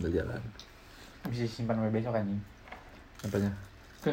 Udah 0.00 0.10
jalan. 0.16 0.40
Bisa 1.28 1.44
simpan 1.44 1.76
sampai 1.76 1.92
besok 1.92 2.16
kan 2.16 2.24
nih. 2.24 2.40
Apanya? 3.28 3.52
Oke. 4.00 4.12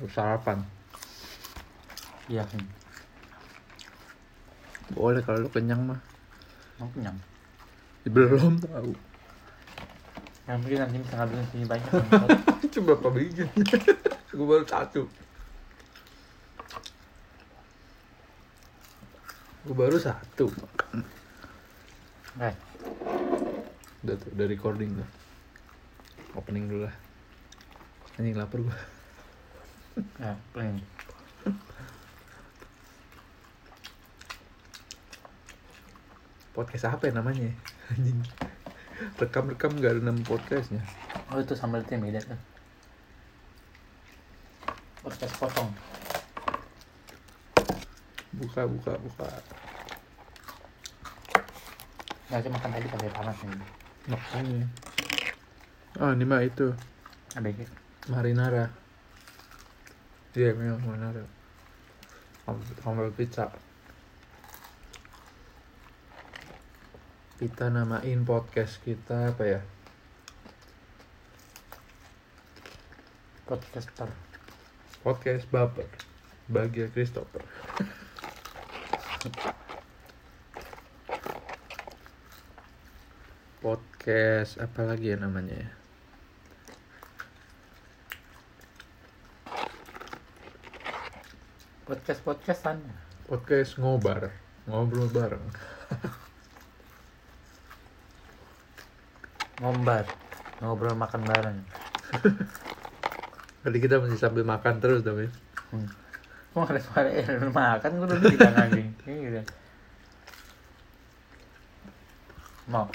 Harus 0.00 0.12
sarapan. 0.16 0.58
Iya 2.32 2.48
kan. 2.48 2.64
Boleh 4.96 5.20
kalau 5.20 5.44
lu 5.44 5.50
kenyang 5.52 5.84
mah. 5.84 6.00
Mau 6.80 6.88
kenyang. 6.96 7.20
Belum 8.08 8.56
tahu. 8.56 8.96
Yang 10.48 10.58
mungkin 10.64 10.78
nanti 10.80 10.96
bisa 11.04 11.14
ngabisin 11.20 11.46
sini 11.52 11.66
banyak. 11.68 11.90
Itu 12.64 12.78
berapa 12.88 13.08
biji? 13.12 13.44
Gue 14.36 14.46
baru 14.48 14.64
satu. 14.64 15.02
Gue 19.66 19.74
baru 19.76 19.98
satu. 20.00 20.46
Oke. 22.36 22.65
Udah 24.06 24.22
udah 24.38 24.46
recording 24.46 24.94
tuh. 24.94 25.08
Opening 26.38 26.70
dulu 26.70 26.86
lah. 26.86 26.94
Anjing 28.14 28.38
lapar 28.38 28.62
gue. 28.62 28.78
Ya. 30.22 30.38
Podcast 36.54 36.86
apa 36.86 37.10
ya 37.10 37.18
namanya? 37.18 37.50
Anjing. 37.90 38.22
Rekam-rekam 39.18 39.74
gak 39.82 39.98
ada 39.98 40.02
nama 40.06 40.22
podcastnya. 40.22 40.86
Oh 41.34 41.42
itu 41.42 41.58
sambal 41.58 41.82
itu 41.82 41.98
yang 41.98 42.06
beda 42.06 42.22
tuh. 42.22 42.38
Podcast 45.02 45.34
potong. 45.34 45.74
Buka, 48.38 48.70
buka, 48.70 48.94
buka. 49.02 49.28
Nggak 52.30 52.54
makan 52.54 52.70
tadi 52.70 52.86
pakai 52.86 53.10
panas 53.10 53.38
nih. 53.42 53.85
Makanya. 54.06 54.70
Oh, 55.98 56.14
ini 56.14 56.22
mah 56.22 56.38
itu. 56.46 56.70
ABG. 57.34 57.66
Marinara. 58.06 58.70
Iya, 60.38 60.54
memang 60.54 60.78
marinara. 60.86 61.26
Sambal 62.78 63.10
pizza. 63.10 63.50
Kita 67.36 67.66
namain 67.66 68.22
podcast 68.22 68.78
kita 68.86 69.34
apa 69.34 69.42
ya? 69.42 69.60
Podcaster. 73.50 74.10
Podcast 75.02 75.50
Baper. 75.50 75.90
Bahagia 76.46 76.86
Christopher. 76.94 77.42
Podcast 84.06 84.62
apa 84.62 84.86
lagi 84.86 85.10
ya 85.10 85.18
namanya 85.18 85.66
ya? 85.66 85.70
Podcast 91.90 92.22
podcastan. 92.22 92.78
Podcast 93.26 93.82
ngobar. 93.82 94.30
Ngobrol 94.70 95.10
bareng. 95.10 95.42
Ngombar. 99.66 100.06
Ngobrol 100.62 100.94
makan 100.94 101.26
bareng. 101.26 101.58
Tadi 103.66 103.78
kita 103.82 103.98
masih 103.98 104.22
sambil 104.22 104.46
makan 104.46 104.78
terus 104.78 105.02
tapi. 105.02 105.26
Hmm. 105.74 105.90
Kok 106.54 106.62
ada 106.62 106.78
suara 106.78 107.10
eh, 107.10 107.26
makan 107.42 107.90
gue 107.98 108.06
udah 108.06 108.18
kita 108.22 108.54
anjing. 108.54 108.86
Ini 109.02 109.18
gitu. 109.18 109.42
Mau. 112.70 112.86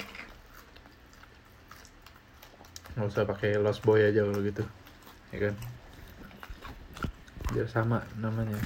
Nggak 2.96 3.08
usah 3.08 3.24
pakai 3.24 3.56
Lost 3.56 3.80
Boy 3.84 4.04
aja 4.04 4.24
kalau 4.24 4.40
gitu. 4.44 4.62
Ya 5.32 5.38
kan? 5.48 5.54
Biar 7.52 7.68
sama 7.68 8.04
namanya. 8.20 8.56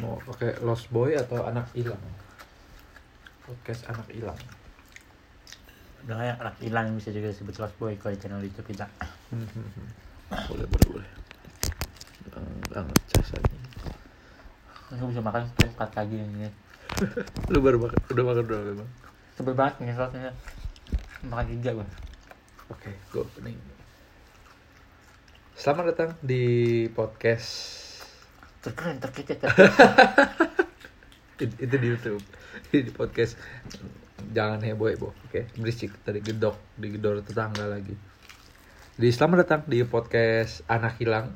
Mau 0.00 0.20
pakai 0.24 0.60
Lost 0.64 0.88
Boy 0.92 1.16
atau 1.16 1.44
anak 1.44 1.68
hilang? 1.72 2.00
Podcast 3.44 3.86
anak 3.88 4.08
hilang. 4.12 4.36
Udah 6.06 6.22
kayak 6.22 6.38
anak 6.38 6.56
hilang 6.62 6.86
bisa 6.94 7.10
juga 7.10 7.34
disebut 7.34 7.58
lost 7.58 7.74
boy 7.82 7.98
kalau 7.98 8.14
di 8.14 8.20
channel 8.22 8.38
YouTube 8.38 8.70
kita. 8.70 8.86
boleh 10.46 10.66
boleh 10.70 10.88
boleh. 10.94 11.10
Bang- 12.30 12.62
banget 12.70 12.98
jasanya 13.10 13.58
Aku 14.94 15.10
bisa 15.10 15.18
makan 15.18 15.50
sampai 15.50 15.66
empat 15.66 15.90
kali 15.90 16.14
ini. 16.22 16.46
lu 17.50 17.58
baru 17.58 17.82
makan 17.82 17.98
udah 18.14 18.22
makan 18.22 18.42
berapa 18.46 18.72
bang? 18.78 18.90
Sebel 19.34 19.54
banget 19.58 19.74
nih 19.82 19.98
soalnya. 19.98 20.30
Makan 21.26 21.44
tiga 21.58 21.70
gue. 21.74 21.86
Oke 22.70 22.90
gue 23.12 23.20
opening. 23.22 23.58
Selamat 25.56 25.94
datang 25.94 26.10
di 26.20 26.84
podcast. 26.92 27.48
Terkeren, 28.60 28.98
terkecet. 28.98 29.40
itu, 31.38 31.44
itu 31.62 31.74
di 31.78 31.86
YouTube. 31.86 32.22
Di 32.74 32.90
podcast. 32.90 33.38
Jangan 34.34 34.60
heboh 34.66 34.90
heboh. 34.90 35.12
Oke 35.30 35.46
berisik. 35.56 35.94
Tadi 36.02 36.18
gedok 36.18 36.58
digedor 36.74 37.22
tetangga 37.22 37.70
lagi. 37.70 37.94
Di 38.96 39.08
selamat 39.12 39.36
datang 39.46 39.62
di 39.70 39.86
podcast 39.86 40.66
anak 40.66 40.98
hilang. 40.98 41.30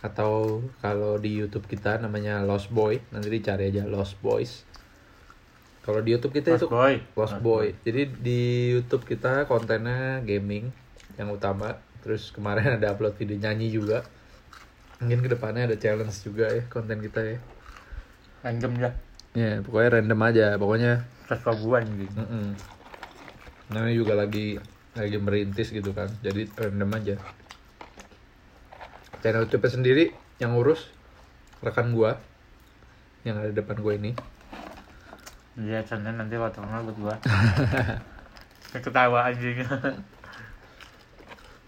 Atau 0.00 0.64
kalau 0.80 1.20
di 1.20 1.34
YouTube 1.34 1.68
kita 1.68 2.00
namanya 2.00 2.40
Lost 2.40 2.72
Boy. 2.72 2.98
Nanti 3.12 3.28
dicari 3.28 3.68
aja 3.68 3.84
Lost 3.84 4.16
Boys 4.24 4.75
kalau 5.86 6.02
di 6.02 6.10
YouTube 6.12 6.34
kita 6.34 6.58
itu 6.58 6.66
Lost 6.66 6.74
boy. 6.74 6.94
Lost 7.14 7.36
Boy 7.38 7.66
jadi 7.86 8.10
di 8.10 8.74
YouTube 8.74 9.06
kita 9.06 9.46
kontennya 9.46 10.20
gaming 10.26 10.74
yang 11.14 11.30
utama 11.30 11.78
terus 12.02 12.34
kemarin 12.34 12.72
ada 12.82 12.90
upload 12.92 13.14
video 13.14 13.38
nyanyi 13.38 13.70
juga 13.70 14.02
mungkin 14.98 15.22
ke 15.22 15.28
depannya 15.30 15.70
ada 15.70 15.76
challenge 15.78 16.26
juga 16.26 16.50
ya 16.50 16.66
konten 16.66 16.98
kita 16.98 17.22
ya 17.22 17.38
Random 18.46 18.72
dah. 18.78 18.94
Ya, 19.34 19.58
pokoknya 19.58 19.90
random 19.98 20.20
aja. 20.22 20.46
Pokoknya 20.54 20.92
ribuan 21.26 21.84
gitu. 21.98 22.22
mm 22.22 22.50
namanya 23.66 23.98
juga 23.98 24.14
lagi 24.14 24.62
lagi 24.94 25.18
merintis 25.18 25.74
gitu 25.74 25.90
kan. 25.90 26.06
Jadi 26.22 26.46
random 26.54 26.90
aja. 26.94 27.14
Channel 29.18 29.50
YouTube 29.50 29.66
sendiri 29.66 30.14
yang 30.38 30.54
ngurus 30.54 30.86
rekan 31.58 31.90
gua 31.90 32.22
yang 33.26 33.42
ada 33.42 33.50
depan 33.50 33.82
gua 33.82 33.98
ini. 33.98 34.14
Dia 35.56 35.80
channel 35.80 36.12
nanti 36.20 36.36
waktu 36.36 36.60
kenal 36.60 36.84
buat 36.84 36.96
gua. 37.00 37.16
Ketawa 38.84 39.32
anjing. 39.32 39.64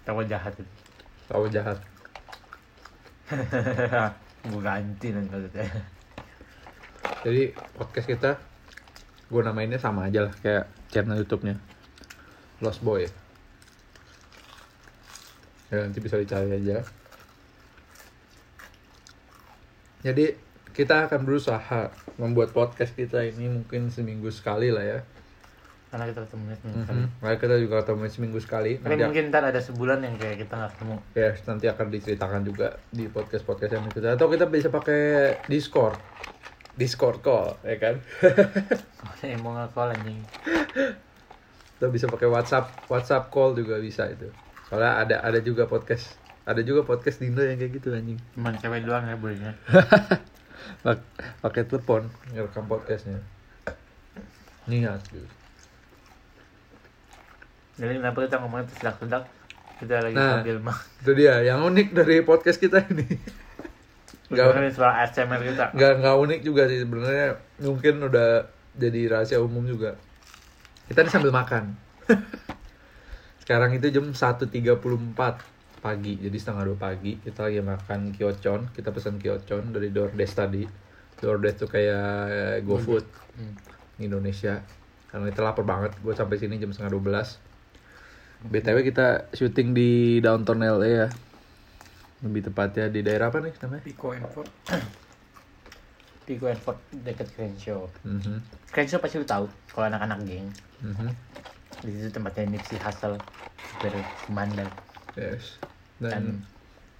Tawa 0.05 0.21
jahat 0.29 0.53
itu. 0.61 0.73
Tahu 1.25 1.49
jahat. 1.49 1.79
Gue 4.49 4.61
ganti 4.61 5.09
nanti 5.13 5.29
maksudnya. 5.33 5.65
Jadi 7.25 7.43
podcast 7.77 8.09
kita 8.09 8.31
gua 9.33 9.45
namainnya 9.45 9.81
sama 9.81 10.09
aja 10.09 10.29
lah 10.29 10.35
kayak 10.45 10.69
channel 10.93 11.21
YouTube-nya. 11.25 11.57
Lost 12.61 12.85
Boy. 12.85 13.09
Ya 15.73 15.85
nanti 15.85 16.01
bisa 16.01 16.21
dicari 16.21 16.49
aja. 16.61 16.85
Jadi 20.05 20.48
kita 20.79 21.11
akan 21.11 21.27
berusaha 21.27 21.91
membuat 22.23 22.55
podcast 22.55 22.95
kita 22.95 23.27
ini 23.27 23.51
mungkin 23.51 23.91
seminggu 23.91 24.31
sekali 24.31 24.71
lah 24.71 24.87
ya. 24.87 24.99
Karena 25.91 26.07
kita 26.07 26.23
ketemu 26.23 26.55
nih. 26.55 26.59
Mhm. 26.71 27.05
Nah, 27.19 27.35
kita 27.35 27.55
juga 27.59 27.83
ketemu 27.83 28.07
seminggu 28.07 28.39
sekali. 28.39 28.79
Tapi 28.79 28.95
Nanti, 28.95 29.03
mungkin 29.11 29.25
ntar 29.35 29.43
ada 29.43 29.59
sebulan 29.59 30.07
yang 30.07 30.15
kayak 30.15 30.47
kita 30.47 30.55
nggak 30.55 30.71
ketemu. 30.79 30.95
ya, 31.19 31.31
nanti 31.51 31.67
akan 31.67 31.87
diceritakan 31.91 32.41
juga 32.47 32.79
di 32.95 33.11
podcast 33.11 33.43
podcast 33.43 33.75
yang 33.75 33.91
kita. 33.91 34.15
Atau 34.15 34.31
kita 34.31 34.47
bisa 34.47 34.71
pakai 34.71 35.35
Discord, 35.51 35.99
Discord 36.79 37.27
call, 37.27 37.59
ya 37.67 37.77
kan? 37.83 37.99
Yang 39.27 39.43
mau 39.43 39.59
nge-call 39.59 39.99
anjing. 39.99 40.23
Atau 41.83 41.91
bisa 41.91 42.07
pakai 42.07 42.31
WhatsApp, 42.31 42.87
WhatsApp 42.87 43.35
call 43.35 43.59
juga 43.59 43.83
bisa 43.83 44.07
itu. 44.07 44.31
Soalnya 44.71 45.03
ada 45.03 45.17
ada 45.27 45.43
juga 45.43 45.67
podcast, 45.67 46.15
ada 46.47 46.63
juga 46.63 46.87
podcast 46.87 47.19
Dindo 47.19 47.43
yang 47.43 47.59
kayak 47.59 47.83
gitu 47.83 47.91
anjing. 47.91 48.21
Cuman 48.39 48.55
cewek 48.63 48.87
doang 48.87 49.11
ya 49.11 49.19
bolehnya. 49.19 49.59
Pak- 50.81 51.05
Pakai 51.41 51.63
telepon 51.65 52.07
ngerekam 52.29 52.65
podcastnya. 52.65 53.19
Niat 54.65 55.01
gitu. 55.07 55.29
Jadi 57.79 57.93
kenapa 57.97 58.19
kita 58.21 58.37
ngomongin 58.39 58.67
sedak-sedak 58.71 59.25
kita 59.79 59.95
lagi 60.01 60.13
Nah. 60.13 60.39
sambil 60.39 60.59
mah. 60.59 60.79
Itu 60.99 61.13
dia 61.13 61.41
yang 61.41 61.63
unik 61.65 61.95
dari 61.95 62.21
podcast 62.21 62.59
kita 62.59 62.83
ini. 62.89 63.07
Gak, 64.29 64.45
Ngomongin 64.45 64.69
soal 64.71 64.93
ASMR 64.99 65.41
kita. 65.41 65.73
nggak 65.73 65.93
nggak 65.99 66.17
unik 66.19 66.41
juga 66.43 66.69
sih 66.69 66.79
sebenarnya 66.79 67.29
mungkin 67.59 67.95
udah 68.03 68.45
jadi 68.77 69.01
rahasia 69.09 69.41
umum 69.41 69.65
juga 69.65 69.97
kita 70.85 71.01
ini 71.01 71.09
sambil 71.09 71.33
makan 71.33 71.73
sekarang 73.41 73.73
itu 73.73 73.89
jam 73.89 74.05
1.34 74.05 74.53
pagi 75.79 76.19
jadi 76.19 76.35
setengah 76.35 76.63
dua 76.69 76.79
pagi 76.79 77.13
kita 77.23 77.47
lagi 77.47 77.61
makan 77.63 78.01
kiocon 78.17 78.61
kita 78.75 78.91
pesan 78.91 79.17
kiocon 79.23 79.71
dari 79.71 79.89
DoorDash 79.95 80.35
tadi 80.35 80.65
DoorDash 81.23 81.57
tuh 81.63 81.69
kayak 81.71 82.63
GoFood 82.67 83.07
Hmm. 83.39 83.55
Indonesia 84.03 84.59
karena 85.07 85.31
kita 85.31 85.47
lapar 85.47 85.63
banget 85.63 85.95
gue 86.03 86.11
sampai 86.11 86.37
sini 86.43 86.59
jam 86.59 86.75
setengah 86.75 86.99
12 86.99 87.39
btw 88.51 88.79
kita 88.83 89.07
syuting 89.31 89.75
di 89.79 90.19
downtown 90.19 90.59
LA 90.59 90.91
ya 90.91 91.09
lebih 92.19 92.51
tepatnya 92.51 92.91
di 92.91 93.01
daerah 93.07 93.31
apa 93.31 93.39
nih 93.39 93.55
namanya 93.63 93.83
Pico 93.87 94.11
and 94.11 94.27
Ford. 94.35 94.49
Pico 96.27 96.51
and 96.51 96.59
Ford 96.59 96.79
deket 96.91 97.31
Crenshaw. 97.33 97.87
Mhm, 98.03 98.43
Crenshaw 98.75 98.99
pasti 98.99 99.17
lu 99.23 99.27
tahu 99.27 99.47
kalau 99.71 99.87
anak-anak 99.87 100.19
geng. 100.27 100.51
mhm, 100.83 101.09
Di 101.87 101.91
situ 101.95 102.11
tempatnya 102.11 102.45
Nipsey 102.51 102.77
Hussle 102.83 103.23
berkumandang. 103.79 104.67
Yes 105.15 105.57
Dan 105.97 106.11
dan 106.11 106.25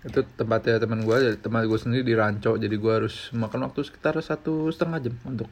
itu 0.07 0.23
tempatnya 0.33 0.79
teman 0.79 1.03
gue 1.03 1.17
teman 1.37 1.63
gue 1.63 1.75
sendiri 1.77 2.03
di 2.03 2.15
Ranco 2.15 2.55
jadi 2.55 2.71
gue 2.71 2.93
harus 2.95 3.29
makan 3.33 3.67
waktu 3.67 3.83
sekitar 3.83 4.15
satu 4.19 4.71
setengah 4.71 5.03
jam 5.03 5.15
untuk 5.25 5.51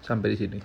sampai 0.00 0.32
di 0.32 0.38
sini 0.38 0.58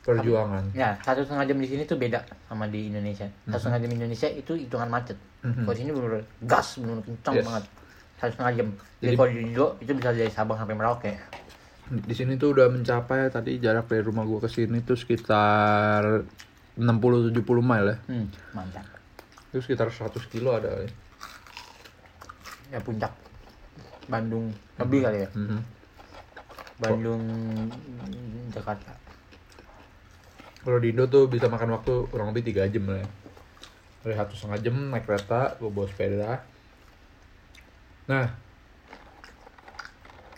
perjuangan 0.00 0.72
ya 0.72 0.96
satu 0.98 1.20
setengah 1.20 1.44
jam 1.44 1.58
di 1.58 1.68
sini 1.68 1.84
tuh 1.84 1.96
beda 1.96 2.24
sama 2.48 2.64
di 2.64 2.88
Indonesia. 2.88 3.28
Satu 3.44 3.60
setengah 3.60 3.78
jam 3.78 3.90
di 3.92 3.96
Indonesia 3.98 4.24
itu 4.26 4.52
hitungan 4.56 4.88
macet. 4.88 5.20
Mhm. 5.44 5.62
Kalau 5.62 5.74
di 5.74 5.78
sini 5.78 5.90
bener 5.92 6.12
gas 6.42 6.68
bener 6.80 7.04
kencang 7.04 7.34
Yes. 7.36 7.44
banget. 7.44 7.64
Satu 8.16 8.30
setengah 8.32 8.52
jam. 8.56 8.68
Jadi, 8.72 9.04
Jadi- 9.04 9.16
kalau 9.16 9.28
di 9.28 9.38
Indo 9.44 9.66
itu 9.78 9.92
bisa 9.92 10.10
dari 10.10 10.32
Sabang 10.32 10.56
sampai 10.56 10.74
Merauke. 10.74 11.12
di 11.88 12.12
sini 12.12 12.36
tuh 12.36 12.52
udah 12.52 12.68
mencapai 12.68 13.28
tadi 13.28 13.56
jarak 13.58 13.84
dari 13.86 14.00
rumah 14.00 14.20
gue 14.22 14.40
ke 14.40 14.48
sini 14.50 14.80
tuh 14.80 14.92
sekitar 14.92 16.24
60-70 16.74 17.32
mile 17.58 17.86
ya 17.86 17.96
Hmm, 18.06 18.26
mantap. 18.52 18.84
Itu 19.48 19.58
sekitar 19.64 19.88
100 19.88 20.12
kilo 20.28 20.52
ada 20.52 20.68
kali. 20.68 20.88
Ya 22.68 22.78
puncak 22.84 23.12
Bandung 24.08 24.52
lebih 24.76 25.00
kali 25.04 25.18
ya. 25.24 25.28
Mhm. 25.32 25.60
Bandung 26.78 27.22
Jakarta. 28.52 28.92
Kalau 30.64 30.78
di 30.82 30.92
Indo 30.92 31.08
tuh 31.08 31.30
bisa 31.30 31.48
makan 31.48 31.80
waktu 31.80 32.08
kurang 32.12 32.32
lebih 32.32 32.52
3 32.52 32.68
jam 32.68 32.84
lah 32.88 33.00
ya. 33.00 33.08
Dari 34.04 34.14
satu 34.14 34.32
setengah 34.36 34.60
jam 34.62 34.76
naik 34.92 35.04
kereta, 35.04 35.56
gue 35.58 35.70
bawa 35.70 35.86
sepeda. 35.90 36.44
Nah, 38.08 38.26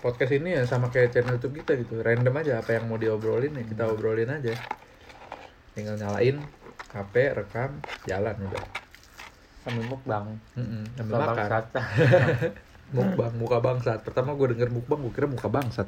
podcast 0.00 0.32
ini 0.32 0.58
ya 0.58 0.62
sama 0.66 0.88
kayak 0.90 1.14
channel 1.14 1.36
YouTube 1.38 1.62
kita 1.62 1.76
gitu. 1.78 2.00
Random 2.00 2.34
aja 2.40 2.58
apa 2.58 2.78
yang 2.78 2.88
mau 2.88 2.98
diobrolin 2.98 3.58
ya 3.58 3.64
kita 3.66 3.84
obrolin 3.90 4.30
aja. 4.32 4.54
Tinggal 5.76 5.98
nyalain 5.98 6.42
HP, 6.90 7.14
rekam, 7.36 7.78
jalan 8.08 8.34
udah. 8.50 8.89
Sambil 9.60 9.84
mukbang. 9.86 10.24
Mm-mm, 10.56 10.82
sambil 10.96 11.14
makan. 11.20 11.28
bangsat. 11.36 11.64
Mukbang, 12.96 13.32
muka 13.38 13.58
bangsat. 13.62 13.98
Pertama 14.02 14.34
gue 14.34 14.50
denger 14.50 14.70
mukbang, 14.74 14.98
gue 14.98 15.12
kira 15.14 15.30
muka 15.30 15.46
bangsat. 15.46 15.86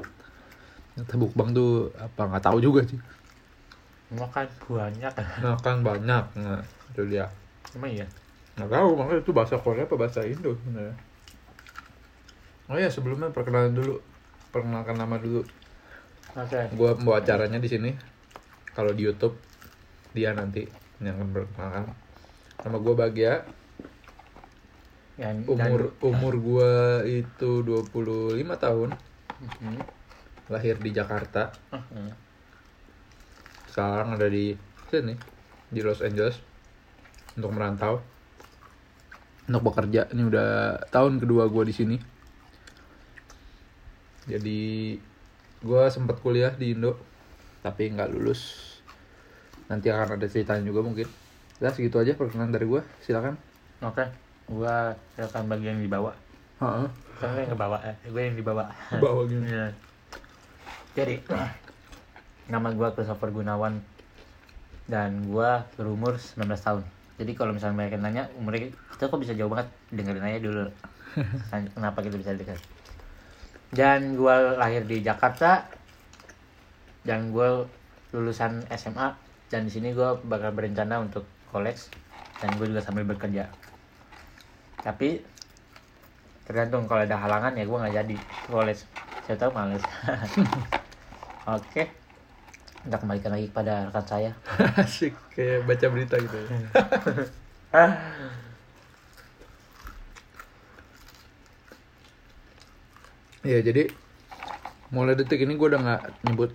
Ternyata 0.94 1.14
mukbang 1.18 1.48
tuh 1.50 1.90
apa 1.98 2.22
nggak 2.30 2.44
tahu 2.46 2.58
juga 2.62 2.86
sih. 2.86 3.00
Makan 4.12 4.46
banyak. 4.68 5.12
Makan 5.40 5.76
banyak, 5.82 6.24
nah 6.36 6.60
itu 6.92 7.02
dia. 7.08 7.26
Emang 7.74 7.90
iya. 7.90 8.06
Nggak 8.60 8.70
tahu, 8.70 8.88
makanya 9.00 9.20
itu 9.24 9.32
bahasa 9.32 9.56
Korea 9.56 9.88
apa 9.88 9.96
bahasa 9.96 10.20
Indo 10.22 10.52
sebenarnya. 10.52 10.94
Oh 12.70 12.78
ya 12.78 12.92
sebelumnya 12.92 13.32
perkenalan 13.32 13.72
dulu, 13.72 13.98
perkenalkan 14.52 15.00
nama 15.00 15.16
dulu. 15.16 15.42
Oke. 16.36 16.60
Gue 16.76 16.90
membawa 16.96 17.24
acaranya 17.24 17.58
di 17.58 17.68
sini. 17.68 17.90
Kalau 18.72 18.92
di 18.92 19.04
YouTube 19.04 19.36
dia 20.12 20.36
nanti 20.36 20.64
yang 21.00 21.16
akan 21.18 21.28
perkenalkan. 21.34 21.84
Nama 22.62 22.76
gue 22.78 22.94
Bagia. 22.94 23.34
Yang 25.22 25.54
Umur 25.54 25.80
umur 26.02 26.34
gue 26.34 26.72
itu 27.22 27.50
25 27.62 28.58
tahun. 28.58 28.90
Mhm. 29.38 29.78
Lahir 30.50 30.74
di 30.82 30.90
Jakarta. 30.90 31.54
Mhm. 31.70 32.10
Sekarang 33.70 34.18
ada 34.18 34.26
di 34.26 34.58
sini 34.90 35.14
di 35.70 35.80
Los 35.80 36.02
Angeles 36.02 36.42
untuk 37.38 37.54
merantau. 37.54 38.02
Untuk 39.46 39.62
bekerja 39.70 40.10
ini 40.10 40.26
udah 40.26 40.82
tahun 40.90 41.22
kedua 41.22 41.46
gue 41.46 41.70
di 41.70 41.74
sini. 41.74 41.96
Jadi 44.26 44.98
gue 45.62 45.82
sempat 45.86 46.18
kuliah 46.18 46.50
di 46.50 46.74
Indo 46.74 46.98
tapi 47.62 47.94
nggak 47.94 48.10
lulus. 48.10 48.74
Nanti 49.70 49.86
akan 49.86 50.18
ada 50.18 50.26
ceritanya 50.26 50.66
juga 50.66 50.82
mungkin. 50.82 51.06
Ya 51.62 51.70
segitu 51.70 52.02
aja 52.02 52.18
perkenalan 52.18 52.50
dari 52.50 52.66
gue. 52.66 52.82
Silakan. 53.06 53.38
Oke. 53.86 54.21
Gua 54.48 54.94
akan 55.18 55.42
bagian 55.50 55.78
di 55.78 55.90
bawah. 55.90 56.14
Heeh. 56.62 56.86
Kan 57.18 57.38
yang 57.38 57.50
ke 57.54 57.58
bawah, 57.58 57.80
eh. 57.82 57.94
gue 58.06 58.22
yang 58.22 58.36
di 58.38 58.44
bawah. 58.44 58.66
Bawa 58.98 59.22
gini. 59.26 59.46
Iya. 59.52 59.66
Jadi 60.92 61.24
nama 62.52 62.68
gua 62.74 62.92
Christopher 62.92 63.32
Gunawan 63.32 63.80
dan 64.90 65.24
gua 65.30 65.64
berumur 65.78 66.18
19 66.20 66.44
tahun. 66.58 66.82
Jadi 67.16 67.32
kalau 67.38 67.54
misalnya 67.54 67.78
mereka 67.78 67.96
nanya 67.96 68.28
umurnya 68.36 68.68
kita 68.92 69.08
kok 69.08 69.22
bisa 69.22 69.32
jauh 69.32 69.48
banget 69.48 69.72
dengerin 69.94 70.26
aja 70.26 70.40
dulu. 70.42 70.64
Kenapa 71.76 71.98
kita 72.04 72.16
bisa 72.18 72.36
dekat? 72.36 72.60
Dan 73.72 74.20
gua 74.20 74.58
lahir 74.60 74.84
di 74.84 75.00
Jakarta 75.00 75.64
dan 77.06 77.32
gua 77.32 77.64
lulusan 78.12 78.68
SMA 78.76 79.16
dan 79.48 79.64
di 79.64 79.72
sini 79.72 79.96
gua 79.96 80.20
bakal 80.20 80.52
berencana 80.52 81.00
untuk 81.00 81.24
college 81.48 81.88
dan 82.40 82.58
gue 82.58 82.66
juga 82.72 82.82
sambil 82.82 83.06
bekerja. 83.06 83.46
Tapi 84.82 85.08
tergantung 86.46 86.84
kalau 86.90 87.02
ada 87.06 87.16
halangan 87.22 87.52
ya 87.58 87.64
gue 87.68 87.78
nggak 87.80 87.94
jadi 88.02 88.16
college 88.50 88.82
saya 89.24 89.36
tahu 89.40 89.50
males 89.54 89.82
oke 91.46 91.82
kita 92.82 92.96
kembalikan 92.98 93.30
lagi 93.34 93.46
kepada 93.50 93.72
rekan 93.90 94.06
saya 94.06 94.30
Asik 94.82 95.12
kayak 95.34 95.58
baca 95.68 95.86
berita 95.92 96.16
gitu. 96.18 96.36
ya. 96.50 96.50
Iya 103.46 103.58
jadi 103.68 103.80
mulai 104.94 105.14
detik 105.18 105.38
ini 105.44 105.52
gue 105.58 105.66
udah 105.70 105.80
nggak 105.84 106.00
nyebut 106.26 106.50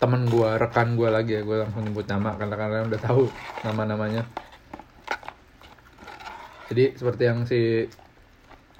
temen 0.00 0.22
gue, 0.32 0.48
rekan 0.62 0.88
gue 0.98 1.08
lagi 1.16 1.30
ya, 1.36 1.40
gue 1.48 1.56
langsung 1.62 1.82
nyebut 1.86 2.06
nama 2.12 2.28
karena 2.40 2.54
kalian 2.60 2.84
udah 2.90 3.00
tahu 3.06 3.20
nama-namanya. 3.66 4.20
Jadi 6.68 6.84
seperti 7.00 7.22
yang 7.24 7.48
si 7.48 7.88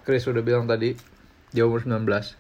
Chris 0.05 0.29
udah 0.29 0.45
bilang 0.45 0.69
tadi, 0.69 0.93
dia 1.53 1.65
umur 1.65 1.81
19, 1.81 2.37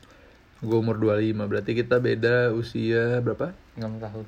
gue 0.60 0.76
umur 0.76 0.96
25, 1.00 1.48
berarti 1.48 1.72
kita 1.72 2.00
beda 2.00 2.52
usia 2.52 3.24
berapa? 3.24 3.56
6 3.80 3.96
tahun. 3.96 4.24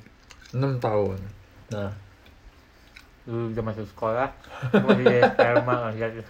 6 0.56 0.72
tahun. 0.80 1.18
Nah, 1.68 1.90
lu 3.28 3.52
udah 3.52 3.64
masuk 3.64 3.86
sekolah 3.92 4.28
masih 4.80 5.06
sperma 5.36 5.92
masih. 5.92 6.24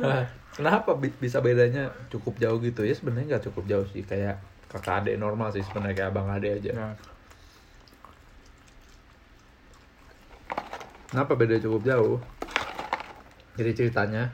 Nah, 0.00 0.30
kenapa 0.54 0.94
bi- 0.94 1.18
bisa 1.18 1.42
bedanya 1.42 1.90
cukup 2.06 2.38
jauh 2.38 2.62
gitu? 2.62 2.86
Ya 2.86 2.94
sebenarnya 2.94 3.36
nggak 3.36 3.44
cukup 3.50 3.64
jauh 3.66 3.86
sih. 3.90 4.06
Kayak 4.06 4.38
kakak 4.70 5.02
adik 5.02 5.18
normal 5.18 5.50
sih 5.50 5.66
sebenarnya 5.66 6.06
kayak 6.06 6.10
abang 6.14 6.30
adik 6.30 6.62
aja. 6.62 6.70
Nah, 6.74 6.94
kenapa 11.10 11.32
beda 11.34 11.58
cukup 11.58 11.82
jauh 11.82 12.18
jadi 13.56 13.72
ceritanya 13.72 14.30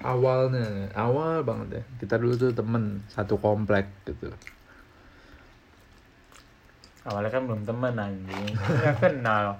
awalnya 0.00 0.88
awal 0.96 1.44
banget 1.44 1.80
ya. 1.80 1.82
Kita 2.02 2.16
dulu 2.16 2.34
tuh 2.34 2.52
temen 2.52 3.04
satu 3.06 3.36
komplek 3.36 3.86
gitu. 4.08 4.32
Awalnya 7.04 7.30
kan 7.32 7.42
belum 7.48 7.62
temen 7.64 7.94
anjing. 7.96 8.52
Nggak 8.52 8.96
kenal. 9.00 9.56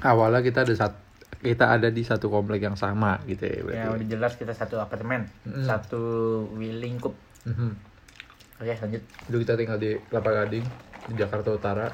Awalnya 0.00 0.40
kita 0.44 0.64
ada 0.64 0.74
satu 0.76 0.98
kita 1.38 1.70
ada 1.70 1.86
di 1.94 2.02
satu 2.02 2.26
komplek 2.34 2.66
yang 2.66 2.74
sama 2.74 3.22
gitu 3.22 3.46
ya 3.46 3.62
berarti. 3.62 3.78
ya 3.78 3.94
udah 3.94 4.06
jelas 4.10 4.32
kita 4.34 4.50
satu 4.50 4.82
apartemen. 4.82 5.22
Mm. 5.46 5.62
satu 5.62 6.02
lingkup 6.58 7.14
Mhm. 7.46 7.70
oke 8.58 8.74
lanjut. 8.74 9.02
Dulu 9.30 9.36
kita 9.46 9.54
tinggal 9.54 9.78
di 9.78 9.94
Kelapa 10.10 10.30
Gading 10.34 10.66
di 11.06 11.14
Jakarta 11.14 11.54
Utara 11.54 11.86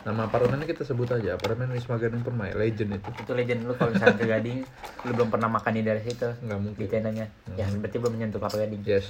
nama 0.00 0.24
apartemennya 0.24 0.64
kita 0.64 0.82
sebut 0.82 1.12
aja 1.12 1.36
apartemen 1.36 1.68
Wisma 1.70 2.00
Gading 2.00 2.24
Permai 2.24 2.56
legend 2.56 2.96
itu 2.96 3.08
itu 3.12 3.32
legend 3.36 3.68
lu 3.68 3.76
kalau 3.76 3.92
misalnya 3.92 4.16
ke 4.16 4.24
Gading 4.24 4.58
lu 5.04 5.10
belum 5.12 5.28
pernah 5.28 5.48
makan 5.52 5.72
di 5.76 5.82
daerah 5.84 6.00
situ 6.00 6.28
nggak 6.40 6.58
mungkin 6.58 6.80
di 6.80 6.88
tendanya 6.88 7.26
ya 7.52 7.68
berarti 7.68 7.96
belum 8.00 8.12
menyentuh 8.16 8.40
Kelapa 8.40 8.56
Gading 8.64 8.80
Yes. 8.88 9.06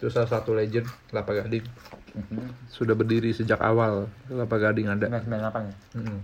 Itu 0.00 0.08
salah 0.08 0.32
satu 0.32 0.56
legend 0.56 0.88
Kelapa 1.12 1.44
Gading. 1.44 1.60
Mhm. 2.16 2.72
Sudah 2.72 2.96
berdiri 2.96 3.36
sejak 3.36 3.60
awal 3.60 4.08
Kelapa 4.32 4.56
Gading 4.56 4.88
ada. 4.88 5.12
998 5.12 5.28
ya 5.68 5.74
Mm-mm. 6.00 6.18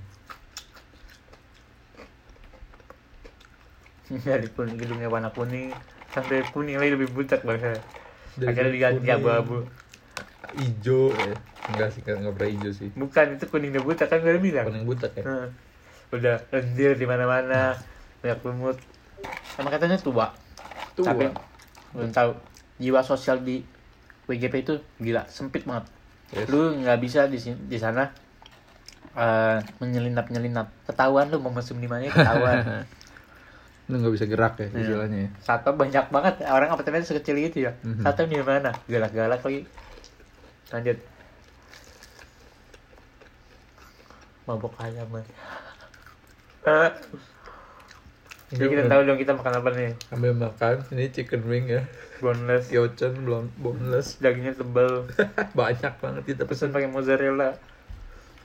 dari 4.24 4.48
kuning 4.48 4.78
gedungnya 4.78 5.10
warna 5.10 5.28
kuning 5.28 5.74
sampai 6.14 6.46
kuning 6.54 6.78
lagi 6.78 6.94
lebih 6.94 7.10
butak 7.10 7.42
bangsa 7.42 7.76
Dari 8.38 8.48
akhirnya 8.48 8.72
diganti 8.72 9.08
abu-abu 9.10 9.66
Ijo. 10.52 11.10
Eh. 11.12 11.36
Enggak 11.66 11.90
sih, 11.90 12.00
enggak, 12.06 12.16
enggak 12.22 12.34
pernah 12.38 12.50
ijo 12.52 12.70
sih. 12.70 12.88
bukan 12.94 13.26
itu 13.34 13.44
kuning 13.50 13.74
dan 13.74 13.82
butak 13.82 14.06
kan 14.06 14.22
gue 14.22 14.30
udah 14.30 14.42
bilang 14.42 14.66
Kuning 14.70 14.86
butek 14.86 15.12
ya. 15.18 15.22
Nah, 15.26 15.46
udah 16.14 16.36
lendir 16.54 16.94
di 16.94 17.02
mana-mana 17.02 17.74
banyak 18.22 18.38
lumut 18.46 18.78
sama 19.42 19.68
katanya 19.68 19.98
tua 19.98 20.30
Tua. 20.94 21.10
tapi 21.10 21.26
belum 21.90 22.10
tahu 22.14 22.30
jiwa 22.78 23.02
sosial 23.02 23.42
di 23.42 23.66
WGP 24.26 24.54
itu 24.62 24.74
gila 24.98 25.26
sempit 25.26 25.66
banget 25.66 25.90
Yes. 26.26 26.50
lu 26.50 26.74
nggak 26.76 26.98
bisa 26.98 27.26
di 27.26 27.38
di 27.38 27.78
sana 27.78 28.10
eh, 29.14 29.58
menyelinap 29.78 30.26
nyelinap 30.26 30.70
ketahuan 30.82 31.30
lu 31.30 31.38
mau 31.38 31.50
mesum 31.50 31.78
di 31.78 31.86
mana 31.86 32.06
ketahuan 32.06 32.62
Lu 33.86 34.02
nggak 34.02 34.14
bisa 34.14 34.26
gerak 34.26 34.58
ya 34.58 34.66
istilahnya 34.66 35.18
ya. 35.22 35.30
Satu 35.38 35.70
banyak 35.70 36.10
banget 36.10 36.42
orang 36.42 36.74
apartemen 36.74 37.06
sekecil 37.06 37.38
itu 37.38 37.70
ya. 37.70 37.78
Mhm. 37.86 38.02
Satu 38.02 38.26
di 38.26 38.34
mana? 38.42 38.74
Galak-galak 38.90 39.38
lagi. 39.38 39.62
Lanjut. 40.74 40.98
Mabok 44.46 44.74
ayam. 44.78 45.10
Eh, 45.16 45.22
Jadi 48.46 48.78
kita 48.78 48.86
tahu 48.86 49.00
dong 49.02 49.18
kita 49.18 49.34
makan 49.34 49.58
apa 49.58 49.68
nih. 49.74 49.90
Ambil 50.14 50.32
makan, 50.38 50.78
ini 50.94 51.10
chicken 51.10 51.42
wing 51.50 51.66
ya. 51.66 51.82
Boneless. 52.22 52.70
Kyochen 52.70 53.26
belum 53.26 53.50
boneless. 53.58 54.22
Dagingnya 54.22 54.54
tebal. 54.54 55.10
Banyak 55.58 55.98
banget 55.98 56.22
kita 56.22 56.46
Pesan 56.46 56.70
pesen. 56.70 56.74
pakai 56.78 56.86
mozzarella. 56.86 57.58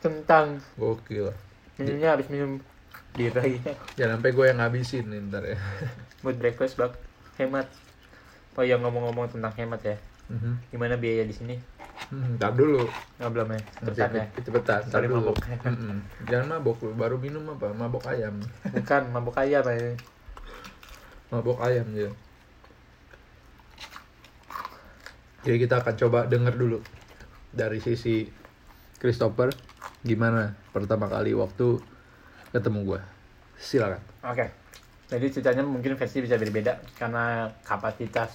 Kentang. 0.01 0.57
Gokil. 0.73 1.29
Minumnya 1.77 2.17
habis 2.17 2.25
minum 2.33 2.57
dirai. 3.13 3.61
Jangan 3.97 4.17
sampai 4.17 4.31
gue 4.33 4.45
yang 4.49 4.57
ngabisin 4.57 5.05
nih 5.05 5.19
ntar 5.29 5.45
ya. 5.45 5.57
Buat 6.25 6.41
breakfast 6.41 6.81
bak. 6.81 6.97
Hemat. 7.37 7.69
Oh 8.57 8.65
ya 8.65 8.81
ngomong-ngomong 8.81 9.29
tentang 9.29 9.53
hemat 9.53 9.85
ya. 9.85 9.95
Mhm. 10.33 10.73
Gimana 10.73 10.97
biaya 10.97 11.29
di 11.29 11.35
sini? 11.37 11.55
Hmm, 12.09 12.35
dulu. 12.57 12.89
Nggak 13.21 13.31
belum 13.31 13.47
ya? 13.53 13.59
Cepetan 13.85 14.09
ya? 14.11 14.25
Cepet- 14.33 14.45
Cepetan, 14.45 15.01
dulu. 15.05 15.15
mabok. 15.21 15.37
Mhm. 15.45 15.97
Jangan 16.27 16.47
mabok 16.49 16.77
lu, 16.81 16.91
baru 16.97 17.15
minum 17.21 17.43
apa? 17.51 17.67
Mabok 17.71 18.03
ayam. 18.09 18.35
Bukan, 18.65 19.01
mabuk 19.13 19.35
ayam 19.37 19.63
ya. 19.69 19.93
Mabok 21.29 21.59
ayam 21.63 21.87
dia. 21.93 22.09
Jadi 25.41 25.57
kita 25.57 25.81
akan 25.81 25.95
coba 25.97 26.19
denger 26.25 26.53
dulu 26.53 26.77
dari 27.49 27.81
sisi 27.81 28.29
Christopher 28.97 29.49
gimana 30.01 30.53
pertama 30.69 31.09
kali 31.09 31.33
waktu 31.33 31.81
ketemu 32.51 32.79
gua. 32.85 33.01
Silakan. 33.57 34.01
Oke. 34.21 34.45
Jadi 35.09 35.25
ceritanya 35.27 35.63
mungkin 35.65 35.97
versi 35.97 36.21
bisa 36.21 36.37
berbeda 36.37 36.77
karena 36.95 37.49
kapasitas 37.65 38.31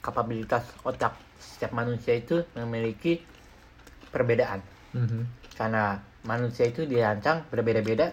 kapabilitas 0.00 0.64
otak 0.82 1.12
setiap 1.40 1.72
manusia 1.72 2.14
itu 2.14 2.44
memiliki 2.54 3.18
perbedaan. 4.12 4.60
Mhm. 4.92 5.24
Karena 5.56 5.96
manusia 6.28 6.68
itu 6.68 6.84
dirancang 6.84 7.48
berbeda-beda 7.48 8.12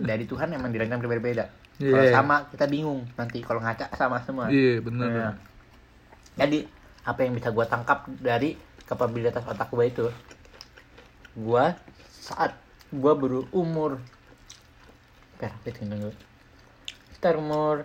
dari 0.00 0.24
Tuhan 0.24 0.56
emang 0.56 0.72
dirancang 0.72 1.00
berbeda-beda. 1.04 1.46
Kalau 1.78 2.04
Iya. 2.04 2.14
sama 2.14 2.36
kita 2.48 2.64
bingung 2.70 3.04
nanti 3.18 3.44
kalau 3.44 3.60
ngaca 3.60 3.92
sama 3.94 4.22
semua. 4.24 4.48
Iya, 4.48 4.80
benar. 4.80 5.08
Nah, 5.10 5.32
jadi 6.38 6.64
apa 7.02 7.20
yang 7.26 7.34
bisa 7.36 7.50
gua 7.50 7.66
tangkap 7.66 8.06
dari 8.22 8.54
kapabilitas 8.86 9.42
otak 9.44 9.68
gua 9.68 9.84
itu, 9.84 10.06
gua 11.36 11.74
saat 12.08 12.54
gua 12.94 13.12
berumur? 13.18 13.98
Sekitar 17.10 17.34
umur 17.34 17.82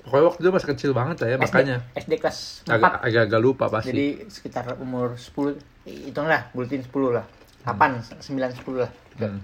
Pokoknya 0.00 0.24
waktu 0.26 0.40
itu 0.40 0.50
masih 0.50 0.68
kecil 0.70 0.90
banget 0.90 1.16
lah 1.20 1.28
ya, 1.28 1.36
SD, 1.36 1.44
makanya. 1.44 1.76
SD 1.92 2.12
kelas 2.16 2.38
4 2.64 2.72
agak 2.72 2.92
agak, 3.02 3.22
agak 3.28 3.40
lupa 3.40 3.64
pasti. 3.68 3.88
jadi 3.90 4.06
sekitar 4.26 4.64
umur 4.76 5.12
10 5.12 5.60
hitunglah 5.84 6.48
buletin 6.50 6.80
10 6.80 6.88
lah. 7.12 7.26
8 7.62 8.00
9 8.18 8.24
10 8.56 8.80
lah. 8.80 8.90
Hmm. 9.16 9.40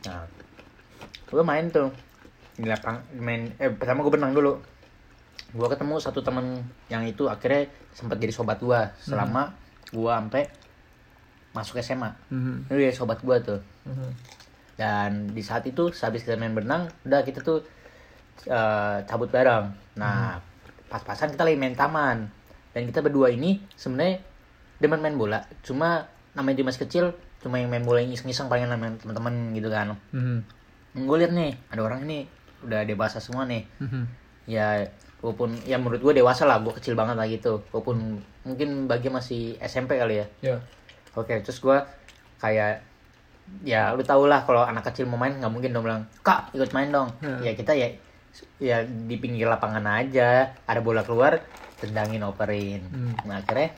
nah 0.00 0.26
gue 1.24 1.42
main 1.42 1.66
tuh. 1.68 1.88
Di 2.54 2.66
lapang 2.66 2.98
main 3.14 3.54
eh 3.54 3.70
pertama 3.70 4.02
gue 4.02 4.10
berenang 4.10 4.32
dulu. 4.32 4.58
Gue 5.48 5.66
ketemu 5.66 5.94
satu 5.96 6.20
temen 6.20 6.58
yang 6.88 7.02
itu 7.02 7.24
akhirnya 7.24 7.66
sempat 7.92 8.18
jadi 8.18 8.30
sobat 8.30 8.58
gue 8.58 8.80
selama 9.00 9.54
gue 9.88 10.10
sampai 10.10 10.42
masuk 11.50 11.78
SMA 11.78 12.10
Mhm. 12.28 12.66
itu 12.66 12.76
dia 12.76 12.92
sobat 12.92 13.18
gue 13.18 13.36
tuh. 13.40 13.60
Mhm. 13.84 14.10
dan 14.74 15.26
di 15.28 15.42
saat 15.42 15.66
itu 15.66 15.90
sehabis 15.90 16.22
kita 16.22 16.34
main 16.34 16.54
berenang 16.54 16.86
udah 17.02 17.22
kita 17.22 17.42
tuh 17.42 17.66
eh, 18.44 18.96
cabut 19.02 19.28
bareng 19.28 19.66
nah 19.94 20.38
pas-pasan 20.86 21.32
kita 21.32 21.42
lagi 21.42 21.56
main 21.56 21.74
taman 21.74 22.30
dan 22.70 22.82
kita 22.84 23.00
berdua 23.00 23.28
ini 23.28 23.58
sebenarnya 23.74 24.22
demen 24.78 25.00
main 25.00 25.16
bola 25.16 25.42
cuma 25.60 26.06
namanya 26.32 26.62
dia 26.62 26.66
masih 26.66 26.82
kecil 26.86 27.04
cuma 27.38 27.58
yang 27.58 27.66
main 27.68 27.82
bola 27.82 27.98
yang 27.98 28.10
iseng-iseng 28.10 28.46
paling 28.46 28.64
sama 28.64 28.94
teman-teman 28.96 29.34
gitu 29.52 29.68
kan 29.68 29.94
Mhm. 30.12 30.38
gue 30.98 31.16
liat 31.18 31.32
nih 31.32 31.52
ada 31.68 31.82
orang 31.82 32.02
ini 32.02 32.26
udah 32.62 32.82
dewasa 32.82 33.18
semua 33.18 33.42
nih 33.44 33.62
Mhm. 33.78 34.02
ya 34.46 34.82
walaupun 35.18 35.50
ya 35.66 35.76
menurut 35.76 35.98
gue 36.00 36.14
dewasa 36.16 36.46
lah 36.46 36.58
gue 36.58 36.70
kecil 36.72 36.94
banget 36.94 37.18
lah 37.18 37.26
gitu 37.26 37.62
walaupun 37.70 38.18
mungkin 38.42 38.86
bagi 38.86 39.10
masih 39.10 39.58
SMP 39.58 39.98
kali 39.98 40.22
ya 40.22 40.26
Ya. 40.40 40.56
Oke, 41.12 41.34
terus 41.42 41.58
gua 41.58 41.82
kayak 42.38 42.78
ya 43.64 43.90
lu 43.90 44.04
tau 44.04 44.22
lah 44.24 44.44
kalau 44.44 44.62
anak 44.62 44.86
kecil 44.86 45.08
mau 45.08 45.18
main 45.18 45.34
nggak 45.34 45.50
mungkin 45.50 45.74
dong 45.74 45.82
bilang 45.82 46.02
kak 46.22 46.54
ikut 46.54 46.70
main 46.70 46.88
dong. 46.88 47.10
Hmm. 47.18 47.42
Ya 47.42 47.52
kita 47.52 47.74
ya 47.74 47.90
ya 48.58 48.82
di 48.82 49.16
pinggir 49.16 49.46
lapangan 49.46 49.84
aja 49.84 50.28
ada 50.60 50.80
bola 50.80 51.02
keluar 51.02 51.38
tendangin 51.76 52.22
operin. 52.22 52.82
Hmm. 52.84 53.14
Nah 53.24 53.38
akhirnya 53.38 53.70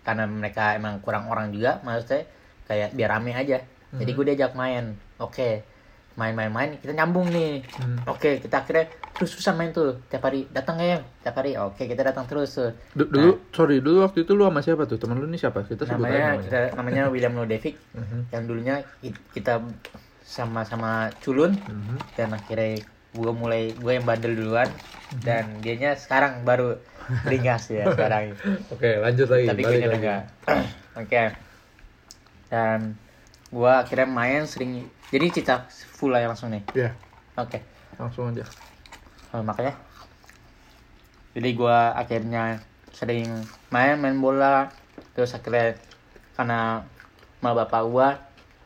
karena 0.00 0.24
mereka 0.24 0.72
emang 0.72 1.00
kurang 1.00 1.26
orang 1.26 1.48
juga 1.48 1.80
maksudnya 1.80 2.24
kayak 2.64 2.92
biar 2.92 3.10
rame 3.10 3.32
aja. 3.32 3.60
Jadi 3.94 4.10
gue 4.10 4.24
diajak 4.26 4.52
main. 4.52 4.96
Oke 5.18 5.62
main-main-main 6.14 6.78
kita 6.78 6.92
nyambung 6.92 7.26
nih. 7.26 7.62
Hmm. 7.74 7.98
Oke 8.06 8.38
kita 8.38 8.60
akhirnya 8.60 8.86
terus 9.10 9.30
susah 9.30 9.50
main 9.52 9.70
tuh 9.70 9.98
tiap 10.06 10.22
hari 10.22 10.46
datang 10.48 10.78
ya 10.78 10.98
tiap 11.20 11.34
hari. 11.34 11.54
Oke 11.54 11.84
kita 11.84 12.02
datang 12.02 12.24
terus 12.24 12.54
tuh. 12.54 12.70
Du- 12.92 13.06
dulu 13.06 13.50
sorry 13.50 13.78
dulu 13.78 14.02
waktu 14.02 14.22
itu 14.22 14.32
lu 14.32 14.44
sama 14.44 14.60
siapa 14.60 14.82
tuh 14.84 14.96
teman 14.96 15.18
lu 15.18 15.26
ini 15.26 15.36
siapa 15.36 15.62
kita 15.62 15.82
sebut 15.84 15.98
namanya 16.00 16.18
namanya 16.32 16.42
kita 16.42 16.58
namanya 16.74 17.02
William 17.08 17.34
Lodevic 17.34 17.74
Mhm. 17.92 18.18
yang 18.30 18.42
dulunya 18.44 18.74
ki- 18.98 19.22
kita 19.32 19.62
sama-sama 20.22 20.90
culun 21.20 21.52
Mhm. 21.54 21.96
dan 22.14 22.28
akhirnya 22.32 22.80
gue 23.14 23.32
mulai 23.32 23.72
gue 23.78 23.92
yang 23.94 24.04
bandel 24.04 24.34
duluan 24.34 24.68
dan 25.22 25.62
dianya 25.62 25.94
sekarang 25.94 26.42
baru 26.42 26.74
ringas 27.30 27.70
ya 27.70 27.86
sekarang. 27.86 28.34
Oke 28.74 28.98
lanjut 28.98 29.30
lagi 29.30 29.46
tapi 29.46 29.62
gue 29.62 29.78
enggak 29.86 30.22
oke. 31.00 31.22
Dan 32.50 32.98
gue 33.54 33.72
akhirnya 33.72 34.08
main 34.10 34.42
sering 34.50 34.82
jadi 35.14 35.30
cita 35.30 35.70
full 35.70 36.10
aja 36.10 36.26
langsung 36.26 36.50
nih? 36.50 36.62
Ya 36.74 36.90
oke. 37.38 37.58
Langsung 38.02 38.34
aja. 38.34 38.42
Oh, 39.30 39.42
makanya. 39.46 39.74
Jadi 41.34 41.50
gua 41.58 41.94
akhirnya 41.98 42.62
sering 42.94 43.46
main 43.74 43.98
main 43.98 44.14
bola 44.22 44.70
terus 45.18 45.34
akhirnya 45.34 45.74
karena 46.38 46.86
ma 47.42 47.50
bapak 47.50 47.82
gua 47.90 48.18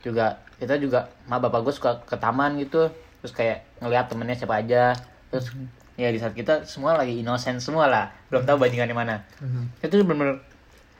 juga 0.04 0.44
kita 0.60 0.76
juga 0.76 1.08
ma 1.24 1.40
bapak 1.40 1.60
gua 1.64 1.72
suka 1.72 1.92
ke 2.04 2.16
taman 2.20 2.60
gitu. 2.60 2.92
Terus 3.24 3.32
kayak 3.32 3.67
ngeliat 3.82 4.06
temennya 4.10 4.36
siapa 4.38 4.58
aja. 4.58 4.94
Terus 5.30 5.52
ya 5.98 6.08
di 6.14 6.18
saat 6.22 6.34
kita 6.34 6.62
semua 6.64 6.94
lagi 6.94 7.18
innocent 7.18 7.58
semua 7.58 7.90
lah. 7.90 8.10
Belum 8.30 8.46
tahu 8.46 8.58
bajingan 8.62 8.88
di 8.88 8.96
mana. 8.96 9.24
Mhm. 9.42 9.82
itu 9.82 9.96
bener 10.06 10.42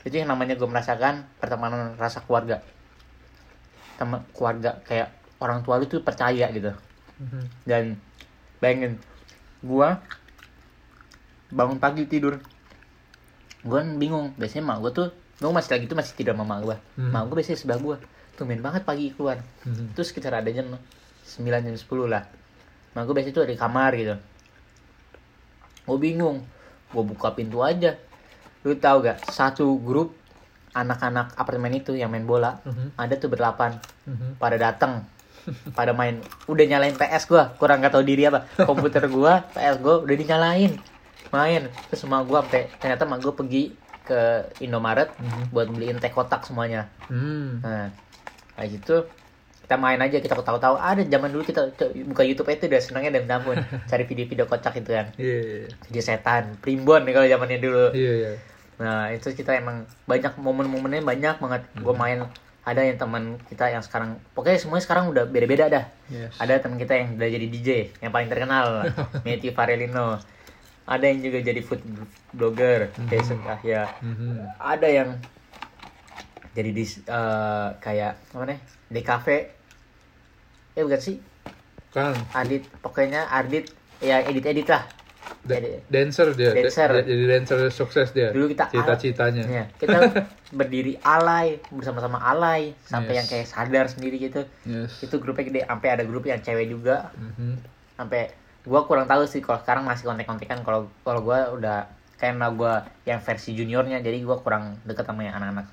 itu 0.07 0.15
yang 0.15 0.31
namanya 0.31 0.55
gue 0.55 0.69
merasakan 0.69 1.27
pertemanan 1.43 1.95
rasa 1.99 2.23
keluarga. 2.23 2.63
Teman 3.99 4.23
keluarga 4.35 4.79
kayak 4.87 5.11
orang 5.39 5.63
tua 5.63 5.79
lu 5.79 5.87
tuh 5.87 6.03
percaya 6.03 6.51
gitu. 6.51 6.75
Mhm. 7.19 7.43
dan 7.67 7.99
bayangin 8.63 8.95
gua 9.59 9.99
bangun 11.51 11.83
pagi 11.83 12.07
tidur. 12.07 12.39
Gua 13.67 13.83
kan 13.83 13.99
bingung 13.99 14.39
biasanya 14.39 14.71
mak 14.71 14.79
gua 14.83 14.93
tuh 14.95 15.09
gua 15.43 15.51
masih 15.51 15.75
lagi 15.75 15.85
tuh 15.91 15.99
masih 15.99 16.15
tidur 16.15 16.39
sama 16.39 16.47
mak 16.47 16.61
gua. 16.63 16.77
Hmm. 16.95 17.11
mak 17.11 17.27
gua 17.27 17.43
biasanya 17.43 17.59
sebelah 17.59 17.81
gua 17.83 17.97
tumben 18.39 18.63
banget 18.63 18.87
pagi 18.87 19.11
keluar. 19.11 19.43
Mhm. 19.67 19.99
terus 19.99 20.15
sekitar 20.15 20.31
ada 20.39 20.47
jam 20.47 20.71
9 21.27 21.67
jam 21.67 21.75
10 21.75 22.07
lah 22.07 22.23
mak 22.99 23.07
gua 23.07 23.14
biasanya 23.14 23.31
tuh 23.33 23.43
ada 23.47 23.55
di 23.55 23.61
kamar 23.61 23.90
gitu 23.95 24.14
gua 25.87 25.97
bingung 25.97 26.43
gua 26.90 27.05
buka 27.05 27.31
pintu 27.31 27.62
aja 27.62 27.95
lu 28.61 28.75
tahu 28.75 29.07
gak 29.07 29.23
satu 29.25 29.78
grup 29.78 30.19
anak-anak 30.75 31.33
apartemen 31.35 31.73
itu 31.73 31.95
yang 31.95 32.11
main 32.11 32.26
bola 32.26 32.59
Mhm. 32.62 32.99
ada 32.99 33.14
tuh 33.14 33.31
berdelapan 33.31 33.78
Mhm. 34.05 34.37
pada 34.37 34.59
datang 34.59 35.07
pada 35.73 35.95
main 35.95 36.19
udah 36.45 36.64
nyalain 36.67 36.93
PS 36.93 37.25
gua 37.25 37.55
kurang 37.57 37.81
gak 37.81 37.95
tahu 37.95 38.02
diri 38.02 38.26
apa 38.26 38.45
komputer 38.59 39.07
gua 39.07 39.47
PS 39.55 39.78
gua 39.78 40.02
udah 40.02 40.17
dinyalain 40.17 40.75
main 41.31 41.62
terus 41.87 42.02
sama 42.02 42.21
gua 42.21 42.43
sampai 42.43 42.67
ternyata 42.76 43.07
mak 43.07 43.23
gua 43.23 43.33
pergi 43.33 43.73
ke 44.02 44.21
Indomaret 44.59 45.12
Mhm. 45.17 45.55
buat 45.55 45.71
beliin 45.71 46.02
teh 46.02 46.11
kotak 46.11 46.45
semuanya 46.45 46.90
Hmm. 47.07 47.62
nah 47.62 47.88
kayak 48.59 48.69
gitu 48.75 49.07
kita 49.69 49.77
main 49.77 50.01
aja 50.01 50.17
kita 50.17 50.33
tahu-tahu 50.33 50.75
ada 50.75 51.05
zaman 51.05 51.29
dulu 51.29 51.45
kita 51.45 51.69
buka 52.09 52.25
YouTube 52.25 52.49
itu 52.49 52.65
udah 52.65 52.81
senangnya 52.81 53.21
dan 53.21 53.29
ampun 53.31 53.61
cari 53.93 54.03
video-video 54.03 54.49
kocak 54.49 54.81
itu 54.81 54.89
kan 54.89 55.13
Iya, 55.15 55.39
iya, 55.39 55.69
video 55.85 56.01
setan 56.01 56.57
primbon 56.57 57.05
nih 57.05 57.13
kalau 57.13 57.29
zamannya 57.29 57.59
dulu 57.61 57.87
iya, 57.93 58.13
iya. 58.17 58.33
Nah 58.79 59.11
itu 59.11 59.29
kita 59.31 59.53
emang 59.53 59.85
banyak 60.07 60.39
momen-momennya 60.39 61.03
banyak 61.03 61.37
banget. 61.37 61.63
Gue 61.77 61.93
main 61.93 62.25
ada 62.63 62.79
yang 62.79 62.95
teman 62.95 63.37
kita 63.45 63.67
yang 63.67 63.83
sekarang, 63.83 64.23
pokoknya 64.33 64.55
semuanya 64.57 64.85
sekarang 64.87 65.05
udah 65.11 65.27
beda-beda 65.27 65.67
dah. 65.67 65.85
Yes. 66.07 66.39
Ada 66.39 66.63
teman 66.63 66.79
kita 66.79 66.95
yang 66.95 67.19
udah 67.19 67.27
jadi 67.27 67.47
DJ, 67.49 67.69
yang 67.99 68.09
paling 68.09 68.31
terkenal, 68.31 68.87
Matthew 69.27 69.51
Farelino. 69.51 70.23
ada 70.87 71.05
yang 71.05 71.21
juga 71.21 71.43
jadi 71.43 71.59
food 71.59 71.83
blogger 72.31 72.89
Jason 73.11 73.43
Kahya 73.43 73.93
Mhm. 74.01 74.47
ada 74.57 74.87
yang 74.87 75.19
jadi 76.55 76.71
di 76.71 76.85
eh, 76.87 77.69
kayak 77.77 78.13
apa 78.31 78.45
nih 78.47 78.59
di 78.89 79.01
cafe 79.03 79.58
ya 80.79 80.87
bukan 80.87 81.01
sih. 81.03 81.17
Kan. 81.91 82.15
Adit 82.33 82.63
pokoknya 82.79 83.27
Adit 83.29 83.75
ya 83.99 84.23
edit 84.23 84.47
edit 84.47 84.69
lah 84.69 84.87
Jadi- 85.43 85.83
dancer 85.89 86.31
dia. 86.33 86.53
Da- 86.53 86.63
Dancer. 86.63 86.89
da- 86.95 87.05
jadi 87.05 87.25
dancer 87.27 87.59
sukses 87.71 88.09
dia. 88.13 88.31
Dulu 88.31 88.49
kita 88.49 88.71
cita-citanya. 88.71 89.43
Ya, 89.45 89.65
kita 89.81 90.25
berdiri 90.51 90.97
alay 91.03 91.59
bersama-sama 91.69 92.17
alay 92.19 92.73
sampai 92.83 93.13
Yes. 93.13 93.19
yang 93.19 93.27
kayak 93.29 93.47
sadar 93.47 93.85
sendiri 93.89 94.17
gitu. 94.19 94.47
Yes. 94.65 95.01
Itu 95.01 95.19
grupnya 95.19 95.45
gede 95.45 95.61
sampai 95.65 95.89
ada 95.91 96.05
grup 96.05 96.25
yang 96.25 96.39
cewek 96.39 96.71
juga. 96.71 97.11
Mhm. 97.15 97.59
sampai 97.93 98.31
gua 98.63 98.87
kurang 98.87 99.05
tahu 99.05 99.27
sih 99.27 99.43
kalau 99.43 99.59
sekarang 99.59 99.83
masih 99.83 100.07
kontek-kontekan. 100.07 100.63
Kalau 100.63 100.87
kalau 101.03 101.21
gua 101.21 101.51
udah 101.51 101.91
karena 102.15 102.47
gua 102.49 102.73
yang 103.03 103.19
versi 103.19 103.53
juniornya 103.53 103.99
jadi 103.99 104.23
gua 104.23 104.39
kurang 104.39 104.79
deket 104.85 105.03
sama 105.03 105.23
yang 105.23 105.35
anak-anak 105.35 105.67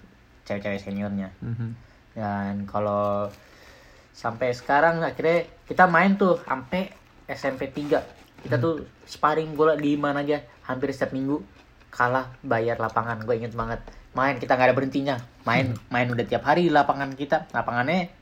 cewek-cewek 0.43 0.81
seniornya. 0.81 1.29
Mhm. 1.39 1.69
dan 2.13 2.63
kalau 2.65 3.27
sampai 4.15 4.55
sekarang 4.55 5.03
akhirnya 5.03 5.43
kita 5.67 5.91
main 5.91 6.15
tuh 6.15 6.39
sampai 6.47 6.87
SMP 7.27 7.67
3 7.67 7.99
kita 8.47 8.55
tuh 8.55 8.85
sparring 9.03 9.57
bola 9.57 9.75
di 9.75 9.97
mana 9.97 10.21
aja 10.21 10.39
hampir 10.63 10.93
setiap 10.93 11.11
minggu 11.11 11.41
kalah 11.89 12.29
bayar 12.45 12.77
lapangan. 12.77 13.25
Gue 13.25 13.41
inget 13.41 13.57
banget. 13.57 13.81
Main 14.13 14.37
kita 14.37 14.53
nggak 14.53 14.67
ada 14.69 14.75
berhentinya. 14.77 15.15
Main 15.43 15.73
main 15.89 16.05
udah 16.07 16.21
tiap 16.23 16.45
hari 16.45 16.69
lapangan 16.69 17.09
kita. 17.17 17.49
Lapangannya 17.49 18.13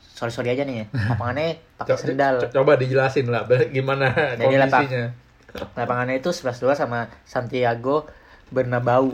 sorry 0.00 0.32
sorry 0.32 0.56
aja 0.56 0.64
nih 0.64 0.82
ya. 0.82 0.86
lapangannya 1.12 1.60
pakai 1.76 1.94
sendal. 2.00 2.34
co- 2.48 2.52
coba 2.56 2.80
dijelasin 2.80 3.28
lah 3.28 3.44
gimana 3.68 4.08
Jadi 4.40 4.56
kondisinya. 4.56 5.04
lapangannya 5.76 6.16
itu 6.16 6.30
11-2 6.32 6.72
sama 6.72 7.12
Santiago 7.28 8.08
Bernabeu. 8.48 9.12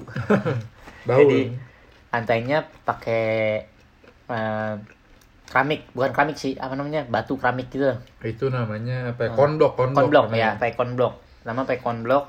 Bau. 1.08 1.18
Jadi 1.18 1.50
lantainya 2.14 2.62
pakai 2.86 3.26
eh, 4.30 4.74
keramik, 5.48 5.86
bukan 5.92 6.10
keramik 6.16 6.36
sih, 6.40 6.56
apa 6.56 6.74
namanya? 6.74 7.04
Batu 7.06 7.36
keramik 7.36 7.68
gitu. 7.68 7.92
itu 8.24 8.46
namanya 8.48 9.12
apa 9.12 9.28
ya? 9.28 9.30
kondok 9.36 9.76
kondok 9.76 9.98
Konblok 10.08 10.24
namanya. 10.32 10.56
ya, 10.56 10.60
pakai 10.60 10.74
konblok. 10.74 11.14
Nama 11.44 11.60
pakai 11.62 11.82
konblok. 11.84 12.24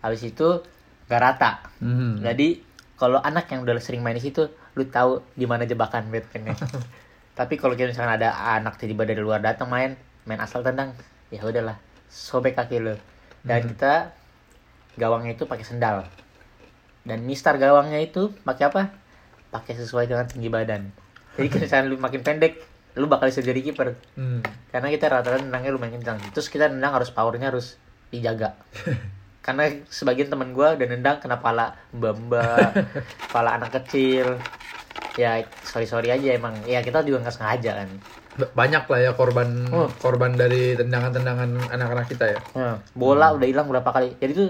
Habis 0.00 0.22
itu 0.24 0.64
gak 1.06 1.20
rata. 1.20 1.60
Mhm. 1.84 2.24
Jadi 2.24 2.48
kalau 2.96 3.20
anak 3.20 3.52
yang 3.52 3.62
udah 3.62 3.76
sering 3.78 4.00
main 4.00 4.16
di 4.16 4.24
situ, 4.24 4.48
lu 4.76 4.84
tahu 4.88 5.20
di 5.36 5.44
mana 5.44 5.68
jebakan 5.68 6.08
Batman-nya. 6.08 6.56
Tapi 7.38 7.60
kalau 7.60 7.76
kita 7.76 7.92
misalkan 7.92 8.16
ada 8.16 8.32
anak 8.56 8.80
tiba-tiba 8.80 9.04
dari 9.12 9.20
luar 9.20 9.44
datang 9.44 9.68
main, 9.68 9.92
main 10.24 10.40
asal 10.40 10.64
tendang, 10.64 10.96
ya 11.28 11.44
udahlah, 11.44 11.76
sobek 12.08 12.56
kaki 12.56 12.80
lu. 12.80 12.96
Dan 13.44 13.68
kita 13.68 14.16
gawangnya 14.96 15.36
itu 15.36 15.44
pakai 15.44 15.62
sendal. 15.62 16.08
Dan 17.06 17.22
mistar 17.28 17.60
gawangnya 17.60 18.00
itu 18.00 18.32
pakai 18.42 18.72
apa? 18.72 18.82
Pakai 19.52 19.76
sesuai 19.76 20.08
dengan 20.10 20.26
tinggi 20.26 20.48
badan. 20.48 20.90
Jadi 21.36 21.46
kalau 21.46 21.62
misalkan 21.62 21.86
lu 21.86 21.96
makin 21.96 22.20
pendek, 22.20 22.52
lu 22.94 23.06
bakal 23.06 23.28
bisa 23.28 23.40
jadi 23.40 23.60
kiper. 23.60 23.92
Hmm. 24.16 24.40
Karena 24.68 24.88
kita 24.88 25.06
rata-rata 25.06 25.40
nendangnya 25.40 25.70
lumayan 25.70 26.00
kencang. 26.00 26.18
Terus 26.32 26.48
kita 26.48 26.66
nendang 26.66 26.96
harus 26.96 27.08
powernya 27.08 27.52
harus 27.52 27.76
dijaga. 28.08 28.56
Karena 29.44 29.70
sebagian 29.86 30.26
teman 30.26 30.50
gua 30.50 30.74
udah 30.74 30.86
nendang 30.86 31.22
kena 31.22 31.38
pala 31.38 31.76
mbak-mbak, 31.94 32.72
pala 33.34 33.54
anak 33.54 33.78
kecil. 33.78 34.40
Ya 35.14 35.40
sorry 35.62 35.86
sorry 35.86 36.10
aja 36.10 36.34
emang. 36.34 36.56
Ya 36.66 36.82
kita 36.82 37.00
juga 37.00 37.22
nggak 37.22 37.36
sengaja 37.36 37.84
kan. 37.84 37.88
Banyak 38.36 38.84
lah 38.84 39.00
ya 39.00 39.12
korban 39.16 39.48
Oh. 39.72 39.88
korban 39.96 40.36
dari 40.36 40.76
tendangan-tendangan 40.76 41.72
anak-anak 41.72 42.04
kita 42.04 42.36
ya 42.36 42.38
Nah, 42.52 42.76
bola 42.92 43.32
udah 43.32 43.48
hilang 43.48 43.64
berapa 43.64 43.88
kali. 43.88 44.12
Jadi 44.20 44.32
tuh 44.36 44.48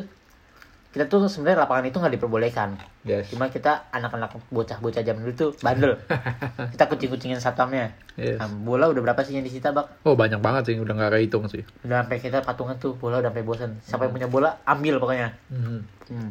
kita 0.96 1.12
tuh 1.12 1.28
sebenarnya 1.28 1.68
lapangan 1.68 1.84
itu 1.84 2.00
nggak 2.00 2.14
diperbolehkan. 2.16 2.68
yes 3.04 3.28
Cuma 3.28 3.52
kita 3.52 3.84
anak-anak 3.92 4.32
bocah-bocah 4.48 5.04
zaman 5.04 5.20
dulu 5.20 5.34
tuh 5.36 5.50
bandel. 5.60 5.92
kita 6.72 6.88
kucing-kucingin 6.88 7.36
satpamnya. 7.36 7.92
yes 8.16 8.40
Nah, 8.40 8.48
bola 8.64 8.88
udah 8.88 9.04
berapa 9.04 9.20
sih 9.20 9.36
yang 9.36 9.44
disita 9.44 9.76
bak? 9.76 9.84
oh 10.02 10.16
banyak 10.16 10.40
banget 10.40 10.72
sih 10.72 10.80
udah 10.80 10.96
nggak 10.96 11.12
kehitung 11.12 11.52
sih 11.52 11.60
Udah 11.84 12.00
sampai 12.00 12.16
kita 12.16 12.40
patungan 12.40 12.80
tuh 12.80 12.96
bola 12.96 13.20
udah 13.20 13.28
sampai 13.28 13.44
bosan. 13.44 13.76
Siapa 13.84 14.08
yang 14.08 14.14
punya 14.16 14.28
bola 14.32 14.56
ambil 14.64 14.96
pokoknya. 14.96 15.36
Mhm. 15.52 15.78
Hmm. 16.08 16.30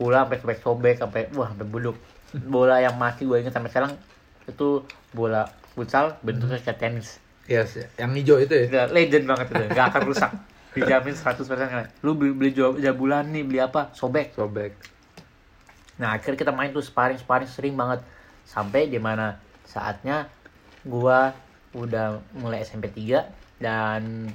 Bola 0.00 0.24
sampai 0.24 0.38
sobek 0.40 0.58
sobek 0.64 0.94
sampai 0.96 1.22
wah 1.36 1.52
sampai 1.52 1.68
buluk. 1.68 1.96
Bola 2.56 2.80
yang 2.80 2.96
masih 2.96 3.28
gue 3.28 3.36
inget 3.38 3.52
sampai 3.52 3.68
sekarang 3.68 3.92
itu 4.48 4.80
bola 5.12 5.44
futsal 5.76 6.16
bentuknya 6.24 6.56
kayak 6.56 6.80
tenis. 6.80 7.20
yes 7.44 7.76
yang 7.94 8.10
hijau 8.10 8.40
itu 8.40 8.50
ya 8.50 8.64
Udah 8.72 8.84
legend 8.90 9.28
banget 9.28 9.46
itu, 9.52 9.64
gak 9.70 9.86
akan 9.92 10.02
rusak. 10.08 10.32
Dijamin 10.76 11.16
100% 11.16 11.40
kan. 11.48 11.88
Lu 12.04 12.12
beli 12.12 12.36
beli 12.36 12.50
jual 12.52 12.76
jabulan 12.76 13.24
nih, 13.26 13.42
beli 13.42 13.58
apa? 13.58 13.90
Sobek. 13.90 14.36
sobek 14.36 14.76
Nah, 15.96 16.12
akhirnya 16.12 16.36
kita 16.36 16.52
main 16.52 16.70
tuh 16.70 16.84
sparring 16.84 17.16
sparring 17.16 17.48
sering 17.48 17.72
banget 17.72 18.04
sampai 18.44 18.86
di 18.86 19.00
mana 19.00 19.40
saatnya 19.64 20.28
gua 20.84 21.32
udah 21.72 22.20
mulai 22.36 22.60
SMP 22.60 22.92
3 22.92 23.24
dan 23.56 24.28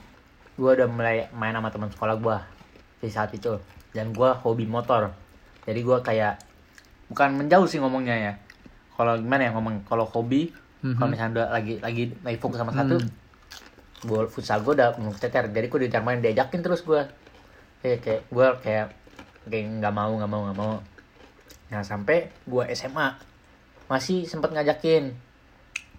gua 0.58 0.74
udah 0.74 0.90
mulai 0.90 1.30
main 1.32 1.54
sama 1.54 1.70
teman 1.70 1.94
sekolah 1.94 2.18
gua 2.18 2.38
di 2.98 3.08
saat 3.08 3.30
itu 3.32 3.62
dan 3.94 4.10
gua 4.10 4.34
hobi 4.34 4.66
motor. 4.66 5.14
Jadi 5.64 5.80
gua 5.86 6.02
kayak 6.02 6.42
bukan 7.08 7.38
menjauh 7.38 7.70
sih 7.70 7.78
ngomongnya 7.78 8.18
ya. 8.18 8.34
Kalau 8.98 9.14
gimana 9.16 9.46
ya 9.46 9.52
ngomong 9.54 9.86
kalau 9.86 10.10
hobi 10.10 10.50
Mhm. 10.82 10.98
kalau 10.98 11.10
misalnya 11.14 11.32
udah 11.38 11.48
lagi 11.54 11.74
lagi 11.78 12.04
lagi 12.26 12.38
fokus 12.42 12.58
sama 12.58 12.74
satu 12.74 12.98
Hmm. 12.98 13.21
Gua 14.06 14.26
futsal 14.30 14.66
gua 14.66 14.74
udah 14.78 14.90
mau 15.02 15.14
teter. 15.14 15.50
Jadi 15.50 15.66
gua 15.70 15.80
diajak 15.86 16.04
main 16.04 16.20
diajakin 16.22 16.62
terus 16.62 16.82
gua. 16.82 17.10
Kayak 17.82 18.00
kayak 18.06 18.22
gua 18.30 18.48
kayak 18.62 18.88
kayak 19.50 19.66
nggak 19.82 19.94
mau 19.94 20.12
nggak 20.18 20.32
mau 20.32 20.42
nggak 20.50 20.58
mau. 20.58 20.74
Nah 21.72 21.82
sampai 21.82 22.30
gua 22.46 22.70
SMA 22.74 23.32
masih 23.92 24.24
sempet 24.24 24.56
ngajakin. 24.56 25.12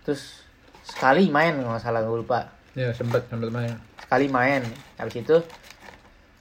Terus 0.08 0.48
sekali 0.82 1.28
main 1.28 1.60
nggak 1.60 1.84
salah 1.84 2.00
gue 2.00 2.24
lupa. 2.24 2.48
Ya 2.72 2.88
sempat 2.96 3.28
sempat 3.28 3.52
main. 3.52 3.76
Sekali 4.00 4.26
main. 4.32 4.64
Habis 4.96 5.20
itu 5.20 5.36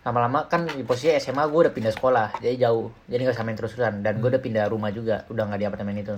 lama-lama 0.02 0.50
kan 0.50 0.66
di 0.66 0.82
posisi 0.82 1.14
SMA 1.20 1.46
gue 1.46 1.60
udah 1.68 1.74
pindah 1.76 1.92
sekolah 1.92 2.40
jadi 2.40 2.72
jauh. 2.72 2.90
Jadi 3.12 3.22
nggak 3.28 3.36
sama 3.36 3.52
main 3.52 3.58
terus-terusan. 3.60 4.00
Dan 4.00 4.24
gue 4.24 4.30
udah 4.32 4.42
pindah 4.42 4.66
rumah 4.72 4.96
juga 4.96 5.28
udah 5.28 5.44
nggak 5.52 5.60
di 5.60 5.68
apartemen 5.68 6.00
itu. 6.00 6.16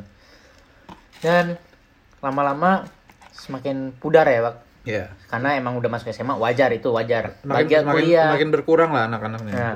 Dan 1.17 1.57
lama-lama 2.21 2.85
semakin 3.33 3.91
pudar 3.97 4.29
ya 4.29 4.45
Pak 4.45 4.72
ya 4.83 5.07
karena 5.31 5.55
emang 5.55 5.79
udah 5.79 5.87
masuk 5.87 6.11
SMA 6.11 6.35
wajar 6.35 6.69
itu 6.75 6.91
wajar. 6.91 7.39
Makin 7.41 7.55
bagian 7.55 7.83
makin, 7.87 7.95
kuliah 8.03 8.29
makin 8.35 8.49
berkurang 8.51 8.91
lah 8.91 9.07
anak-anaknya. 9.07 9.53
Nah. 9.55 9.75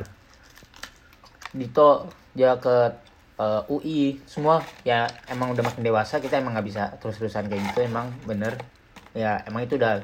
Dito 1.56 2.12
dia 2.36 2.60
ke 2.60 2.92
eh, 3.40 3.62
UI 3.72 4.20
semua 4.28 4.60
ya 4.84 5.08
emang 5.26 5.56
udah 5.56 5.64
makin 5.64 5.82
dewasa 5.82 6.20
kita 6.20 6.38
emang 6.38 6.54
nggak 6.60 6.68
bisa 6.68 6.84
terus-terusan 7.00 7.48
kayak 7.48 7.64
gitu 7.72 7.88
emang 7.88 8.12
bener. 8.28 8.60
Ya 9.16 9.42
emang 9.48 9.64
itu 9.64 9.80
udah 9.80 10.04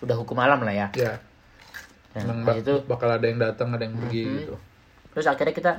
udah 0.00 0.16
hukum 0.16 0.38
alam 0.38 0.62
lah 0.62 0.72
ya. 0.72 0.88
Ya. 0.94 1.12
Nah, 2.14 2.22
emang 2.22 2.38
bak- 2.46 2.62
itu 2.62 2.72
bakal 2.86 3.12
ada 3.12 3.26
yang 3.26 3.42
datang 3.42 3.74
ada 3.74 3.82
yang 3.82 3.98
pergi 3.98 4.22
Mhm. 4.24 4.34
gitu. 4.40 4.54
Terus 5.12 5.26
akhirnya 5.26 5.52
kita 5.52 5.72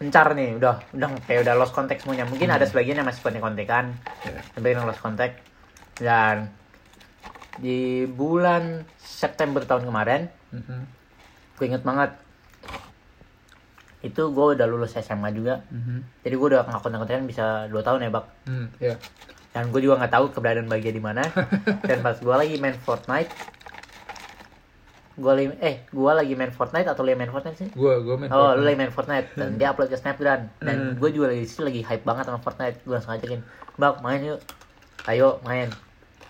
mencar 0.00 0.32
nih 0.32 0.56
udah 0.56 0.76
udah 0.96 1.08
kayak 1.24 1.40
udah 1.44 1.54
lost 1.56 1.72
contact 1.72 2.04
semuanya. 2.04 2.24
Mungkin 2.28 2.48
ada 2.48 2.64
sebagian 2.64 3.00
yang 3.00 3.08
masih 3.08 3.20
kontek 3.20 3.40
kontekan 3.40 3.96
ya. 4.24 4.40
sebagian 4.54 4.84
yang 4.84 4.88
lost 4.88 5.00
contact 5.00 5.40
dan 6.00 6.48
di 7.54 7.78
bulan 8.08 8.82
September 8.96 9.62
tahun 9.62 9.84
kemarin 9.84 10.32
Mhm. 10.50 10.80
gue 11.54 11.64
inget 11.66 11.84
banget 11.84 12.10
itu 14.00 14.22
gue 14.26 14.46
udah 14.56 14.64
lulus 14.64 14.96
SMA 14.96 15.28
juga 15.30 15.60
Mhm. 15.68 16.24
jadi 16.24 16.34
gue 16.34 16.46
udah 16.48 16.64
nggak 16.64 16.80
kontak 16.80 16.98
kontekan 16.98 17.28
bisa 17.28 17.68
dua 17.68 17.84
tahun 17.84 18.08
ya 18.08 18.10
bak 18.10 18.26
Hmm, 18.48 18.66
ya 18.80 18.96
dan 19.52 19.68
gue 19.68 19.80
juga 19.80 20.00
nggak 20.00 20.10
tahu 20.10 20.26
keberadaan 20.32 20.66
bagia 20.66 20.88
di 20.88 21.02
mana 21.02 21.28
dan 21.84 22.00
pas 22.00 22.16
gue 22.16 22.32
lagi 22.32 22.56
main 22.56 22.80
Fortnite 22.80 23.28
gue 25.20 25.32
lagi 25.36 25.48
eh 25.60 25.84
gue 25.84 26.12
lagi 26.16 26.32
main 26.32 26.48
Fortnite 26.48 26.88
atau 26.88 27.04
yang 27.04 27.20
main 27.20 27.28
Fortnite 27.28 27.58
sih 27.60 27.68
gua 27.76 28.00
gua 28.00 28.16
main 28.16 28.32
Oh, 28.32 28.56
lu 28.56 28.64
Fortnite. 28.64 28.64
lagi 28.64 28.76
main 28.78 28.92
Fortnite 28.92 29.28
dan 29.36 29.48
dia 29.60 29.68
upload 29.68 29.92
ke 29.92 29.98
Snapdragon 30.00 30.48
dan 30.58 30.76
Hmm. 30.80 30.96
gue 30.96 31.10
juga 31.12 31.26
lagi 31.28 31.44
sih 31.44 31.60
lagi 31.60 31.84
hype 31.84 32.08
banget 32.08 32.24
sama 32.24 32.40
Fortnite. 32.40 32.80
Gue 32.88 32.94
langsung 32.96 33.12
ajakin, 33.12 33.40
"Bang, 33.76 34.00
main 34.00 34.22
yuk." 34.24 34.40
Ayo, 35.04 35.42
main. 35.42 35.68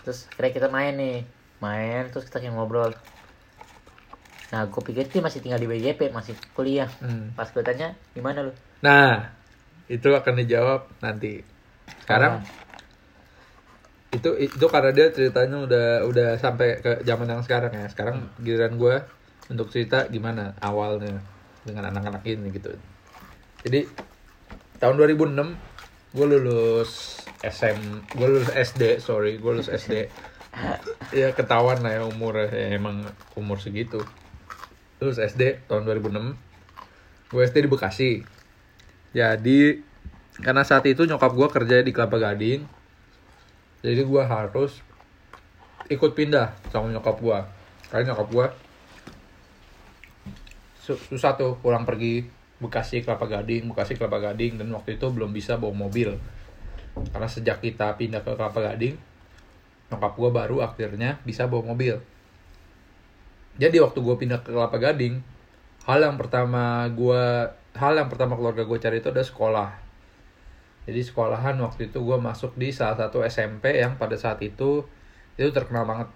Terus 0.04 0.26
kira 0.36 0.48
kita 0.50 0.68
main 0.72 0.94
nih. 0.96 1.18
Main 1.60 2.08
terus 2.08 2.24
kita 2.28 2.40
kayak 2.40 2.56
ngobrol. 2.56 2.92
Nah, 4.50 4.66
gue 4.66 4.82
pikir 4.82 5.06
dia 5.12 5.22
masih 5.22 5.40
tinggal 5.44 5.62
di 5.62 5.68
BJP, 5.70 6.10
masih 6.10 6.34
kuliah. 6.56 6.90
Hmm. 6.98 7.30
Pas 7.38 7.46
gue 7.52 7.62
tanya, 7.62 7.94
"Gimana 8.16 8.42
lu?" 8.48 8.52
nah 8.80 9.28
itu 9.92 10.08
akan 10.08 10.34
dijawab 10.40 10.88
nanti 11.04 11.44
sekarang 12.00 12.40
itu 14.10 14.30
itu 14.40 14.66
karena 14.66 14.90
dia 14.90 15.06
ceritanya 15.14 15.56
udah 15.66 15.86
udah 16.08 16.28
sampai 16.40 16.82
ke 16.82 16.92
zaman 17.06 17.30
yang 17.30 17.42
sekarang 17.46 17.70
ya 17.70 17.86
sekarang 17.86 18.16
giliran 18.42 18.74
gue 18.74 18.96
untuk 19.52 19.70
cerita 19.70 20.10
gimana 20.10 20.58
awalnya 20.58 21.22
dengan 21.62 21.94
anak-anak 21.94 22.22
ini 22.26 22.50
gitu 22.50 22.74
jadi 23.62 23.86
tahun 24.82 24.98
2006 24.98 25.69
gue 26.10 26.26
lulus 26.26 27.22
SM 27.40 27.78
gue 28.18 28.26
lulus 28.26 28.50
SD 28.50 28.98
sorry 28.98 29.38
gue 29.38 29.50
lulus 29.50 29.70
SD 29.70 30.10
ya 31.14 31.30
ketahuan 31.30 31.78
lah 31.80 31.92
ya 31.94 32.02
umur 32.06 32.34
ya 32.38 32.74
emang 32.74 33.06
umur 33.38 33.62
segitu. 33.62 34.02
Lulus 34.98 35.22
SD 35.22 35.64
tahun 35.70 35.86
2006 35.86 37.30
gue 37.30 37.42
SD 37.46 37.56
di 37.64 37.70
Bekasi. 37.70 38.12
Jadi 39.14 39.60
karena 40.42 40.62
saat 40.66 40.86
itu 40.86 41.06
nyokap 41.06 41.32
gue 41.34 41.48
kerja 41.50 41.82
di 41.82 41.90
Kelapa 41.94 42.18
Gading. 42.18 42.66
Jadi 43.80 44.02
gue 44.02 44.22
harus 44.26 44.82
ikut 45.90 46.12
pindah 46.14 46.54
sama 46.70 46.90
nyokap 46.90 47.18
gue 47.18 47.38
karena 47.90 48.14
nyokap 48.14 48.28
gue 48.30 48.46
su- 50.78 51.02
susah 51.10 51.34
tuh 51.34 51.58
pulang 51.58 51.82
pergi 51.82 52.39
Bekasi 52.60 53.00
Kelapa 53.00 53.24
Gading 53.24 53.72
Bekasi 53.72 53.96
Kelapa 53.96 54.20
Gading 54.20 54.60
dan 54.60 54.68
waktu 54.70 55.00
itu 55.00 55.08
belum 55.08 55.32
bisa 55.32 55.56
bawa 55.56 55.72
mobil. 55.72 56.14
Karena 57.10 57.28
sejak 57.28 57.64
kita 57.64 57.96
pindah 57.96 58.20
ke 58.20 58.36
Kelapa 58.36 58.60
Gading 58.60 58.94
nyokap 59.90 60.14
gue 60.14 60.30
baru 60.30 60.56
akhirnya 60.62 61.18
bisa 61.26 61.50
bawa 61.50 61.74
mobil. 61.74 61.98
Jadi 63.58 63.76
waktu 63.82 63.98
gue 63.98 64.16
pindah 64.16 64.44
ke 64.44 64.54
Kelapa 64.54 64.78
Gading 64.78 65.24
hal 65.88 66.04
yang 66.04 66.20
pertama 66.20 66.86
gue 66.92 67.24
hal 67.74 67.92
yang 67.96 68.06
pertama 68.12 68.36
keluarga 68.36 68.62
gue 68.62 68.78
cari 68.78 69.00
itu 69.00 69.10
ada 69.10 69.24
sekolah. 69.24 69.70
Jadi 70.84 71.00
sekolahan 71.00 71.56
waktu 71.60 71.90
itu 71.90 71.98
gue 72.00 72.18
masuk 72.20 72.54
di 72.56 72.70
salah 72.70 72.96
satu 72.96 73.24
SMP 73.24 73.80
yang 73.80 73.96
pada 73.96 74.14
saat 74.14 74.38
itu 74.44 74.84
itu 75.34 75.50
terkenal 75.50 75.88
banget. 75.88 76.08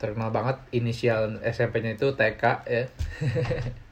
Terkenal 0.00 0.34
banget 0.34 0.58
inisial 0.74 1.38
SMP-nya 1.44 1.94
itu 1.94 2.12
TK 2.18 2.42
ya 2.66 2.84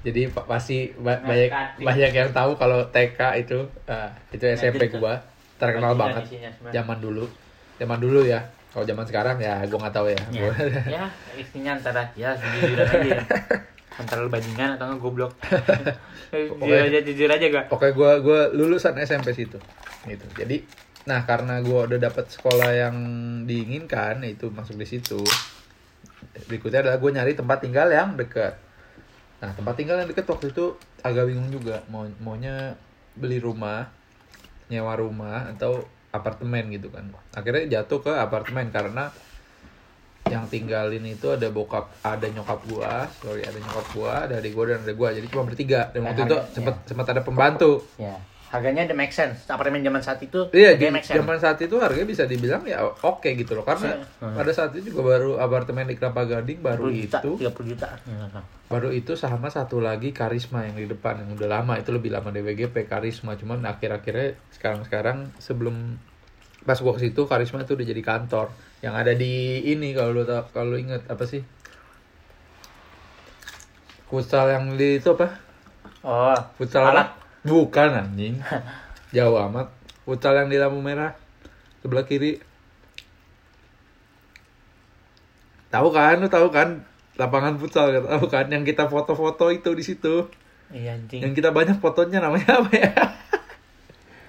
jadi 0.00 0.32
pa- 0.32 0.48
pasti 0.48 0.96
ba- 0.96 1.20
banyak 1.20 1.50
Kati. 1.52 1.82
banyak 1.84 2.12
yang 2.12 2.30
tahu 2.32 2.56
kalau 2.56 2.80
TK 2.88 3.20
itu 3.44 3.58
ah, 3.84 4.08
itu 4.32 4.44
SMP 4.48 4.88
gitu. 4.88 4.96
gua 4.98 5.20
terkenal 5.60 5.92
banget 5.92 6.24
zaman 6.72 6.98
dulu 6.98 7.28
zaman 7.76 7.98
dulu 8.00 8.24
ya 8.24 8.40
kalau 8.72 8.88
zaman 8.88 9.04
sekarang 9.04 9.36
ya 9.36 9.60
gua 9.68 9.78
nggak 9.84 9.94
tahu 9.94 10.08
ya 10.08 10.20
ya, 10.32 10.50
ya 10.88 11.04
isinya 11.36 11.76
antara 11.76 12.02
ya 12.16 12.32
jujur 12.32 12.80
aja 12.80 12.96
ya. 12.96 13.20
antara 14.00 14.24
lu 14.24 14.32
bajingan 14.32 14.80
atau 14.80 14.88
nggak 14.88 15.00
goblok 15.02 15.32
jujur 16.32 16.78
aja 16.80 17.00
jujur 17.04 17.28
aja 17.28 17.46
gak 17.50 17.66
Oke, 17.68 17.90
gua 17.92 18.22
gua 18.22 18.48
lulusan 18.54 18.94
SMP 19.02 19.34
situ. 19.34 19.58
Gitu. 20.06 20.24
Jadi, 20.38 20.62
nah 21.04 21.26
karena 21.26 21.58
gua 21.60 21.90
udah 21.90 21.98
dapat 21.98 22.30
sekolah 22.30 22.70
yang 22.70 22.96
diinginkan, 23.44 24.22
itu 24.22 24.46
masuk 24.48 24.78
di 24.78 24.86
situ. 24.86 25.18
Berikutnya 26.46 26.86
adalah 26.86 27.02
gue 27.02 27.10
nyari 27.10 27.32
tempat 27.34 27.58
tinggal 27.60 27.90
yang 27.90 28.14
dekat. 28.14 28.54
Nah, 29.40 29.50
tempat 29.56 29.74
tinggal 29.76 29.96
yang 30.04 30.08
dekat 30.08 30.28
waktu 30.28 30.52
itu 30.52 30.76
agak 31.00 31.24
bingung 31.28 31.48
juga. 31.48 31.80
Mau 31.88 32.04
maunya 32.20 32.76
beli 33.16 33.40
rumah, 33.40 33.88
nyewa 34.68 34.94
rumah 35.00 35.48
atau 35.56 35.88
apartemen 36.12 36.68
gitu 36.70 36.92
kan. 36.92 37.08
Akhirnya 37.32 37.80
jatuh 37.80 38.04
ke 38.04 38.12
apartemen 38.12 38.68
karena 38.68 39.08
yang 40.28 40.46
tinggalin 40.46 41.02
itu 41.10 41.26
ada 41.32 41.50
bokap 41.50 41.90
ada 42.06 42.28
nyokap 42.30 42.62
gua 42.70 43.02
sorry 43.18 43.42
ada 43.42 43.58
nyokap 43.58 43.86
gua 43.90 44.30
ada 44.30 44.38
adik 44.38 44.52
gua 44.54 44.64
dan 44.76 44.86
ada 44.86 44.92
gua. 44.94 45.08
Jadi 45.10 45.26
cuma 45.26 45.42
bertiga. 45.48 45.90
Dan 45.90 46.06
waktu 46.06 46.22
itu 46.22 46.36
harga- 46.36 46.52
sempat 46.54 46.74
sempat 46.86 47.06
ada 47.10 47.22
pembantu. 47.24 47.82
Ya 47.98 48.14
harganya 48.50 48.82
ada 48.82 48.92
make 48.92 49.10
sense. 49.10 49.46
Apartemen 49.46 49.78
zaman 49.78 50.02
saat 50.02 50.18
itu 50.20 50.50
iya 50.50 50.74
di 50.74 50.90
make 50.90 51.06
sense. 51.06 51.14
zaman 51.16 51.38
saat 51.38 51.58
itu 51.58 51.78
harganya 51.78 52.02
bisa 52.04 52.26
dibilang 52.26 52.66
ya 52.66 52.82
oke 52.82 53.30
gitu 53.30 53.54
loh. 53.54 53.62
Karena 53.62 53.94
Hmm. 54.18 54.34
pada 54.34 54.50
saat 54.50 54.74
itu 54.74 54.90
juga 54.90 55.06
baru 55.08 55.38
apartemen 55.38 55.86
di 55.86 55.94
Kelapa 55.94 56.26
Gading 56.26 56.58
baru 56.58 56.90
30 56.90 56.98
juta, 57.00 57.18
itu 57.22 57.30
30 57.40 57.66
juta. 57.70 57.88
baru 58.66 58.90
itu 58.90 59.14
sama 59.14 59.48
satu 59.48 59.78
lagi 59.78 60.10
karisma 60.10 60.62
yang 60.62 60.74
di 60.74 60.86
depan 60.86 61.22
yang 61.22 61.30
udah 61.32 61.48
lama. 61.48 61.78
Itu 61.78 61.90
lebih 61.90 62.10
lama 62.10 62.28
DWGP 62.28 62.84
karisma. 62.84 63.34
Cuman 63.34 63.62
akhir-akhirnya 63.64 64.34
sekarang-sekarang 64.52 65.30
sebelum 65.38 65.94
pas 66.60 66.76
gua 66.76 66.92
ke 66.92 67.06
situ 67.06 67.24
karisma 67.24 67.62
itu 67.62 67.72
udah 67.72 67.86
jadi 67.86 68.02
kantor. 68.04 68.50
Yang 68.80 68.94
ada 68.96 69.12
di 69.14 69.32
ini 69.64 69.94
kalau 69.94 70.10
lu 70.10 70.22
tau 70.24 70.42
kalau 70.50 70.74
inget 70.74 71.06
apa 71.06 71.22
sih? 71.22 71.40
Futsal 74.06 74.50
yang 74.50 74.74
di 74.74 74.98
itu 74.98 75.14
apa? 75.14 75.38
Oh 76.02 76.34
futsal 76.56 76.82
alat. 76.84 77.14
apa? 77.14 77.29
Bukan 77.44 77.88
anjing. 77.94 78.40
Jauh 79.16 79.36
amat. 79.50 79.72
Futsal 80.04 80.38
yang 80.38 80.48
di 80.50 80.58
lampu 80.58 80.82
merah 80.82 81.14
sebelah 81.80 82.04
kiri. 82.04 82.42
Tahu 85.70 85.88
kan 85.94 86.18
lu 86.18 86.26
tahu 86.26 86.50
kan? 86.50 86.82
Lapangan 87.14 87.60
futsal 87.60 87.94
tahu 87.94 88.26
kan? 88.26 88.50
Yang 88.50 88.74
kita 88.74 88.90
foto-foto 88.90 89.54
itu 89.54 89.70
di 89.76 89.84
situ. 89.86 90.26
Iya 90.70 90.98
anjing. 90.98 91.20
Yang 91.22 91.32
kita 91.42 91.50
banyak 91.54 91.78
fotonya 91.78 92.18
namanya 92.22 92.62
apa 92.62 92.70
ya? 92.74 92.90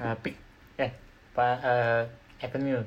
Apik 0.02 0.36
eh 0.84 0.92
pak 1.34 1.56
eh 1.62 2.04
Avenue. 2.42 2.82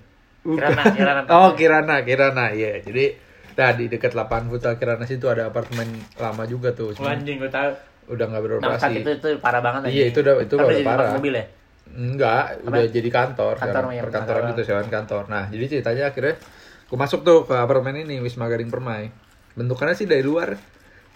Kirana 0.45 0.83
Kirana 0.93 1.21
oh 1.35 1.51
Kirana 1.57 1.97
Kirana 2.05 2.45
iya. 2.53 2.83
Jadi 2.85 3.25
nah 3.55 3.71
di 3.71 3.87
dekat 3.87 4.19
lapangan 4.19 4.51
futsal 4.51 4.75
Kirana 4.77 5.07
situ 5.07 5.31
ada 5.31 5.47
apartemen 5.47 5.87
lama 6.19 6.43
juga 6.43 6.75
tuh 6.75 6.91
cuman 6.91 7.23
anjing 7.23 7.39
gue 7.39 7.47
tahu 7.47 7.71
udah 8.07 8.25
nggak 8.27 8.39
Nah, 8.39 8.49
beroperasi 8.61 8.93
itu 8.97 9.11
itu 9.13 9.29
parah 9.39 9.61
banget 9.61 9.81
Iya, 9.89 10.05
itu 10.09 10.19
udah- 10.21 10.39
itu 10.39 10.55
udah 10.55 10.79
parah. 10.83 11.11
mobil 11.13 11.35
ya 11.35 11.47
Enggak, 11.87 12.65
udah 12.65 12.85
jadi 12.87 13.09
kantor, 13.09 13.55
Kantor, 13.55 13.83
ya, 13.89 14.03
perkantoran 14.03 14.41
kantor. 14.41 14.51
gitu, 14.51 14.63
sewaan 14.67 14.89
kantor. 14.89 15.23
Nah, 15.29 15.45
jadi 15.47 15.65
ceritanya 15.71 16.05
akhirnya 16.09 16.35
gue 16.85 16.99
masuk 16.99 17.21
tuh 17.23 17.45
ke 17.45 17.55
apartemen 17.55 18.03
ini 18.03 18.19
Wisma 18.19 18.47
Garing 18.47 18.67
Permai. 18.67 19.13
Bentukannya 19.53 19.95
sih 19.95 20.05
dari 20.05 20.21
luar 20.21 20.57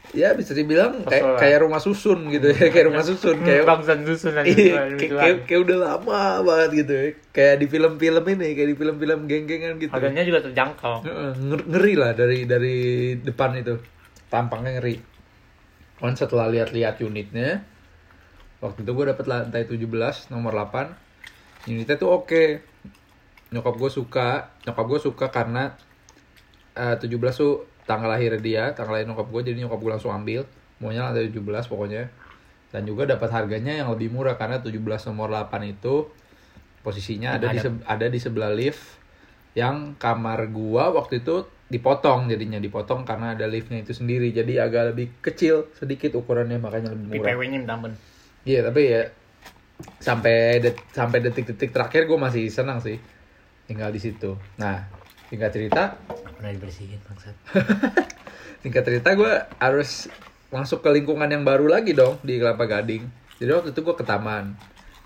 ya 0.08 0.32
bisa 0.32 0.52
dibilang 0.52 1.04
kayak 1.04 1.36
kayak 1.36 1.58
rumah 1.60 1.76
susun 1.78 2.30
gitu 2.30 2.48
ya, 2.48 2.68
kayak 2.68 2.86
rumah 2.86 3.02
susun 3.02 3.36
kayak 3.44 3.64
bangsan 3.66 4.04
dusun 4.04 4.32
aja 4.34 4.48
Iya, 4.48 4.74
kayak, 4.94 5.10
kayak, 5.10 5.36
kayak 5.44 5.60
udah 5.64 5.76
lama 5.78 6.20
banget 6.42 6.70
gitu 6.78 6.92
ya. 6.94 7.08
Kayak 7.28 7.54
di 7.58 7.66
film-film 7.66 8.24
ini, 8.28 8.48
kayak 8.52 8.68
di 8.68 8.76
film-film 8.76 9.18
geng-gengan 9.24 9.72
gitu. 9.76 9.90
harganya 9.90 10.22
juga 10.22 10.38
terjangkau 10.42 10.94
ngeri 11.64 11.94
lah 11.94 12.12
dari 12.12 12.44
dari 12.44 12.76
depan 13.16 13.56
itu 13.56 13.76
tampangnya 14.26 14.78
ngeri 14.78 14.96
kan 15.98 16.14
setelah 16.14 16.46
lihat-lihat 16.46 17.02
unitnya 17.02 17.66
waktu 18.58 18.82
itu 18.82 18.90
gue 18.90 19.06
dapet 19.10 19.26
lantai 19.26 19.66
17 19.66 20.30
nomor 20.30 20.54
8 20.54 21.08
unitnya 21.66 21.96
tuh 21.98 22.22
oke. 22.22 22.62
Nyokap 23.50 23.74
gue 23.76 23.90
suka. 23.90 24.54
Nyokap 24.64 24.86
gue 24.86 25.00
suka 25.02 25.26
karena 25.28 25.74
eh, 26.78 26.96
17 26.96 27.10
tuh 27.34 27.66
tanggal 27.88 28.12
lahir 28.12 28.36
dia 28.38 28.76
tanggal 28.76 29.00
lahir 29.00 29.08
nyokap 29.08 29.28
gue 29.32 29.40
jadi 29.52 29.58
nyokap 29.66 29.80
gue 29.80 29.90
langsung 29.98 30.12
ambil. 30.14 30.46
Maunya 30.78 31.10
lantai 31.10 31.28
17 31.28 31.42
pokoknya. 31.66 32.08
Dan 32.68 32.84
juga 32.84 33.08
dapat 33.08 33.32
harganya 33.32 33.72
yang 33.72 33.88
lebih 33.90 34.12
murah 34.12 34.36
karena 34.36 34.60
17 34.60 34.76
nomor 35.10 35.32
8 35.32 35.50
itu 35.66 36.06
posisinya 36.84 37.36
ada 37.36 37.50
di 37.52 37.58
ada 37.84 38.06
di 38.06 38.18
sebelah 38.22 38.54
lift 38.54 39.00
yang 39.56 39.98
kamar 39.98 40.46
gua 40.54 40.94
waktu 40.94 41.20
itu 41.20 41.42
dipotong 41.68 42.32
jadinya 42.32 42.56
dipotong 42.56 43.04
karena 43.04 43.36
ada 43.36 43.44
liftnya 43.44 43.84
itu 43.84 43.92
sendiri 43.92 44.32
jadi 44.32 44.64
agak 44.64 44.96
lebih 44.96 45.06
kecil 45.20 45.68
sedikit 45.76 46.16
ukurannya 46.16 46.56
makanya 46.56 46.96
lebih 46.96 47.06
murah 47.12 47.36
PPW 47.36 47.40
nya 47.52 47.58
minta 47.60 47.74
ampun 47.76 47.92
iya 48.48 48.64
tapi 48.64 48.82
ya 48.88 49.02
sampai 50.00 50.64
det- 50.64 50.88
sampai 50.90 51.18
detik-detik 51.20 51.70
terakhir 51.70 52.08
gue 52.08 52.18
masih 52.18 52.48
senang 52.48 52.80
sih 52.80 52.96
tinggal 53.68 53.92
di 53.92 54.00
situ 54.00 54.32
nah 54.56 54.88
singkat 55.28 55.52
cerita 55.52 55.92
udah 56.40 56.50
dibersihin 56.56 57.00
bangsat 57.04 57.36
singkat 58.64 58.82
cerita 58.88 59.12
gue 59.12 59.32
harus 59.60 60.08
masuk 60.48 60.80
ke 60.80 60.88
lingkungan 60.88 61.28
yang 61.28 61.44
baru 61.44 61.68
lagi 61.68 61.92
dong 61.92 62.16
di 62.24 62.40
Kelapa 62.40 62.64
Gading. 62.64 63.04
Jadi 63.36 63.50
waktu 63.52 63.70
itu 63.76 63.80
gue 63.84 63.94
ke 63.94 64.04
taman. 64.04 64.56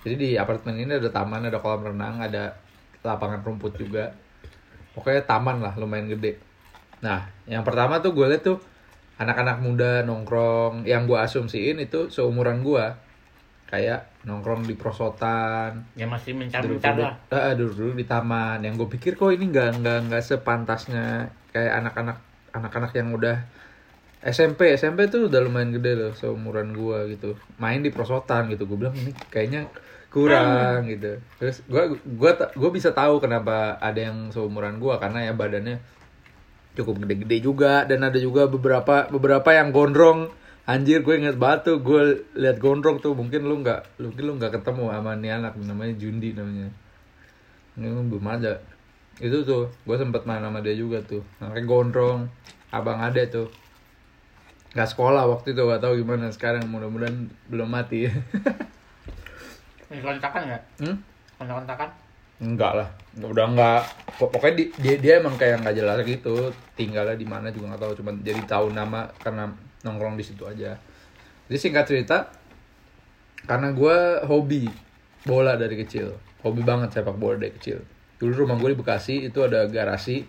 Jadi 0.06 0.14
di 0.14 0.30
apartemen 0.38 0.78
ini 0.78 0.92
ada 0.98 1.10
taman, 1.10 1.46
ada 1.50 1.58
kolam 1.58 1.82
renang, 1.94 2.22
ada 2.22 2.54
lapangan 3.02 3.42
rumput 3.42 3.74
juga. 3.74 4.14
Pokoknya 4.94 5.26
taman 5.26 5.58
lah, 5.58 5.74
lumayan 5.74 6.10
gede. 6.14 6.38
Nah, 7.02 7.26
yang 7.50 7.66
pertama 7.66 7.98
tuh 7.98 8.14
gue 8.14 8.26
liat 8.30 8.42
tuh 8.46 8.58
anak-anak 9.18 9.58
muda 9.60 10.06
nongkrong 10.06 10.86
yang 10.86 11.04
gue 11.04 11.18
asumsiin 11.18 11.82
itu 11.82 12.08
seumuran 12.08 12.62
gue. 12.62 12.86
Kayak 13.72 14.12
nongkrong 14.28 14.68
di 14.68 14.76
prosotan, 14.76 15.88
ya 15.96 16.04
masih 16.04 16.36
mencar-mencar 16.36 16.92
lah. 16.92 17.16
Eh, 17.32 17.56
duduk-duduk 17.56 17.96
di 17.96 18.04
taman. 18.04 18.60
Yang 18.60 18.84
gue 18.84 18.88
pikir 19.00 19.12
kok 19.16 19.32
ini 19.32 19.48
nggak 19.48 19.80
nggak 19.80 19.98
nggak 20.12 20.22
sepantasnya 20.22 21.32
kayak 21.56 21.80
anak-anak 21.80 22.20
anak-anak 22.52 22.92
yang 22.92 23.16
udah 23.16 23.40
SMP 24.22 24.76
SMP 24.76 25.08
tuh 25.08 25.26
udah 25.26 25.40
lumayan 25.42 25.72
gede 25.72 25.98
loh 25.98 26.12
seumuran 26.12 26.76
gue 26.76 27.16
gitu. 27.16 27.34
Main 27.56 27.80
di 27.80 27.88
prosotan 27.88 28.52
gitu. 28.52 28.68
Gue 28.68 28.86
bilang 28.86 28.94
ini 28.94 29.16
kayaknya 29.32 29.66
kurang 30.12 30.86
gitu. 30.92 31.18
Terus 31.40 31.64
gue 31.64 31.96
gue 31.96 32.30
gue 32.36 32.70
bisa 32.76 32.92
tahu 32.92 33.24
kenapa 33.24 33.80
ada 33.80 33.98
yang 33.98 34.28
seumuran 34.30 34.78
gue. 34.78 34.94
Karena 35.00 35.26
ya 35.26 35.32
badannya 35.32 35.80
cukup 36.72 37.04
gede-gede 37.04 37.44
juga 37.44 37.84
dan 37.84 38.04
ada 38.04 38.16
juga 38.16 38.48
beberapa 38.48 39.08
beberapa 39.12 39.50
yang 39.52 39.70
gondrong. 39.70 40.32
Anjir 40.62 41.02
gue 41.02 41.18
inget 41.18 41.36
banget 41.36 41.66
tuh 41.66 41.76
gue 41.82 42.22
liat 42.38 42.62
gondrong 42.62 43.02
tuh 43.02 43.18
mungkin 43.18 43.44
lu 43.50 43.60
nggak 43.66 43.98
lu- 43.98 44.14
mungkin 44.14 44.24
lu 44.30 44.32
nggak 44.38 44.62
ketemu 44.62 44.94
sama 44.94 45.12
nih 45.18 45.30
anak 45.34 45.58
namanya 45.58 45.94
Jundi 45.98 46.30
namanya. 46.32 46.70
Ini 47.76 47.86
lu 47.90 48.02
belum 48.06 48.26
ada. 48.30 48.62
Itu 49.18 49.42
tuh 49.42 49.74
gue 49.74 49.96
sempet 49.98 50.22
main 50.22 50.40
sama 50.40 50.62
dia 50.62 50.72
juga 50.78 51.02
tuh 51.02 51.20
anaknya 51.42 51.66
gondrong 51.66 52.20
abang 52.70 53.02
ade 53.02 53.26
tuh. 53.28 53.50
Nggak 54.72 54.88
sekolah 54.88 55.28
waktu 55.28 55.52
itu 55.52 55.60
gak 55.68 55.84
tahu 55.84 56.00
gimana 56.00 56.32
sekarang 56.32 56.64
mudah-mudahan 56.70 57.28
belum 57.52 57.68
mati. 57.68 58.08
Ini 59.92 60.00
kontakan 60.00 60.42
nggak? 60.48 60.62
Hmm? 60.80 60.96
kontak-kontakan 61.42 61.90
Enggak 62.42 62.72
lah, 62.74 62.88
udah 63.22 63.46
enggak. 63.46 63.82
Pok- 64.18 64.34
Pokoknya 64.34 64.54
di- 64.66 64.72
dia 64.82 64.94
dia 64.98 65.12
emang 65.22 65.38
kayak 65.38 65.62
nggak 65.62 65.76
jelas 65.78 65.98
gitu. 66.02 66.50
Tinggalnya 66.74 67.14
di 67.14 67.22
mana 67.22 67.54
juga 67.54 67.70
nggak 67.72 67.82
tahu. 67.86 67.92
Cuman 68.02 68.14
jadi 68.20 68.42
tahu 68.44 68.74
nama 68.74 69.06
karena 69.22 69.46
nongkrong 69.86 70.18
di 70.18 70.24
situ 70.26 70.42
aja. 70.44 70.74
Jadi 71.46 71.58
singkat 71.58 71.86
cerita 71.86 72.18
karena 73.46 73.70
gue 73.70 73.96
hobi 74.26 74.66
bola 75.22 75.54
dari 75.54 75.78
kecil. 75.78 76.18
Hobi 76.42 76.66
banget 76.66 76.90
sepak 76.98 77.14
bola 77.14 77.38
dari 77.38 77.54
kecil. 77.54 77.78
Dulu 78.18 78.46
rumah 78.46 78.58
gue 78.58 78.74
di 78.74 78.78
Bekasi 78.78 79.30
itu 79.30 79.38
ada 79.42 79.66
garasi. 79.70 80.26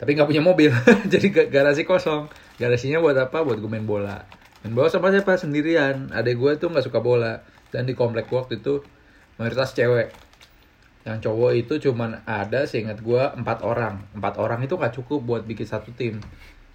Tapi 0.00 0.10
nggak 0.16 0.28
punya 0.28 0.40
mobil. 0.40 0.72
Jadi 1.12 1.26
ga- 1.28 1.48
garasi 1.52 1.84
kosong. 1.84 2.28
Garasinya 2.56 3.00
buat 3.00 3.16
apa? 3.16 3.44
Buat 3.44 3.60
gue 3.60 3.68
main 3.68 3.84
bola. 3.84 4.24
Main 4.64 4.72
bola 4.72 4.88
sama 4.88 5.12
siapa? 5.12 5.36
Sendirian. 5.36 6.08
Adek 6.12 6.40
gue 6.40 6.52
tuh 6.56 6.72
nggak 6.72 6.84
suka 6.88 7.00
bola. 7.04 7.44
Dan 7.68 7.84
di 7.84 7.92
komplek 7.92 8.28
waktu 8.32 8.60
itu 8.60 8.80
mayoritas 9.36 9.72
cewek 9.74 10.12
yang 11.04 11.20
cowok 11.20 11.52
itu 11.52 11.74
cuman 11.88 12.24
ada 12.24 12.64
seingat 12.64 13.04
gue 13.04 13.20
empat 13.36 13.60
orang. 13.60 14.00
Empat 14.16 14.40
orang 14.40 14.64
itu 14.64 14.80
nggak 14.80 14.94
cukup 14.96 15.20
buat 15.20 15.42
bikin 15.44 15.68
satu 15.68 15.92
tim. 15.92 16.16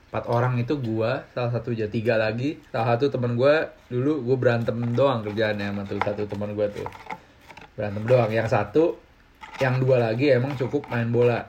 Empat 0.09 0.29
orang 0.29 0.61
itu 0.61 0.77
gue 0.77 1.11
salah 1.33 1.49
satu 1.49 1.73
aja 1.73 1.89
tiga 1.89 2.13
lagi. 2.13 2.61
Salah 2.69 2.93
satu 2.93 3.09
teman 3.09 3.33
gue 3.33 3.65
dulu 3.89 4.21
gue 4.29 4.37
berantem 4.37 4.77
doang 4.93 5.25
kerjaannya 5.25 5.73
sama 5.73 5.81
tuh 5.89 5.97
satu 6.05 6.23
teman 6.29 6.53
gue 6.53 6.67
tuh. 6.69 6.85
Berantem 7.73 8.05
doang. 8.05 8.29
Yang 8.29 8.53
satu 8.53 9.01
yang 9.57 9.81
dua 9.81 9.97
lagi 9.97 10.29
emang 10.29 10.53
cukup 10.53 10.85
main 10.93 11.09
bola. 11.09 11.41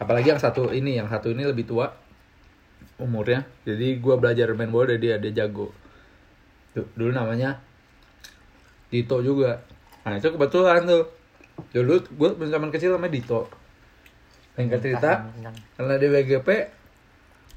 Apalagi 0.00 0.32
yang 0.32 0.40
satu 0.40 0.72
ini 0.72 0.96
yang 0.96 1.12
satu 1.12 1.28
ini 1.28 1.44
lebih 1.44 1.68
tua 1.68 1.92
umurnya. 2.96 3.44
Jadi 3.68 4.00
gue 4.00 4.14
belajar 4.16 4.48
main 4.56 4.72
bola 4.72 4.96
dari 4.96 5.04
dia 5.04 5.20
dia 5.20 5.44
jago. 5.44 5.68
Dulu 6.72 7.12
namanya 7.12 7.60
Dito 8.90 9.22
juga. 9.22 9.62
Nah 10.02 10.18
itu 10.18 10.32
kebetulan 10.34 10.82
tuh 10.82 11.19
dulu 11.70 11.94
gue 12.08 12.28
zaman 12.48 12.68
kecil 12.72 12.96
namanya 12.96 13.14
Dito. 13.20 13.48
Singkat 14.56 14.80
cerita 14.82 15.30
karena 15.78 15.94
di 15.96 16.06
WGP 16.10 16.48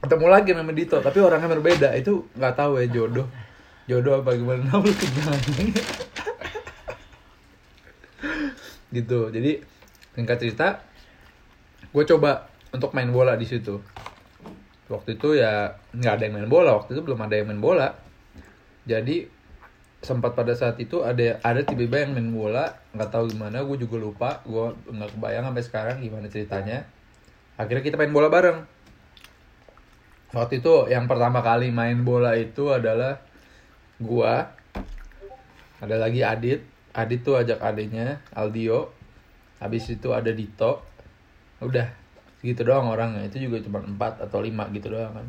ketemu 0.03 0.27
lagi 0.27 0.51
nama 0.51 0.71
Dito 0.71 0.97
tapi 0.99 1.19
orangnya 1.23 1.49
berbeda. 1.51 1.95
Itu 1.95 2.27
nggak 2.35 2.55
tahu 2.55 2.79
ya 2.83 2.87
jodoh. 2.91 3.27
Jodoh 3.87 4.23
apa 4.23 4.35
gimana? 4.35 4.63
Lu 4.79 4.91
gitu. 8.93 9.19
Jadi 9.33 9.51
singkat 10.13 10.37
cerita 10.37 10.85
gue 11.89 12.03
coba 12.05 12.49
untuk 12.73 12.93
main 12.93 13.09
bola 13.09 13.35
di 13.37 13.45
situ. 13.45 13.81
Waktu 14.87 15.17
itu 15.17 15.39
ya 15.39 15.79
nggak 15.93 16.13
ada 16.19 16.23
yang 16.29 16.35
main 16.39 16.49
bola. 16.49 16.77
Waktu 16.79 16.93
itu 16.95 17.01
belum 17.01 17.19
ada 17.25 17.35
yang 17.35 17.47
main 17.49 17.61
bola. 17.61 17.93
Jadi 18.83 19.42
sempat 20.03 20.35
pada 20.35 20.51
saat 20.51 20.75
itu 20.83 20.99
ada 21.01 21.39
ada 21.39 21.63
tiba-tiba 21.63 22.03
yang 22.03 22.11
main 22.11 22.29
bola 22.29 22.75
nggak 22.91 23.09
tahu 23.09 23.31
gimana 23.31 23.63
gue 23.63 23.77
juga 23.79 23.95
lupa 23.95 24.29
gue 24.43 24.75
nggak 24.91 25.15
kebayang 25.15 25.47
sampai 25.47 25.63
sekarang 25.63 25.97
gimana 26.03 26.27
ceritanya. 26.27 26.83
Akhirnya 27.55 27.83
kita 27.85 27.95
main 27.95 28.11
bola 28.11 28.27
bareng. 28.27 28.59
Waktu 30.33 30.59
itu 30.59 30.89
yang 30.89 31.05
pertama 31.05 31.39
kali 31.39 31.69
main 31.69 32.01
bola 32.01 32.33
itu 32.33 32.73
adalah 32.73 33.21
gua 34.01 34.49
ada 35.77 35.95
lagi 36.01 36.25
Adit 36.25 36.65
Adit 36.93 37.21
tuh 37.21 37.37
ajak 37.37 37.61
adiknya 37.61 38.19
Aldio. 38.33 38.89
Habis 39.61 39.93
itu 39.93 40.09
ada 40.11 40.33
Dito. 40.33 40.81
Udah 41.61 41.87
gitu 42.41 42.65
doang 42.65 42.89
orangnya. 42.89 43.29
Itu 43.29 43.39
juga 43.39 43.61
cuma 43.61 43.79
4 43.85 44.25
atau 44.25 44.41
5 44.41 44.73
gitu 44.75 44.89
doang 44.91 45.13
kan. 45.13 45.27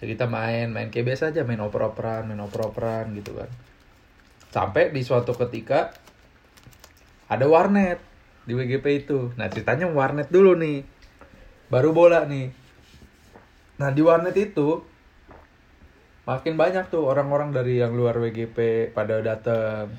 Ya 0.00 0.04
kita 0.08 0.24
main 0.28 0.72
main 0.72 0.88
kayak 0.88 1.12
biasa 1.12 1.32
aja 1.32 1.44
main 1.44 1.60
oper-operan 1.60 2.28
main 2.28 2.40
oper-operan 2.40 3.16
gitu 3.16 3.32
kan 3.32 3.48
sampai 4.50 4.94
di 4.94 5.02
suatu 5.02 5.34
ketika 5.34 5.94
ada 7.26 7.46
warnet 7.46 7.98
di 8.46 8.54
WGP 8.54 8.86
itu. 9.06 9.34
Nah 9.34 9.50
ceritanya 9.50 9.90
warnet 9.90 10.30
dulu 10.30 10.54
nih. 10.54 10.86
Baru 11.66 11.90
bola 11.90 12.22
nih. 12.24 12.54
Nah 13.82 13.90
di 13.90 14.00
warnet 14.00 14.38
itu 14.38 14.80
makin 16.26 16.58
banyak 16.58 16.90
tuh 16.90 17.06
orang-orang 17.06 17.54
dari 17.54 17.78
yang 17.78 17.94
luar 17.94 18.18
WGP 18.18 18.90
pada 18.90 19.22
datang 19.22 19.90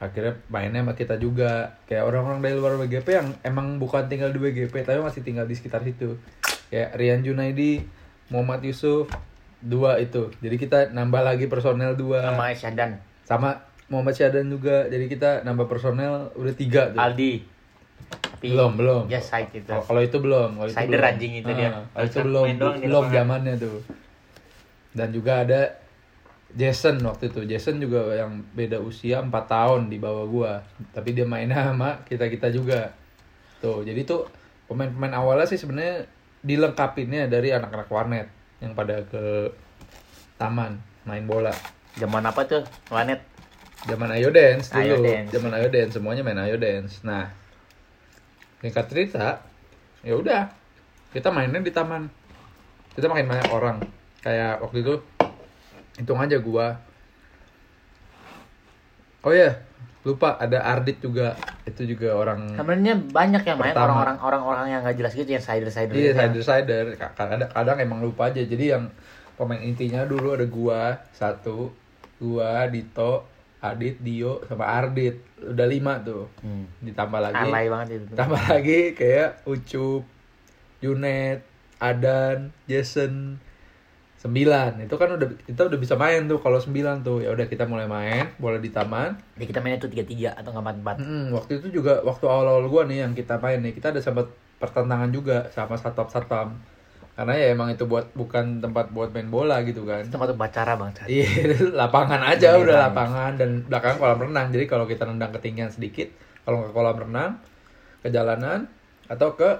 akhirnya 0.00 0.40
mainnya 0.48 0.80
sama 0.80 0.96
kita 0.96 1.20
juga. 1.20 1.76
Kayak 1.84 2.08
orang-orang 2.08 2.40
dari 2.40 2.56
luar 2.56 2.74
WGP 2.80 3.08
yang 3.12 3.28
emang 3.44 3.76
bukan 3.76 4.08
tinggal 4.08 4.32
di 4.32 4.40
WGP 4.40 4.88
tapi 4.88 5.04
masih 5.04 5.20
tinggal 5.20 5.44
di 5.44 5.52
sekitar 5.52 5.84
situ. 5.84 6.16
Kayak 6.72 6.96
Rian 6.96 7.20
Junaidi 7.20 7.84
Muhammad 8.32 8.64
Yusuf 8.64 9.12
dua 9.60 10.00
itu. 10.00 10.32
Jadi 10.40 10.56
kita 10.56 10.78
nambah 10.96 11.20
lagi 11.20 11.44
personel 11.46 11.92
dua. 11.92 12.24
Sama 12.32 12.56
Syadan, 12.56 12.96
sama 13.30 13.54
Muhammad 13.86 14.14
Syadan 14.18 14.50
juga 14.50 14.90
jadi 14.90 15.06
kita 15.06 15.30
nambah 15.46 15.70
personel 15.70 16.34
udah 16.34 16.54
tiga 16.58 16.90
tuh. 16.90 16.98
Aldi. 16.98 17.46
Tapi 18.10 18.46
belum 18.50 18.74
belum. 18.74 19.02
Ya 19.06 19.22
side 19.22 19.54
itu. 19.54 19.70
kalau 19.70 19.86
kalau 19.86 20.02
itu 20.02 20.18
belum 20.18 20.50
kalau 20.58 20.70
itu 20.70 20.90
belum. 20.90 21.10
anjing 21.14 21.32
itu 21.38 21.50
Ah, 21.50 21.54
dia. 21.54 21.70
kalau 21.70 22.06
itu 22.06 22.18
Main 22.18 22.26
belum 22.58 22.74
belum 22.82 23.04
zamannya 23.14 23.54
tuh. 23.54 23.78
Dan 24.90 25.14
juga 25.14 25.46
ada 25.46 25.60
Jason 26.50 26.98
waktu 27.06 27.30
itu. 27.30 27.40
Jason 27.46 27.78
juga 27.78 28.10
yang 28.18 28.42
beda 28.58 28.82
usia 28.82 29.22
4 29.22 29.30
tahun 29.30 29.86
di 29.86 30.02
bawah 30.02 30.26
gua. 30.26 30.52
Tapi 30.90 31.14
dia 31.14 31.22
mainnya 31.22 31.70
sama 31.70 32.02
kita 32.02 32.26
kita 32.26 32.50
juga. 32.50 32.90
Tuh 33.62 33.86
jadi 33.86 34.02
tuh 34.02 34.26
pemain-pemain 34.66 35.14
awalnya 35.14 35.46
sih 35.46 35.58
sebenarnya 35.58 36.02
dilengkapinnya 36.42 37.30
dari 37.30 37.54
anak-anak 37.54 37.86
warnet 37.86 38.26
yang 38.58 38.74
pada 38.74 39.06
ke 39.06 39.50
taman 40.40 40.80
main 41.04 41.28
bola 41.28 41.52
Zaman 41.96 42.22
apa 42.22 42.40
tuh? 42.44 42.62
Planet. 42.86 43.20
zaman 43.80 44.12
Ayo 44.12 44.28
Dance 44.28 44.68
dulu 44.68 44.84
Ayo 44.84 44.96
Dance. 45.00 45.30
zaman 45.32 45.50
Ayo 45.56 45.68
Dance 45.72 45.96
semuanya 45.96 46.20
main 46.20 46.36
Ayo 46.36 46.60
Dance 46.60 47.00
nah 47.00 47.32
singkat 48.60 48.92
cerita 48.92 49.40
ya 50.04 50.12
udah 50.12 50.52
kita 51.10 51.32
mainnya 51.32 51.64
di 51.64 51.72
taman 51.72 52.04
kita 52.92 53.08
makin 53.08 53.24
banyak 53.24 53.48
orang 53.48 53.80
kayak 54.20 54.60
waktu 54.60 54.84
itu 54.84 54.94
hitung 55.96 56.20
aja 56.20 56.36
gua 56.36 56.76
oh 59.24 59.32
ya 59.32 59.48
lupa 60.00 60.36
ada 60.36 60.60
Ardit 60.60 61.00
juga 61.00 61.32
itu 61.64 61.88
juga 61.88 62.12
orang 62.12 62.52
Sebenarnya 62.52 63.00
banyak 63.00 63.42
yang 63.44 63.56
main 63.56 63.72
Pertama. 63.72 63.96
orang-orang 63.96 64.16
orang-orang 64.20 64.66
yang 64.72 64.80
nggak 64.80 64.96
jelas 64.96 65.12
gitu 65.12 65.28
yang 65.28 65.40
sider-sider 65.40 65.92
Iya, 65.92 66.12
gitu 66.12 66.20
ya. 66.20 66.28
sider 66.28 66.42
sider. 66.44 66.84
Kadang, 67.16 67.48
kadang 67.48 67.76
emang 67.80 68.00
lupa 68.00 68.28
aja. 68.28 68.40
Jadi 68.40 68.72
yang 68.72 68.92
pemain 69.40 69.64
intinya 69.64 70.04
dulu 70.04 70.36
ada 70.36 70.44
gua 70.44 71.00
satu, 71.16 71.72
gua 72.20 72.68
Dito, 72.68 73.24
Adit, 73.64 73.96
Dio, 74.04 74.44
sama 74.44 74.68
Ardit. 74.68 75.16
Udah 75.40 75.64
lima 75.64 75.96
tuh. 76.04 76.28
Hmm. 76.44 76.68
Ditambah 76.84 77.20
lagi, 77.24 77.48
Alay 77.48 77.72
banget 77.72 77.88
itu. 78.04 78.12
tambah 78.12 78.36
lagi 78.36 78.92
kayak 78.92 79.48
Ucup, 79.48 80.04
Junet, 80.84 81.40
Adan, 81.80 82.52
Jason, 82.68 83.40
sembilan. 84.20 84.84
Itu 84.84 85.00
kan 85.00 85.16
udah 85.16 85.28
kita 85.48 85.72
udah 85.72 85.78
bisa 85.80 85.96
main 85.96 86.28
tuh 86.28 86.36
kalau 86.44 86.60
sembilan 86.60 87.00
tuh. 87.00 87.24
Ya 87.24 87.32
udah 87.32 87.48
kita 87.48 87.64
mulai 87.64 87.88
main, 87.88 88.36
bola 88.36 88.60
di 88.60 88.68
taman. 88.68 89.16
Jadi 89.40 89.44
kita 89.48 89.64
mainnya 89.64 89.80
tuh 89.80 89.88
tiga-tiga 89.88 90.36
atau 90.36 90.52
nggak 90.52 90.64
empat-empat. 90.64 90.96
Mm, 91.00 91.24
waktu 91.32 91.52
itu 91.64 91.80
juga 91.80 92.04
waktu 92.04 92.24
awal-awal 92.28 92.68
gua 92.68 92.84
nih 92.84 93.08
yang 93.08 93.16
kita 93.16 93.40
main 93.40 93.64
nih, 93.64 93.72
kita 93.72 93.96
ada 93.96 94.04
sempat 94.04 94.28
pertentangan 94.60 95.08
juga 95.08 95.48
sama 95.56 95.80
satpam-satpam. 95.80 96.79
Karena 97.16 97.34
ya 97.36 97.46
emang 97.52 97.68
itu 97.68 97.84
buat 97.84 98.08
bukan 98.16 98.64
tempat 98.64 98.94
buat 98.94 99.12
main 99.12 99.28
bola 99.28 99.60
gitu 99.66 99.84
kan. 99.84 100.06
Tempat 100.08 100.32
upacara 100.32 100.72
bang. 100.78 100.90
Iya, 101.10 101.28
lapangan 101.76 102.20
aja 102.24 102.56
Beneran. 102.56 102.64
udah 102.64 102.76
lapangan 102.88 103.32
dan 103.36 103.50
belakang 103.68 103.96
kolam 104.00 104.20
renang. 104.24 104.46
Jadi 104.48 104.64
kalau 104.64 104.84
kita 104.88 105.04
nendang 105.04 105.32
ketinggian 105.36 105.68
sedikit, 105.68 106.08
kalau 106.48 106.64
ke 106.64 106.70
kolam 106.72 106.96
renang, 106.96 107.36
ke 108.00 108.08
jalanan 108.08 108.64
atau 109.10 109.36
ke 109.36 109.50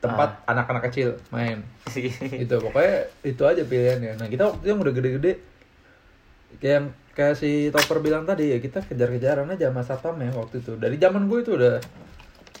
tempat 0.00 0.44
anak-anak 0.48 0.82
kecil 0.88 1.16
main. 1.28 1.60
Itu 2.44 2.56
pokoknya 2.56 3.08
itu 3.20 3.42
aja 3.44 3.62
pilihannya. 3.64 4.16
Nah, 4.16 4.26
kita 4.32 4.48
waktu 4.48 4.64
itu 4.64 4.68
yang 4.72 4.80
udah 4.80 4.94
gede-gede 4.96 5.32
kayak 6.58 6.74
yang 6.82 6.86
kayak 7.14 7.34
si 7.38 7.70
Topper 7.70 8.02
bilang 8.02 8.24
tadi 8.26 8.50
ya 8.50 8.58
kita 8.58 8.82
kejar-kejaran 8.82 9.46
aja 9.46 9.70
sama 9.70 9.84
satpam 9.84 10.16
ya 10.18 10.32
waktu 10.32 10.64
itu. 10.64 10.72
Dari 10.80 10.96
zaman 10.96 11.28
gue 11.28 11.38
itu 11.44 11.52
udah 11.54 11.76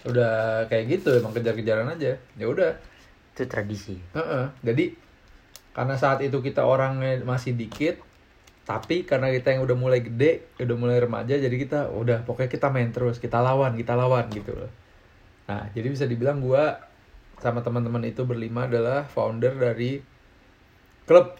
udah 0.04 0.32
kayak 0.68 1.00
gitu 1.00 1.16
emang 1.16 1.32
kejar-kejaran 1.32 1.88
aja. 1.88 2.16
Ya 2.16 2.46
udah. 2.46 2.76
Itu 3.34 3.46
tradisi. 3.46 3.96
Heeh. 4.16 4.44
Jadi 4.62 4.84
karena 5.70 5.94
saat 5.94 6.20
itu 6.20 6.42
kita 6.42 6.66
orangnya 6.66 7.22
masih 7.22 7.54
dikit, 7.54 8.02
tapi 8.66 9.06
karena 9.06 9.30
kita 9.30 9.54
yang 9.54 9.62
udah 9.66 9.76
mulai 9.78 10.00
gede, 10.02 10.50
udah 10.58 10.76
mulai 10.76 10.98
remaja, 10.98 11.38
jadi 11.38 11.54
kita 11.54 11.90
udah 11.94 12.26
pokoknya 12.26 12.50
kita 12.50 12.68
main 12.70 12.90
terus, 12.90 13.22
kita 13.22 13.38
lawan, 13.38 13.78
kita 13.78 13.94
lawan 13.94 14.26
gitu 14.34 14.54
loh. 14.54 14.70
Nah, 15.46 15.70
jadi 15.74 15.90
bisa 15.90 16.06
dibilang 16.06 16.42
gua 16.42 16.78
sama 17.40 17.64
teman-teman 17.64 18.04
itu 18.04 18.22
berlima 18.28 18.68
adalah 18.68 19.08
founder 19.08 19.56
dari 19.56 19.98
klub 21.08 21.34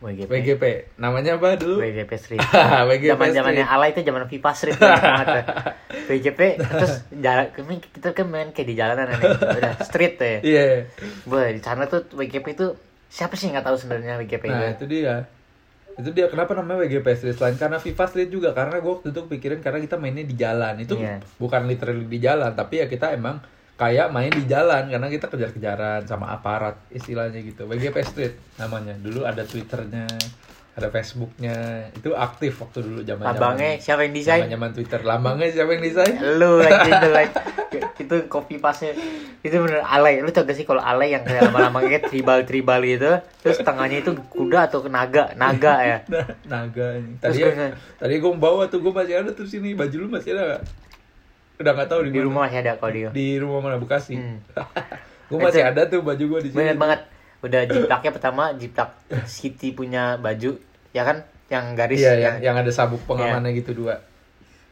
WGP. 0.00 0.30
WGP. 0.32 0.64
Namanya 0.96 1.36
apa 1.36 1.60
dulu? 1.60 1.76
WGP 1.78 2.10
Street. 2.16 2.40
WGP 2.88 3.08
zaman 3.10 3.28
zamannya. 3.30 3.64
Ala 3.64 3.84
itu 3.86 4.00
zaman 4.00 4.24
FIFA 4.24 4.50
Street 4.52 4.76
banget 4.76 5.26
tuh. 5.28 5.44
WGP 6.10 6.40
terus 6.56 6.92
jalan 7.12 7.46
kami 7.52 7.74
kita 7.78 8.08
kan 8.10 8.26
main 8.26 8.48
kayak 8.50 8.66
di 8.66 8.74
jalanan 8.74 9.06
nih. 9.06 9.20
Udah 9.36 9.72
street 9.82 10.14
tuh 10.16 10.26
ya. 10.26 10.38
Iya. 10.40 10.64
Boy, 11.22 11.52
di 11.52 11.60
sana 11.60 11.84
tuh 11.84 12.08
WGP 12.10 12.46
itu 12.50 12.66
siapa 13.06 13.36
sih 13.36 13.48
nggak 13.48 13.62
tahu 13.62 13.76
sebenarnya 13.76 14.16
WGP 14.18 14.44
Nah, 14.46 14.72
itu? 14.72 14.72
itu 14.74 14.84
dia. 14.90 15.28
Itu 15.92 16.10
dia 16.10 16.26
kenapa 16.26 16.56
namanya 16.56 16.80
WGP 16.80 17.06
Street 17.12 17.36
selain 17.36 17.60
karena 17.60 17.76
FIFA 17.76 18.04
Street 18.06 18.30
juga 18.30 18.50
karena 18.50 18.80
gue 18.80 18.90
waktu 18.90 19.12
itu 19.12 19.20
pikirin 19.28 19.60
karena 19.60 19.78
kita 19.78 20.00
mainnya 20.00 20.24
di 20.24 20.32
jalan. 20.32 20.80
Itu 20.80 20.96
Iya. 20.96 21.20
bukan 21.36 21.68
literally 21.68 22.08
di 22.08 22.18
jalan, 22.18 22.56
tapi 22.56 22.80
ya 22.80 22.88
kita 22.88 23.12
emang 23.12 23.36
kayak 23.80 24.12
main 24.12 24.28
di 24.28 24.44
jalan 24.44 24.86
karena 24.86 25.08
kita 25.08 25.26
kejar-kejaran 25.26 26.04
sama 26.04 26.28
aparat 26.30 26.76
istilahnya 26.90 27.40
gitu. 27.40 27.64
WGP 27.64 27.96
Street 28.04 28.34
namanya. 28.54 28.92
Dulu 28.94 29.24
ada 29.24 29.40
twitternya 29.40 30.04
ada 30.70 30.86
Facebooknya. 30.86 31.56
Itu 31.90 32.12
aktif 32.12 32.60
waktu 32.60 32.78
dulu 32.80 33.00
zaman 33.00 33.24
Lambangnya 33.24 33.80
siapa 33.80 34.04
yang 34.04 34.12
desain? 34.12 34.44
zaman 34.46 34.70
Twitter. 34.70 35.00
Lambangnya 35.00 35.48
siapa 35.48 35.70
yang 35.72 35.82
desain? 35.82 36.14
Lu 36.36 36.60
lagi 36.60 36.90
itu 36.90 37.08
like. 37.10 37.32
Itu 37.96 38.16
copy 38.26 38.58
paste 38.58 38.92
itu 39.40 39.56
bener 39.56 39.80
alay. 39.80 40.20
Lu 40.20 40.28
tau 40.28 40.44
gak 40.44 40.52
sih 40.52 40.64
kalau 40.64 40.80
alay 40.80 41.10
yang 41.10 41.24
kayak 41.24 41.48
lama-lama 41.48 41.80
kayak 41.80 42.12
tribal 42.12 42.44
tribal 42.44 42.80
gitu, 42.82 43.12
terus 43.40 43.56
tengahnya 43.58 44.00
itu 44.00 44.12
kuda 44.28 44.68
atau 44.68 44.84
naga, 44.84 45.32
naga 45.34 45.74
ya. 45.80 45.98
Nah, 46.10 46.26
naga 46.44 46.86
ini. 46.94 47.16
Terus 47.16 47.32
Tadi 47.32 47.40
gua- 47.40 47.76
tadi 47.96 48.14
gue 48.18 48.32
bawa 48.36 48.62
tuh 48.68 48.80
gue 48.80 48.92
masih 48.92 49.14
ada 49.16 49.30
terus 49.32 49.52
ini. 49.54 49.72
Baju 49.72 49.96
lu 49.96 50.08
masih 50.08 50.32
ada 50.34 50.44
gak? 50.50 50.62
Udah 51.60 51.72
gak 51.74 51.88
tahu 51.88 52.00
di, 52.02 52.10
Di 52.10 52.20
rumah 52.20 52.48
masih 52.48 52.58
ada 52.58 52.72
kalau 52.74 52.92
dia. 52.92 53.08
Di 53.10 53.28
rumah 53.36 53.60
mana 53.60 53.76
Bekasi. 53.76 54.16
Hmm. 54.16 54.40
gue 55.28 55.38
masih 55.38 55.60
Itu- 55.60 55.70
ada 55.70 55.82
tuh 55.86 56.00
baju 56.00 56.24
gue 56.26 56.40
di 56.40 56.48
sini. 56.50 56.58
Bener 56.58 56.76
banget. 56.76 57.00
Udah 57.40 57.60
jiplaknya 57.64 58.10
pertama 58.10 58.42
jiplak 58.52 58.90
City 59.24 59.70
punya 59.70 60.16
baju, 60.16 60.56
ya 60.90 61.02
kan? 61.02 61.20
Yang 61.46 61.64
garis 61.74 61.98
Iya, 61.98 62.12
yang, 62.16 62.34
yang 62.42 62.56
ada 62.56 62.68
sabuk 62.68 62.98
Iya. 62.98 63.08
pengamannya 63.08 63.50
gitu 63.54 63.72
dua. 63.74 64.00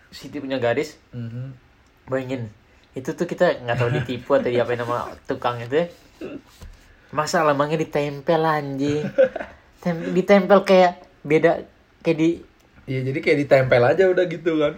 City 0.09 0.37
punya 0.38 0.57
garis, 0.57 0.96
Mhm. 1.11 1.53
bayangin 2.07 2.48
itu 2.92 3.11
tuh 3.11 3.24
kita 3.24 3.61
nggak 3.61 3.77
tahu 3.77 3.90
ditipu 3.92 4.35
atau 4.35 4.48
diapain 4.48 4.74
sama 4.74 5.12
tukang 5.22 5.61
itu 5.61 5.77
ya. 5.77 5.87
masa 7.09 7.40
lambangnya 7.40 7.79
ditempel 7.79 8.42
anjing 8.42 9.07
Tem- 9.79 10.11
ditempel 10.11 10.61
kayak 10.62 10.92
beda 11.22 11.62
kayak 12.01 12.16
di 12.16 12.29
Iya, 12.85 13.01
jadi 13.05 13.18
kayak 13.18 13.38
ditempel 13.44 13.83
aja 13.83 14.05
udah 14.07 14.24
gitu 14.24 14.53
kan. 14.57 14.72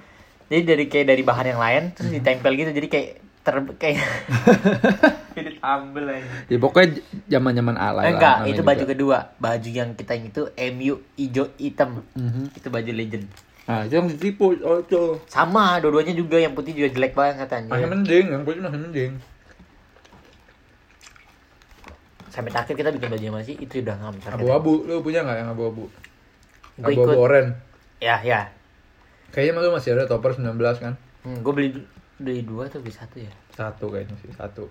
Jadi 0.50 0.62
dari 0.66 0.84
kayak 0.84 1.06
dari 1.06 1.22
bahan 1.22 1.46
yang 1.48 1.60
lain 1.60 1.82
terus 1.94 2.10
ditempel 2.10 2.52
gitu 2.52 2.70
jadi 2.72 2.88
kayak 2.88 3.08
ter 3.40 3.54
kayak 3.78 3.96
kayak 5.32 5.44
ditambel 5.48 6.04
aja 6.04 6.26
Ya 6.44 6.58
pokoknya 6.58 6.88
zaman-zaman 7.26 7.74
alay 7.74 8.10
enggak 8.10 8.36
itu 8.44 8.60
baju 8.60 8.84
kedua 8.84 9.18
baju 9.38 9.68
yang 9.70 9.94
kita 9.94 10.12
yang 10.12 10.26
itu 10.28 10.42
MU 10.74 10.94
hijau 11.14 11.46
hitam 11.56 12.02
Mhm. 12.12 12.52
itu 12.52 12.68
baju 12.68 12.90
legend 12.92 13.26
itu 13.70 13.94
yang 13.94 14.10
ditipu. 14.10 14.50
Oh, 14.60 14.82
itu. 14.82 15.22
sama 15.24 15.78
dua-duanya 15.78 16.10
juga 16.10 16.34
yang 16.36 16.52
putih 16.52 16.74
juga 16.74 16.90
jelek 16.90 17.14
banget 17.14 17.46
Masih 17.46 17.70
katanya 17.70 17.86
mending, 17.86 18.24
yang 18.28 18.42
putih 18.42 18.60
masih 18.60 18.80
mending. 18.82 19.12
sampai 22.30 22.50
terakhir 22.50 22.74
kita 22.74 22.90
bikin 22.90 23.08
baju 23.08 23.24
yang 23.24 23.34
mana 23.34 23.44
sih 23.44 23.54
itu 23.54 23.74
udah 23.78 23.94
nggak 23.96 24.22
sampai 24.22 24.38
Abu-abu, 24.38 24.72
lu 24.84 24.98
punya 25.00 25.22
nggak 25.22 25.38
yang 25.38 25.50
abu-abu? 25.50 25.84
Abu-abu 26.78 27.14
oranye. 27.16 27.54
ya 27.98 28.18
ya 28.22 28.50
Kayaknya 29.30 29.62
lu 29.62 29.70
masih 29.70 29.94
ada 29.94 30.10
topper 30.10 30.34
19 30.34 30.58
kan? 30.82 30.94
Hmm, 31.22 31.38
gue 31.40 31.52
beli 31.52 31.68
beli 32.20 32.42
dua 32.42 32.66
atau 32.66 32.82
beli 32.82 32.92
satu 32.92 33.16
ya? 33.22 33.32
Satu 33.54 33.88
kayaknya 33.88 34.16
sih, 34.20 34.30
satu. 34.34 34.66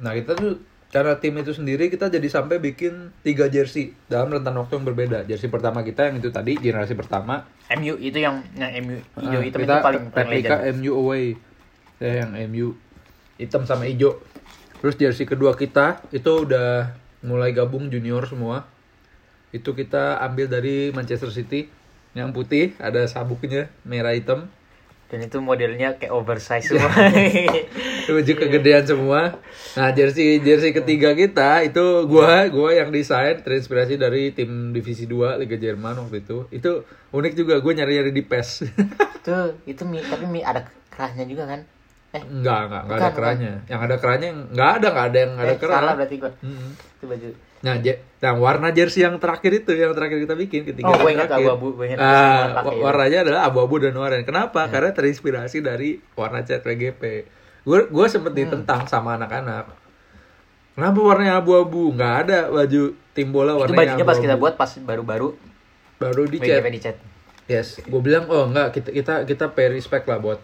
Nah, 0.00 0.14
kita 0.16 0.32
tuh 0.34 0.58
cara 0.88 1.20
tim 1.20 1.36
itu 1.36 1.52
sendiri 1.52 1.92
kita 1.92 2.08
jadi 2.08 2.24
sampai 2.32 2.56
bikin 2.64 3.12
tiga 3.20 3.44
jersey 3.52 3.92
dalam 4.08 4.32
rentan 4.32 4.56
waktu 4.56 4.80
yang 4.80 4.86
berbeda. 4.88 5.18
Jersey 5.28 5.52
pertama 5.52 5.84
kita 5.84 6.08
yang 6.08 6.16
itu 6.24 6.32
tadi 6.32 6.56
generasi 6.56 6.96
pertama. 6.96 7.44
MU 7.76 8.00
itu 8.00 8.16
yang 8.16 8.40
yang 8.56 8.72
MU 8.80 8.96
hijau 9.20 9.38
Ah, 9.38 9.44
hitam 9.44 9.60
kita 9.60 9.74
itu 9.76 9.84
paling 9.84 10.02
replika. 10.08 10.54
MU 10.72 10.92
away. 10.96 11.36
Ya, 12.00 12.24
yang 12.24 12.32
MU 12.48 12.72
hitam 13.36 13.68
sama 13.68 13.84
hijau. 13.84 14.16
Terus 14.80 14.94
jersey 14.96 15.28
kedua 15.28 15.52
kita 15.52 16.00
itu 16.08 16.48
udah 16.48 16.96
mulai 17.20 17.52
gabung 17.52 17.92
junior 17.92 18.24
semua. 18.24 18.64
Itu 19.52 19.76
kita 19.76 20.24
ambil 20.24 20.48
dari 20.48 20.88
Manchester 20.96 21.28
City 21.28 21.68
yang 22.18 22.34
putih 22.34 22.74
ada 22.82 23.06
sabuknya 23.06 23.70
merah 23.86 24.12
hitam. 24.12 24.50
Dan 25.08 25.24
itu 25.24 25.40
modelnya 25.40 25.96
kayak 25.96 26.12
oversize 26.12 26.68
semua. 26.68 26.92
baju 28.12 28.32
kegedean 28.44 28.84
semua. 28.84 29.40
Nah, 29.72 29.88
jersey 29.96 30.36
jersey 30.44 30.76
ketiga 30.76 31.16
kita 31.16 31.64
itu 31.64 32.04
gua 32.04 32.44
gua 32.52 32.76
yang 32.76 32.92
desain 32.92 33.40
terinspirasi 33.40 33.96
dari 33.96 34.36
tim 34.36 34.76
divisi 34.76 35.08
2 35.08 35.40
Liga 35.40 35.56
Jerman 35.56 36.04
waktu 36.04 36.20
itu. 36.20 36.44
Itu 36.52 36.84
unik 37.16 37.32
juga 37.40 37.56
gua 37.64 37.72
nyari-nyari 37.72 38.12
di 38.12 38.20
PES. 38.20 38.68
itu 39.24 39.36
itu 39.64 39.82
mi, 39.88 40.04
tapi 40.04 40.28
mi 40.28 40.44
ada 40.44 40.68
kerahnya 40.92 41.24
juga 41.24 41.56
kan? 41.56 41.64
Eh, 42.08 42.22
enggak, 42.22 42.60
enggak, 42.64 42.82
enggak 42.82 42.96
ada 42.96 43.04
Bukan, 43.04 43.12
kerannya. 43.14 43.52
Yang 43.66 43.80
ada 43.82 43.96
kerannya 43.96 44.30
enggak 44.46 44.70
ada, 44.72 44.86
enggak 44.88 45.06
ada 45.06 45.18
yang 45.18 45.32
ada 45.34 45.46
eh, 45.46 45.58
keran. 45.58 45.76
salah 45.76 45.92
berarti 45.94 46.14
gua. 46.16 46.30
Mm-mm. 46.40 46.70
Itu 46.72 47.04
baju. 47.04 47.28
Nah, 47.58 47.74
je- 47.76 48.00
nah, 48.16 48.32
warna 48.34 48.68
jersey 48.70 49.02
yang 49.02 49.16
terakhir 49.16 49.52
itu 49.52 49.70
yang 49.72 49.92
terakhir 49.92 50.18
kita 50.20 50.34
bikin 50.34 50.60
ketiga 50.64 50.86
Oh, 50.86 50.94
yang 51.02 51.18
ingat 51.18 51.30
abu-abu, 51.32 51.68
ingat 51.82 51.98
itu. 51.98 52.78
warnanya 52.80 53.18
adalah 53.20 53.40
abu-abu 53.44 53.74
dan 53.78 53.92
oranye. 53.94 54.22
Kenapa? 54.22 54.60
Karena 54.68 54.90
terinspirasi 54.90 55.58
dari 55.60 55.98
warna 56.14 56.40
cat 56.40 56.62
WGP. 56.62 57.02
Gue 57.60 57.78
gue 57.84 58.06
sempet 58.06 58.30
Hmm. 58.30 58.40
ditentang 58.40 58.86
sama 58.86 59.14
anak-anak. 59.14 59.68
Kenapa 60.72 60.98
warnanya 60.98 61.34
abu-abu? 61.36 61.90
Nggak 61.90 62.14
ada 62.24 62.38
baju 62.48 62.82
tim 63.10 63.28
bola 63.28 63.52
Itu 63.52 63.60
warnanya 63.60 63.78
bajunya 63.84 64.04
pas 64.06 64.12
abu-abu. 64.12 64.24
kita 64.24 64.36
buat 64.38 64.54
pas 64.54 64.70
baru-baru 64.78 65.28
baru 65.98 66.22
dicat. 66.24 66.56
WGP 66.56 66.66
di 66.70 66.80
chat. 66.80 66.96
Yes, 67.44 67.80
gue 67.80 68.00
bilang 68.00 68.28
oh 68.28 68.46
enggak 68.46 68.70
kita 68.72 68.88
kita 68.92 69.14
kita 69.24 69.44
pay 69.50 69.68
respect 69.68 70.04
lah 70.04 70.16
buat 70.16 70.38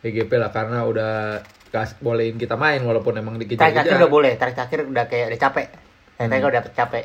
WGP 0.00 0.30
lah 0.34 0.48
karena 0.48 0.82
udah 0.82 1.40
kas, 1.70 1.94
bolehin 1.98 2.34
kita 2.34 2.56
main 2.56 2.80
walaupun 2.80 3.14
emang 3.14 3.36
Tarik 3.36 3.52
dikejar-kejar. 3.52 3.84
terakhir 3.84 3.96
udah 4.00 4.10
boleh, 4.10 4.32
tarik 4.34 4.54
terakhir 4.56 4.78
udah 4.84 5.04
kayak 5.06 5.26
udah 5.28 5.40
capek. 5.40 5.66
Tarik 6.16 6.32
Hmm. 6.32 6.50
udah 6.50 6.62
capek. 6.66 7.04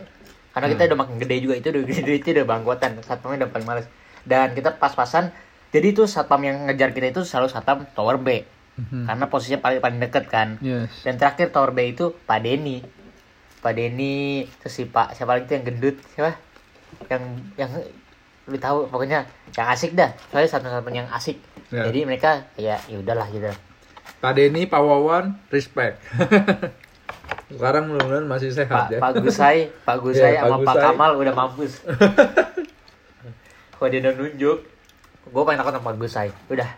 Karena 0.50 0.68
kita 0.72 0.82
udah 0.88 0.98
makin 0.98 1.16
gede 1.20 1.36
juga 1.44 1.54
itu 1.56 1.68
udah 1.70 1.84
gede 1.86 2.14
itu 2.16 2.28
udah 2.32 2.46
bangkotan. 2.46 2.92
Satpamnya 3.04 3.38
udah 3.44 3.50
paling 3.52 3.68
males. 3.68 3.88
Dan 4.24 4.56
kita 4.56 4.74
pas-pasan. 4.74 5.36
Jadi 5.70 5.88
itu 5.92 6.08
satpam 6.08 6.40
yang 6.40 6.66
ngejar 6.66 6.96
kita 6.96 7.12
itu 7.12 7.22
selalu 7.22 7.52
satpam 7.52 7.84
tower 7.92 8.16
B. 8.16 8.48
Mhm. 8.76 9.06
Karena 9.06 9.26
posisinya 9.28 9.60
paling 9.60 9.80
paling 9.80 10.00
deket 10.00 10.26
kan. 10.26 10.56
Yes. 10.60 11.04
Dan 11.04 11.16
terakhir 11.16 11.52
tower 11.52 11.76
B 11.76 11.92
itu 11.92 12.16
Pak 12.16 12.40
Denny. 12.40 12.80
Pak 13.60 13.74
Denny 13.74 14.48
terus 14.60 14.74
si 14.74 14.88
Pak 14.88 15.12
siapa 15.12 15.36
lagi 15.36 15.46
tuh 15.46 15.60
yang 15.60 15.66
gendut 15.66 15.96
siapa? 16.12 16.40
Yang 17.06 17.22
yang 17.56 17.72
lu 18.46 18.56
tahu 18.56 18.88
pokoknya 18.88 19.28
yang 19.52 19.68
asik 19.68 19.92
dah. 19.92 20.16
Soalnya 20.32 20.50
satu-satunya 20.50 21.04
yang 21.04 21.12
asik. 21.12 21.36
Ya. 21.74 21.90
Jadi 21.90 22.00
mereka 22.06 22.46
ya 22.58 22.78
ya 22.86 22.98
udahlah 23.02 23.28
gitu. 23.34 23.50
Pak 24.22 24.32
Denny, 24.38 24.66
Pak 24.66 24.82
Wawan, 24.82 25.38
respect. 25.54 26.02
Sekarang 27.54 27.94
mudah-mudahan 27.94 28.26
masih 28.26 28.50
sehat 28.50 28.90
Pak, 28.90 28.98
ya. 28.98 29.00
Pak 29.02 29.22
Gusai, 29.22 29.70
Pak 29.86 29.98
Gusai 30.04 30.34
Iya, 30.34 30.42
Pak 30.42 30.50
sama 30.50 30.58
Pak 30.58 30.74
Gusai. 30.74 30.86
Kamal 30.90 31.12
udah 31.22 31.34
mampus. 31.34 31.74
Kalau 33.78 33.90
dia 33.92 34.00
udah 34.02 34.14
nunjuk, 34.18 34.58
gue 35.30 35.44
paling 35.46 35.60
takut 35.62 35.74
sama 35.78 35.86
Pak 35.94 35.96
Gusai. 36.02 36.30
Udah. 36.50 36.70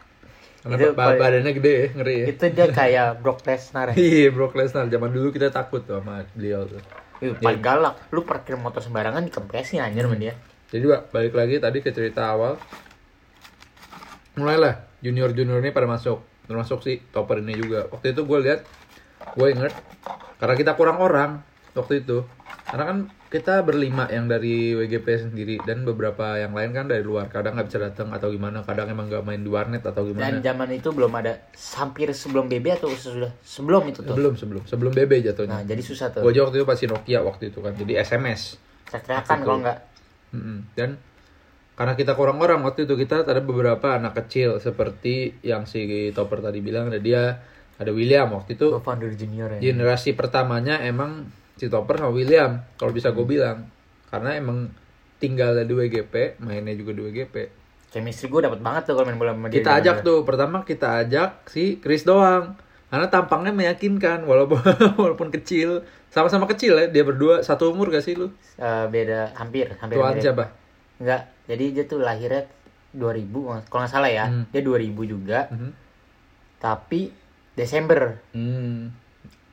Karena 0.67 0.76
itu 0.76 0.91
badannya 0.97 1.52
gede 1.56 1.71
ya, 1.71 1.88
ngeri 1.95 2.15
ya. 2.19 2.26
Itu 2.28 2.43
dia 2.52 2.67
kayak 2.67 3.08
Brock 3.23 3.39
Lesnar. 3.47 3.93
ya. 3.93 3.95
Iya, 3.95 4.28
Brock 4.36 4.54
Lesnar. 4.60 4.91
Zaman 4.91 5.10
dulu 5.15 5.32
kita 5.32 5.47
takut 5.47 5.88
tuh 5.88 6.04
sama 6.04 6.28
beliau 6.36 6.67
tuh. 6.67 6.82
Ih, 7.23 7.32
paling 7.39 7.63
galak. 7.63 7.95
Lu 8.12 8.28
parkir 8.28 8.60
motor 8.60 8.84
sembarangan 8.84 9.23
dikempesin 9.23 9.80
anjir 9.80 10.04
sama 10.04 10.19
dia. 10.19 10.36
Jadi 10.67 10.84
Pak, 10.84 11.02
balik 11.15 11.34
lagi 11.39 11.56
tadi 11.63 11.80
ke 11.80 11.95
cerita 11.95 12.36
awal. 12.36 12.60
Mulailah 14.38 14.88
junior-junior 15.02 15.60
ini 15.60 15.73
pada 15.73 15.89
masuk. 15.89 16.21
Termasuk 16.47 16.80
si 16.86 17.02
topper 17.12 17.43
ini 17.43 17.58
juga. 17.58 17.89
Waktu 17.91 18.15
itu 18.15 18.21
gue 18.23 18.39
lihat, 18.45 18.63
gue 19.36 19.47
inget. 19.52 19.73
Karena 20.38 20.56
kita 20.56 20.78
kurang 20.78 21.02
orang 21.02 21.43
waktu 21.73 22.06
itu. 22.06 22.23
Karena 22.67 22.84
kan 22.88 22.97
kita 23.28 23.60
berlima 23.63 24.08
yang 24.08 24.32
dari 24.32 24.71
WGP 24.71 25.08
sendiri 25.28 25.56
dan 25.67 25.84
beberapa 25.84 26.39
yang 26.39 26.56
lain 26.56 26.71
kan 26.71 26.88
dari 26.88 27.04
luar. 27.04 27.28
Kadang 27.28 27.60
nggak 27.60 27.67
bisa 27.67 27.80
datang 27.84 28.13
atau 28.15 28.32
gimana. 28.32 28.63
Kadang 28.63 28.88
emang 28.88 29.12
nggak 29.12 29.23
main 29.23 29.43
di 29.43 29.52
warnet 29.52 29.84
atau 29.84 30.08
Dan 30.08 30.15
gimana. 30.15 30.39
zaman 30.39 30.69
itu 30.71 30.89
belum 30.95 31.12
ada 31.12 31.47
hampir 31.76 32.08
sebelum 32.15 32.47
BB 32.47 32.80
atau 32.80 32.88
sudah 32.95 33.32
sebelum 33.43 33.84
itu 33.91 34.00
tuh. 34.04 34.15
Sebelum 34.15 34.34
sebelum 34.39 34.63
sebelum 34.63 34.91
BB 34.95 35.28
jatuhnya. 35.28 35.60
Nah, 35.60 35.63
jadi 35.67 35.82
susah 35.84 36.08
tuh. 36.15 36.23
Gue 36.23 36.32
waktu 36.39 36.63
itu 36.63 36.67
pasti 36.67 36.86
Nokia 36.88 37.19
waktu 37.23 37.52
itu 37.52 37.60
kan. 37.60 37.76
Jadi 37.76 37.93
SMS. 38.00 38.56
Teriak-teriakan 38.88 39.38
kalau 39.43 39.58
enggak. 39.60 39.78
Mm-mm. 40.32 40.58
Dan 40.76 40.89
karena 41.77 41.93
kita 41.93 42.17
kurang 42.17 42.41
orang 42.41 42.65
waktu 42.65 42.89
itu 42.89 42.97
kita 42.97 43.21
ada 43.21 43.37
beberapa 43.37 44.01
anak 44.01 44.17
kecil 44.25 44.57
seperti 44.57 45.37
yang 45.45 45.69
si 45.69 46.09
Topper 46.09 46.41
tadi 46.41 46.57
bilang 46.57 46.89
ada 46.89 46.97
dia 46.97 47.37
ada 47.77 47.93
William. 47.93 48.33
Waktu 48.33 48.57
itu 48.57 48.81
founder 48.81 49.13
junior 49.13 49.61
ya. 49.61 49.71
generasi 49.71 50.17
pertamanya 50.17 50.81
emang 50.81 51.29
si 51.53 51.69
Topper 51.69 52.01
sama 52.01 52.09
William 52.09 52.65
kalau 52.81 52.89
bisa 52.89 53.13
gue 53.13 53.21
bilang. 53.29 53.69
Karena 54.09 54.33
emang 54.33 54.73
tinggal 55.21 55.53
di 55.53 55.73
WGP 55.77 56.41
mainnya 56.41 56.73
juga 56.73 56.97
di 56.97 57.02
WGP 57.06 57.35
Chemistry 57.93 58.27
gue 58.29 58.41
dapet 58.43 58.60
banget 58.62 58.89
tuh 58.89 58.93
kalau 58.97 59.08
main 59.08 59.17
bola 59.17 59.31
sama 59.33 59.47
dia. 59.47 59.62
kita 59.63 59.71
ajak 59.79 59.95
tuh 60.04 60.21
pertama 60.27 60.62
kita 60.65 61.06
ajak 61.06 61.45
si 61.45 61.77
Chris 61.77 62.04
doang. 62.04 62.58
Karena 62.89 63.06
tampangnya 63.12 63.54
meyakinkan 63.54 64.25
walaupun 64.25 64.60
walaupun 65.02 65.29
kecil. 65.29 65.85
Sama-sama 66.10 66.49
kecil 66.49 66.73
ya 66.73 66.85
dia 66.89 67.06
berdua. 67.06 67.45
Satu 67.45 67.69
umur 67.69 67.93
gak 67.93 68.02
sih 68.02 68.17
lu? 68.17 68.33
Eh, 68.58 68.85
beda 68.89 69.37
hampir 69.37 69.77
hampir 69.77 70.02
tuan 70.02 70.17
siapa? 70.17 70.49
Enggak, 70.97 71.29
jadi 71.48 71.65
dia 71.73 71.83
tuh 71.83 72.00
lahirnya 72.00 72.45
2000 72.91 73.63
kalau 73.67 73.81
nggak 73.83 73.91
salah 73.91 74.12
ya. 74.12 74.25
Hmm. 74.27 74.45
Dia 74.52 74.62
2000 74.62 75.04
juga, 75.04 75.48
Mhm. 75.50 75.71
tapi 76.60 77.12
Desember. 77.54 78.21
hmm. 78.31 78.93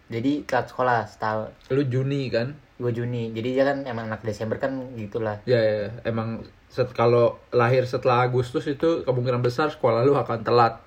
Jadi 0.05 0.45
telat 0.45 0.69
sekolah 0.69 1.09
setahun 1.09 1.49
lu 1.73 1.83
Juni 1.83 2.29
kan 2.29 2.53
2 2.77 2.93
Juni. 2.93 3.33
Jadi 3.33 3.49
dia 3.57 3.65
kan 3.65 3.83
emang 3.85 4.13
anak 4.13 4.21
Desember 4.21 4.61
kan 4.61 4.77
gitulah. 4.95 5.41
Ya, 5.49 5.57
ya, 5.59 5.89
emang 6.05 6.45
set 6.69 6.93
kalau 6.93 7.41
lahir 7.51 7.87
setelah 7.87 8.27
Agustus 8.27 8.67
itu 8.67 9.03
kemungkinan 9.03 9.41
besar 9.41 9.71
sekolah 9.71 10.05
lu 10.05 10.13
akan 10.15 10.45
telat. 10.45 10.83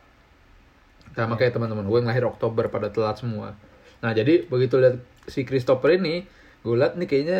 Sama 1.16 1.34
kayak 1.34 1.58
teman-teman 1.58 1.88
gue 1.88 1.98
yang 1.98 2.06
lahir 2.06 2.30
Oktober 2.30 2.70
pada 2.70 2.94
telat 2.94 3.18
semua. 3.18 3.58
Nah 4.06 4.14
jadi 4.14 4.46
begitu 4.46 4.78
lihat 4.78 5.02
si 5.26 5.42
Christopher 5.42 5.98
ini, 5.98 6.30
gue 6.62 6.76
lihat 6.78 6.94
nih 6.94 7.08
kayaknya 7.10 7.40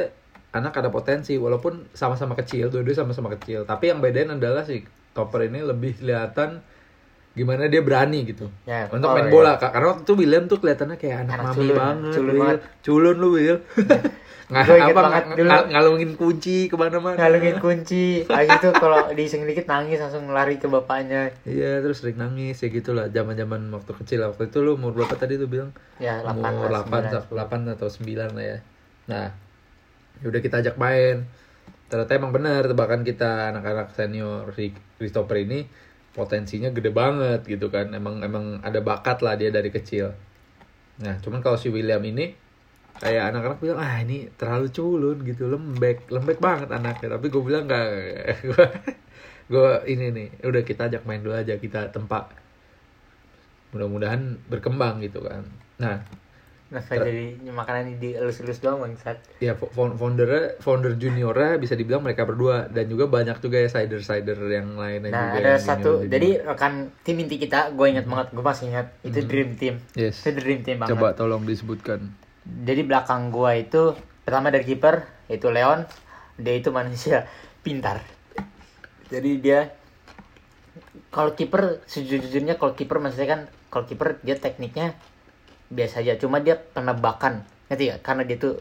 anak 0.50 0.74
ada 0.74 0.88
potensi 0.88 1.36
walaupun 1.36 1.92
sama-sama 1.92 2.34
kecil, 2.34 2.68
tuh 2.68 2.82
dia 2.82 2.94
sama-sama 2.94 3.32
kecil. 3.32 3.64
Tapi 3.64 3.90
yang 3.90 4.00
bedain 4.00 4.30
adalah 4.30 4.64
si 4.64 4.82
Topper 5.12 5.46
ini 5.46 5.60
lebih 5.62 5.98
kelihatan 5.98 6.62
gimana 7.34 7.66
dia 7.66 7.82
berani 7.82 8.26
gitu 8.26 8.50
Ya, 8.64 8.90
untuk 8.90 9.08
oh, 9.08 9.14
main 9.14 9.30
iya. 9.30 9.32
bola 9.32 9.52
Kak. 9.56 9.70
karena 9.70 9.88
waktu 9.92 10.04
itu 10.04 10.14
William 10.16 10.44
tuh 10.46 10.58
kelihatannya 10.58 10.98
kayak 10.98 11.18
anak, 11.22 11.34
Anak 11.36 11.46
mami 11.46 11.54
culun, 11.56 11.78
banget 11.78 12.02
culun 12.12 12.26
Will. 12.28 12.42
banget. 12.42 12.60
culun 12.82 13.16
lu 13.16 13.30
Will 13.32 13.58
nggak 14.48 14.66
apa 14.90 15.02
ng- 15.28 15.38
ng- 15.38 15.70
ngalungin 15.70 16.12
kunci 16.16 16.58
ke 16.66 16.74
mana-mana 16.74 17.14
ngalungin 17.14 17.60
kunci 17.60 18.24
habis 18.26 18.48
itu 18.50 18.70
kalau 18.74 19.12
diiseng 19.12 19.44
dikit 19.44 19.68
nangis 19.68 20.00
langsung 20.00 20.26
lari 20.32 20.56
ke 20.56 20.66
bapaknya 20.66 21.30
iya 21.44 21.78
terus 21.78 22.00
sering 22.00 22.16
nangis 22.16 22.58
ya 22.58 22.72
gitulah 22.72 23.06
zaman 23.08 23.36
zaman 23.36 23.70
waktu 23.70 23.92
kecil 23.94 24.24
waktu 24.24 24.48
itu 24.48 24.58
lu 24.58 24.74
umur 24.74 24.96
berapa 24.96 25.14
tadi 25.14 25.36
tuh 25.36 25.46
bilang 25.46 25.76
ya 25.98 26.24
8 26.24 26.32
umur 26.32 26.72
8, 26.72 27.28
8 27.28 27.38
atau 27.70 27.86
9 27.86 28.08
lah 28.34 28.46
ya. 28.48 28.58
Nah, 29.06 29.28
ya 30.22 30.26
udah 30.30 30.42
kita 30.42 30.62
ajak 30.64 30.76
main. 30.80 31.26
Ternyata 31.88 32.12
emang 32.20 32.32
bener 32.36 32.68
tebakan 32.68 33.02
kita 33.08 33.56
anak-anak 33.56 33.96
senior 33.96 34.52
si 34.56 34.76
Christopher 35.00 35.40
ini 35.44 35.64
potensinya 36.12 36.70
gede 36.74 36.92
banget 36.92 37.48
gitu 37.48 37.72
kan. 37.72 37.94
Emang 37.96 38.20
emang 38.24 38.60
ada 38.62 38.80
bakat 38.84 39.24
lah 39.24 39.40
dia 39.40 39.54
dari 39.54 39.72
kecil. 39.72 40.12
Nah, 41.04 41.22
cuman 41.22 41.40
kalau 41.46 41.56
si 41.56 41.70
William 41.70 42.02
ini 42.02 42.48
kayak 42.98 43.30
anak-anak 43.30 43.60
bilang 43.62 43.80
ah 43.80 44.02
ini 44.02 44.26
terlalu 44.34 44.68
culun 44.74 45.18
gitu 45.22 45.46
lembek 45.46 46.10
lembek 46.10 46.42
banget 46.42 46.70
anaknya 46.74 47.14
tapi 47.14 47.30
gue 47.30 47.44
bilang 47.46 47.70
enggak 47.70 47.86
gue 49.54 49.70
ini 49.86 50.06
nih 50.10 50.28
udah 50.42 50.64
kita 50.66 50.90
ajak 50.90 51.06
main 51.06 51.22
dulu 51.22 51.38
aja 51.38 51.62
kita 51.62 51.94
tempat 51.94 52.34
mudah-mudahan 53.70 54.42
berkembang 54.50 54.98
gitu 55.06 55.22
kan 55.22 55.46
nah 55.78 56.02
nah 56.68 56.84
jadi 56.84 57.40
makanan 57.48 57.88
ini 57.88 57.96
dielus-elus 57.96 58.60
doang 58.60 58.84
bangsat? 58.84 59.24
Ya 59.40 59.56
fo- 59.56 59.72
founder 59.72 60.60
founder 60.60 61.00
juniornya 61.00 61.56
bisa 61.56 61.80
dibilang 61.80 62.04
mereka 62.04 62.28
berdua. 62.28 62.68
Dan 62.68 62.92
juga 62.92 63.08
banyak 63.08 63.40
juga 63.40 63.64
ya 63.64 63.72
sider 63.72 64.36
yang 64.52 64.76
lainnya 64.76 65.08
nah 65.08 65.32
juga 65.32 65.40
ada 65.40 65.50
yang 65.56 65.64
satu 65.64 65.92
jadi 66.04 66.44
rekan 66.44 66.92
tim 67.08 67.24
inti 67.24 67.40
kita 67.40 67.72
gue 67.72 67.88
ingat 67.88 68.04
banget 68.04 68.28
gue 68.36 68.44
masih 68.44 68.66
ingat 68.68 68.88
itu 69.08 69.20
dream 69.24 69.56
team. 69.56 69.80
Yes. 69.96 70.28
Itu 70.28 70.36
dream 70.36 70.68
team 70.68 70.84
banget. 70.84 71.00
Coba 71.00 71.16
tolong 71.16 71.48
disebutkan. 71.48 72.12
Jadi 72.48 72.82
belakang 72.88 73.32
gua 73.32 73.56
itu 73.60 73.96
pertama 74.24 74.52
dari 74.52 74.64
kiper 74.64 75.08
itu 75.32 75.48
Leon. 75.52 75.88
Dia 76.40 76.54
itu 76.56 76.70
manusia 76.76 77.28
pintar. 77.66 78.04
Jadi 79.08 79.40
dia 79.40 79.72
kalau 81.12 81.32
kiper 81.32 81.80
sejujurnya 81.88 82.60
kalau 82.60 82.76
kiper 82.76 83.00
maksudnya 83.00 83.28
kan 83.28 83.42
kalau 83.72 83.88
kiper 83.88 84.20
dia 84.24 84.36
tekniknya 84.36 84.96
biasa 85.68 86.00
aja 86.00 86.16
cuma 86.16 86.40
dia 86.40 86.56
penebakan 86.56 87.44
ngerti 87.68 87.84
gak? 87.92 88.00
karena 88.02 88.24
dia 88.24 88.38
tuh 88.38 88.54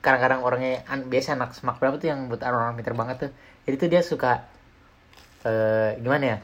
kadang-kadang 0.00 0.40
orangnya 0.40 0.80
an- 0.86 1.06
biasa 1.06 1.34
anak 1.34 1.52
semak 1.52 1.76
berapa 1.76 1.96
tuh 1.96 2.08
yang 2.08 2.26
buat 2.26 2.40
orang-orang 2.40 2.76
pintar 2.76 2.94
banget 2.94 3.16
tuh 3.26 3.30
jadi 3.64 3.76
tuh 3.76 3.88
dia 3.88 4.00
suka 4.00 4.32
eh 5.46 5.90
gimana 6.00 6.24
ya 6.26 6.38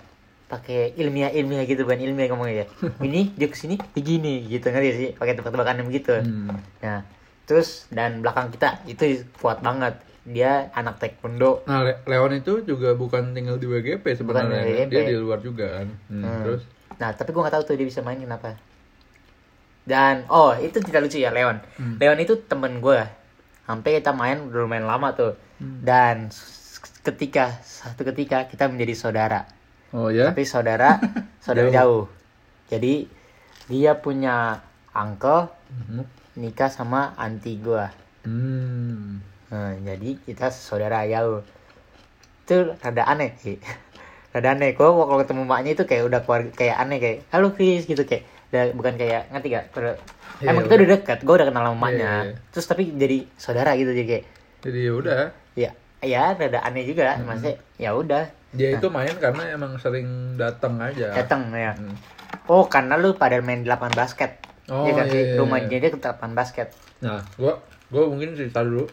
pakai 0.46 0.92
ilmiah 0.94 1.32
ilmiah 1.32 1.64
gitu 1.64 1.82
bukan 1.82 1.96
ilmiah 1.98 2.28
ngomongnya 2.28 2.56
ya 2.62 2.66
ini 3.08 3.32
dia 3.32 3.48
ke 3.48 3.56
sini 3.56 3.80
begini 3.96 4.46
gitu 4.46 4.68
ngerti 4.68 4.90
sih 4.92 5.08
pakai 5.16 5.34
tebak-tebakan 5.34 5.84
begitu 5.84 6.12
Hmm. 6.20 6.60
Nah, 6.84 7.00
terus 7.42 7.88
dan 7.88 8.20
belakang 8.20 8.50
kita 8.50 8.84
itu 8.84 9.22
kuat 9.38 9.58
banget. 9.60 9.96
Dia 10.22 10.70
anak 10.70 10.98
taekwondo. 10.98 11.66
nah 11.66 11.82
Le- 11.82 11.98
Leon 12.06 12.30
itu 12.36 12.62
juga 12.62 12.94
bukan 12.94 13.34
tinggal 13.34 13.58
di 13.58 13.66
WGP 13.66 14.04
sebenarnya 14.14 14.62
di? 14.62 14.74
WGP. 14.86 14.90
dia 14.92 15.02
di 15.04 15.16
luar 15.16 15.38
juga 15.40 15.66
kan 15.80 15.88
Hmm, 16.06 16.22
Hmm. 16.22 16.42
terus 16.44 16.62
Nah, 16.92 17.10
tapi 17.10 17.32
gua 17.32 17.42
nggak 17.42 17.54
tahu 17.58 17.64
tuh 17.64 17.74
dia 17.74 17.86
bisa 17.88 17.98
main 17.98 18.20
kenapa. 18.20 18.54
Dan 19.82 20.24
oh, 20.28 20.54
itu 20.54 20.78
tidak 20.78 21.04
lucu 21.04 21.18
ya 21.18 21.30
Leon. 21.30 21.58
Hmm. 21.74 21.98
Leon 21.98 22.18
itu 22.18 22.38
temen 22.42 22.78
gua. 22.78 23.10
Sampai 23.62 23.98
kita 23.98 24.10
main 24.10 24.42
udah 24.42 24.62
lumayan 24.62 24.86
lama 24.86 25.10
tuh. 25.12 25.34
Hmm. 25.58 25.82
Dan 25.82 26.30
ketika 27.02 27.58
satu 27.60 28.06
ketika 28.06 28.46
kita 28.46 28.66
menjadi 28.66 28.94
saudara. 28.94 29.40
oh 29.90 30.08
ya 30.08 30.30
Tapi 30.30 30.42
saudara 30.42 30.96
saudara 31.44 31.68
Jauh. 31.68 31.74
jauh. 31.74 32.04
Jadi 32.70 33.06
dia 33.66 33.94
punya 33.94 34.62
uncle 34.92 35.50
Mhm. 35.72 36.04
nikah 36.36 36.68
sama 36.68 37.16
anti 37.16 37.56
gua. 37.56 37.88
hmm. 38.22 39.24
Nah, 39.48 39.72
jadi 39.78 40.16
kita 40.18 40.48
saudara 40.48 41.04
jauh. 41.04 41.44
Itu 42.42 42.72
rada 42.78 43.04
aneh 43.04 43.36
sih. 43.36 43.56
Rada 44.32 44.52
aneh. 44.52 44.72
Kok 44.72 44.84
kalau 44.84 45.20
ketemu 45.20 45.42
maknya 45.44 45.76
itu 45.76 45.84
kayak 45.84 46.08
udah 46.08 46.20
keluarga 46.24 46.48
kayak 46.50 46.76
aneh 46.78 46.96
kayak 46.96 47.18
halo 47.28 47.52
Chris 47.52 47.84
gitu 47.84 48.00
kayak 48.02 48.24
udah- 48.52 48.72
bukan 48.76 48.94
kayak 48.94 49.22
ngerti 49.32 49.48
gak? 49.50 49.64
Udah- 49.72 49.98
Iya, 50.38 50.48
Emang 50.52 50.62
iya, 50.62 50.68
kita 50.68 50.74
udah 50.74 50.88
dekat, 50.92 51.18
gue 51.22 51.34
udah 51.34 51.46
kenal 51.48 51.62
sama 51.64 51.78
maknya. 51.78 52.12
Iya, 52.20 52.28
iya. 52.28 52.36
Terus 52.50 52.66
tapi 52.66 52.82
jadi 52.92 53.18
saudara 53.34 53.70
gitu 53.74 53.90
jadi 53.90 54.08
kayak 54.08 54.24
jadi 54.62 54.78
ya 54.78 54.92
udah 54.94 55.20
ya 55.54 55.70
ya 56.02 56.22
rada 56.34 56.58
aneh 56.60 56.82
juga 56.82 57.14
maksudnya 57.20 57.54
ya 57.76 57.90
udah 57.92 58.24
dia 58.50 58.68
itu 58.74 58.86
main 58.90 59.14
karena 59.16 59.42
emang 59.50 59.74
sering 59.78 60.06
datang 60.34 60.78
aja 60.78 61.14
datang 61.14 61.48
ya. 61.50 61.72
Hmm. 61.72 61.94
Oh, 62.46 62.66
karena 62.66 62.98
lu 62.98 63.14
pada 63.14 63.38
main 63.38 63.62
di 63.62 63.70
lapangan 63.70 63.94
basket. 63.96 64.34
Oh, 64.66 64.82
Iya 64.82 64.92
kan 64.94 65.06
iya, 65.06 65.12
sih? 65.14 65.22
iya, 65.24 65.36
Rumah 65.38 65.58
iya. 65.62 65.78
dia 65.78 65.90
ke 65.90 65.98
lapangan 65.98 66.34
basket. 66.34 66.68
Nah, 67.00 67.22
gua 67.38 67.54
gua 67.88 68.02
mungkin 68.06 68.34
cerita 68.34 68.62
dulu 68.62 68.86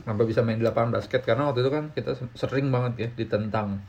kenapa 0.00 0.22
bisa 0.22 0.40
main 0.40 0.58
di 0.58 0.64
lapangan 0.64 0.90
basket 0.92 1.22
karena 1.22 1.50
waktu 1.50 1.62
itu 1.62 1.70
kan 1.70 1.84
kita 1.90 2.10
se- 2.14 2.34
sering 2.36 2.70
banget 2.70 2.92
ya 2.96 3.08
ditentang 3.12 3.82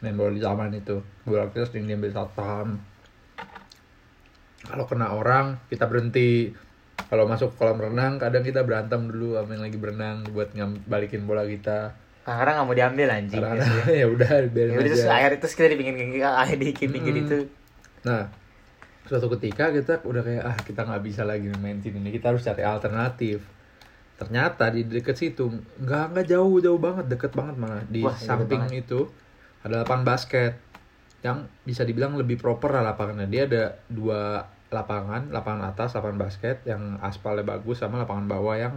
main 0.00 0.16
bola 0.16 0.32
di 0.32 0.40
taman 0.40 0.72
itu. 0.72 0.96
Bola 1.24 1.48
kita 1.48 1.68
sering 1.68 1.84
diambil 1.86 2.08
satam. 2.08 2.80
Kalau 4.70 4.84
kena 4.90 5.12
orang 5.14 5.46
kita 5.70 5.84
berhenti. 5.90 6.52
Kalau 7.10 7.28
masuk 7.28 7.54
kolam 7.60 7.78
renang 7.78 8.16
kadang 8.18 8.42
kita 8.42 8.64
berantem 8.64 9.06
dulu 9.06 9.36
sama 9.38 9.54
yang 9.54 9.62
lagi 9.66 9.78
berenang 9.78 10.16
buat 10.34 10.50
ngam- 10.56 10.82
balikin 10.88 11.22
bola 11.28 11.44
kita. 11.46 11.92
Kadang-kadang 12.24 12.54
nggak 12.56 12.66
mau 12.66 12.76
diambil 12.80 13.08
anjing. 13.12 13.44
Karena 13.44 13.64
ya 14.00 14.06
udah 14.08 14.30
Ya 14.40 14.48
biarin 14.48 14.72
udah 14.80 14.84
terus 14.88 15.04
aja. 15.04 15.14
akhir 15.20 15.30
terus 15.44 15.54
kita 15.54 15.68
dipingin 15.76 15.96
air 16.24 16.56
di 16.56 16.68
pinggir 16.74 17.14
Mm-mm. 17.14 17.22
itu. 17.28 17.38
Nah, 18.08 18.22
suatu 19.08 19.28
ketika 19.36 19.68
kita 19.72 20.00
udah 20.04 20.22
kayak 20.24 20.42
ah 20.44 20.56
kita 20.64 20.80
nggak 20.88 21.02
bisa 21.04 21.22
lagi 21.28 21.48
main 21.60 21.78
sini 21.84 22.08
kita 22.12 22.32
harus 22.32 22.42
cari 22.44 22.62
alternatif. 22.64 23.44
Ternyata 24.20 24.70
di 24.70 24.86
deket 24.86 25.16
situ 25.18 25.50
nggak 25.82 26.04
nggak 26.14 26.26
jauh 26.30 26.56
jauh 26.62 26.80
banget 26.80 27.04
deket 27.10 27.32
banget 27.34 27.56
malah 27.58 27.82
di 27.90 28.06
Wah, 28.06 28.14
samping 28.14 28.62
banget. 28.70 28.86
itu 28.86 29.00
ada 29.64 29.82
lapangan 29.82 30.04
basket 30.06 30.52
yang 31.24 31.48
bisa 31.64 31.82
dibilang 31.88 32.14
lebih 32.20 32.36
proper 32.38 32.70
lah 32.78 32.84
lapangannya. 32.94 33.26
Dia 33.28 33.42
ada 33.48 33.64
dua 33.90 34.44
lapangan, 34.74 35.30
lapangan 35.30 35.70
atas, 35.70 35.94
lapangan 35.94 36.18
basket 36.18 36.66
yang 36.66 36.98
aspalnya 36.98 37.46
bagus 37.46 37.78
sama 37.78 38.02
lapangan 38.02 38.26
bawah 38.26 38.58
yang 38.58 38.74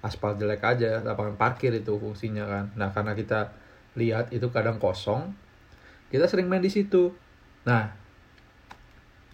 aspal 0.00 0.34
jelek 0.34 0.62
aja, 0.62 1.02
lapangan 1.02 1.34
parkir 1.34 1.74
itu 1.74 1.98
fungsinya 1.98 2.46
kan. 2.46 2.64
Nah, 2.78 2.88
karena 2.94 3.12
kita 3.12 3.50
lihat 3.94 4.30
itu 4.30 4.46
kadang 4.48 4.78
kosong, 4.78 5.34
kita 6.08 6.30
sering 6.30 6.46
main 6.46 6.62
di 6.62 6.70
situ. 6.70 7.10
Nah, 7.62 7.90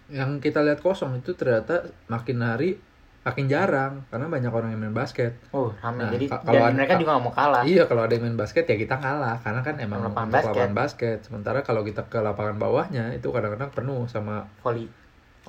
yang 0.09 0.41
kita 0.41 0.65
lihat 0.65 0.81
kosong 0.81 1.21
itu 1.21 1.37
ternyata 1.37 1.85
makin 2.09 2.41
hari 2.41 2.81
makin 3.19 3.45
jarang 3.45 3.93
karena 4.09 4.25
banyak 4.25 4.49
orang 4.49 4.73
yang 4.73 4.81
main 4.81 4.95
basket. 4.95 5.37
Oh, 5.53 5.69
rame. 5.83 6.01
Nah, 6.01 6.09
Jadi 6.09 6.25
kalau 6.31 6.65
ada- 6.65 6.73
mereka 6.73 6.93
juga 6.97 7.13
gak 7.13 7.23
mau 7.29 7.33
kalah. 7.35 7.61
Iya 7.61 7.83
kalau 7.85 8.01
ada 8.07 8.13
yang 8.15 8.25
main 8.25 8.39
basket 8.39 8.65
ya 8.65 8.73
kita 8.73 8.95
kalah 8.97 9.37
karena 9.43 9.61
kan 9.61 9.75
emang 9.77 10.01
Lapangan 10.01 10.29
basket. 10.33 10.49
lapangan 10.49 10.73
basket. 10.73 11.17
Sementara 11.27 11.59
kalau 11.61 11.81
kita 11.83 12.07
ke 12.09 12.17
lapangan 12.17 12.57
bawahnya 12.57 13.13
itu 13.13 13.29
kadang-kadang 13.29 13.69
penuh 13.69 14.07
sama 14.09 14.49
Volley. 14.65 14.87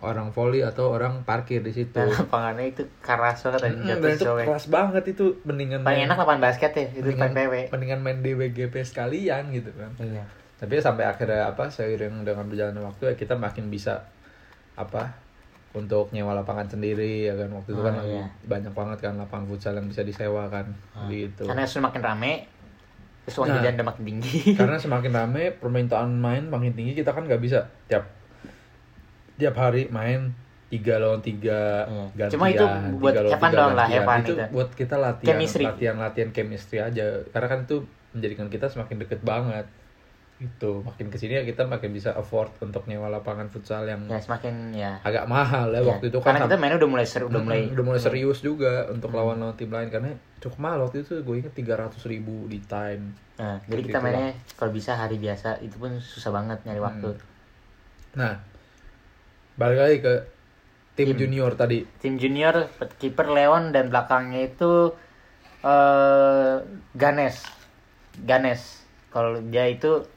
Orang 0.01 0.31
volley 0.31 0.63
atau 0.63 0.91
orang 0.91 1.27
parkir 1.27 1.61
di 1.61 1.71
situ. 1.71 1.99
Lapangannya 1.99 2.73
itu 2.73 2.83
keras 2.99 3.43
banget 3.43 3.61
dan 3.61 3.73
Mm, 3.75 3.85
jatuh 3.85 4.01
dan 4.01 4.13
itu 4.15 4.25
keras 4.49 4.67
banget 4.67 5.05
itu 5.09 5.25
mendingan 5.43 5.81
Paling 5.83 5.99
main, 5.99 6.09
enak 6.09 6.17
lapangan 6.17 6.43
basket 6.43 6.71
ya, 6.73 6.85
itu 6.89 7.05
mendingan, 7.05 7.31
PPW. 7.35 7.55
mendingan 7.69 8.01
main 8.01 8.19
di 8.19 8.33
WGP 8.33 8.75
sekalian 8.81 9.51
gitu 9.51 9.69
kan. 9.75 9.93
Iya. 9.99 10.25
Tapi 10.57 10.73
ya 10.73 10.83
sampai 10.83 11.05
akhirnya 11.05 11.43
apa 11.47 11.69
seiring 11.69 12.23
dengan 12.23 12.45
berjalannya 12.45 12.81
waktu 12.83 13.03
ya 13.07 13.15
kita 13.15 13.35
makin 13.35 13.69
bisa 13.69 14.09
apa 14.75 15.13
untuk 15.71 16.11
nyewa 16.11 16.35
lapangan 16.35 16.67
sendiri 16.67 17.27
ya 17.27 17.35
kan 17.35 17.49
waktu 17.51 17.71
itu 17.71 17.81
Oh, 17.81 17.85
kan 17.85 17.95
lagi 17.95 18.11
iya. 18.11 18.27
banyak 18.43 18.73
banget 18.73 18.99
kan 19.01 19.15
lapangan 19.17 19.47
futsal 19.47 19.73
yang 19.73 19.87
bisa 19.87 20.01
disewa 20.01 20.49
kan 20.49 20.67
Ah. 20.93 21.07
gitu. 21.07 21.45
Karena 21.45 21.65
semakin 21.65 22.01
rame, 22.01 22.33
terus 23.25 23.37
uang 23.37 23.53
Nah. 23.53 23.85
makin 23.85 24.05
tinggi. 24.05 24.57
Karena 24.57 24.77
semakin 24.77 25.13
rame 25.13 25.43
permintaan 25.53 26.11
main 26.11 26.45
makin 26.45 26.73
tinggi 26.73 26.93
kita 26.95 27.13
kan 27.13 27.25
nggak 27.25 27.39
bisa 27.39 27.69
tiap 27.87 28.20
tiap 29.41 29.57
hari 29.57 29.89
main 29.89 30.31
tiga 30.69 30.95
lawan 30.97 31.19
tiga 31.19 31.83
Iya. 31.83 32.05
gantian 32.15 32.31
Cuma 32.31 32.47
itu 32.47 32.63
buat 32.95 33.11
tiga 33.11 33.49
doang 33.51 33.75
lah, 33.75 33.87
fun 33.91 34.21
itu 34.21 34.33
itu. 34.33 34.45
buat 34.53 34.69
kita 34.71 34.95
latihan 34.97 35.29
Chemistry. 35.35 35.65
latihan 35.65 35.97
latihan 35.97 36.31
chemistry 36.31 36.79
aja. 36.79 37.05
Karena 37.27 37.49
kan 37.49 37.59
itu 37.65 37.83
menjadikan 38.13 38.47
kita 38.47 38.69
semakin 38.69 38.97
deket 38.99 39.19
banget. 39.21 39.67
Itu 40.39 40.81
makin 40.81 41.11
ke 41.11 41.19
sini 41.19 41.37
ya 41.37 41.45
kita 41.45 41.67
makin 41.67 41.91
bisa 41.91 42.15
afford 42.15 42.49
untuk 42.61 42.87
nyewa 42.87 43.11
lapangan 43.11 43.45
futsal 43.47 43.85
yang 43.85 44.07
ya 44.07 44.17
semakin 44.17 44.73
ya. 44.73 44.97
agak 45.03 45.27
mahal 45.27 45.69
ya 45.69 45.83
Ya, 45.83 45.91
waktu 45.91 46.07
itu. 46.07 46.17
kan 46.17 46.33
Karena 46.33 46.41
kita 46.47 46.57
mainnya 46.57 46.79
udah 46.79 46.91
mulai 46.91 47.05
seru, 47.05 47.27
udah 47.27 47.43
mulai 47.43 47.61
udah 47.69 47.85
mulai 47.85 48.01
serius 48.01 48.39
juga 48.41 48.89
untuk 48.89 49.11
lawan 49.11 49.37
lawan 49.37 49.53
tim 49.55 49.69
lain. 49.69 49.91
Karena 49.91 50.11
cukup 50.39 50.57
mahal. 50.57 50.87
Waktu 50.87 51.03
itu 51.03 51.19
gue 51.19 51.35
inget 51.37 51.53
tiga 51.53 51.77
ratus 51.77 52.07
ribu 52.07 52.47
di 52.47 52.63
time. 52.63 53.11
Nah, 53.37 53.59
jadi 53.67 53.83
kita 53.85 53.99
Gitu 53.99 54.07
mainnya 54.07 54.33
kalau 54.55 54.71
bisa 54.71 54.95
hari 54.95 55.19
biasa 55.19 55.61
itu 55.61 55.77
pun 55.77 55.99
susah 55.99 56.31
banget 56.31 56.63
nyari 56.63 56.79
waktu. 56.79 57.11
Nah, 58.13 58.39
balik 59.61 59.79
lagi 59.79 59.97
ke 60.01 60.15
tim 60.97 61.13
junior 61.15 61.53
tadi 61.53 61.85
tim 62.01 62.17
junior 62.17 62.65
kiper 62.97 63.29
Leon 63.29 63.71
dan 63.71 63.89
belakangnya 63.89 64.49
itu 64.49 64.97
eh 65.61 66.55
Ganes 66.95 67.45
Ganes 68.19 68.81
kalau 69.09 69.37
dia 69.45 69.69
itu 69.69 70.09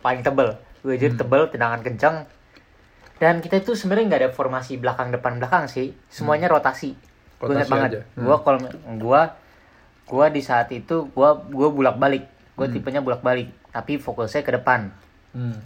paling 0.00 0.22
tebel 0.22 0.56
gue 0.80 0.96
jadi 0.96 1.12
Hmm. 1.12 1.20
tebel 1.20 1.42
tendangan 1.48 1.82
kencang 1.82 2.16
dan 3.18 3.38
kita 3.38 3.58
itu 3.58 3.74
sebenarnya 3.74 4.06
nggak 4.06 4.22
ada 4.22 4.30
formasi 4.32 4.78
belakang 4.78 5.10
depan 5.10 5.36
belakang 5.36 5.66
sih 5.66 5.92
semuanya 6.08 6.48
rotasi 6.48 6.94
gue 6.94 7.44
Hmm. 7.44 7.52
Rotasi 7.52 7.70
banget. 7.70 7.90
Hmm. 8.08 8.24
gue 8.24 8.36
kalau 8.38 8.58
gue 8.96 9.22
gue 10.08 10.26
di 10.30 10.40
saat 10.40 10.68
itu 10.70 10.96
gue 11.06 11.28
gue 11.46 11.68
bulak 11.68 11.96
balik 11.96 12.24
gue 12.54 12.64
Hmm. 12.64 12.74
tipenya 12.74 13.00
bulak 13.00 13.20
balik 13.20 13.52
tapi 13.68 13.96
fokusnya 13.96 14.40
ke 14.40 14.52
depan 14.54 14.88
Hmm. 15.30 15.60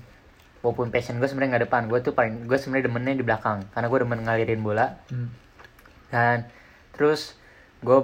Walaupun 0.63 0.89
passion 0.89 1.17
gue 1.17 1.27
sebenarnya 1.27 1.51
nggak 1.53 1.65
depan 1.67 1.83
gue 1.85 1.99
tuh 2.01 2.13
paling 2.13 2.47
gue 2.47 2.55
sebenarnya 2.55 2.87
demennya 2.87 3.15
di 3.15 3.23
belakang 3.23 3.67
karena 3.69 3.87
gue 3.87 3.99
demen 3.99 4.21
ngalirin 4.21 4.61
bola 4.61 4.87
Hmm. 5.07 5.29
dan 6.09 6.47
terus 6.93 7.35
gue 7.81 7.99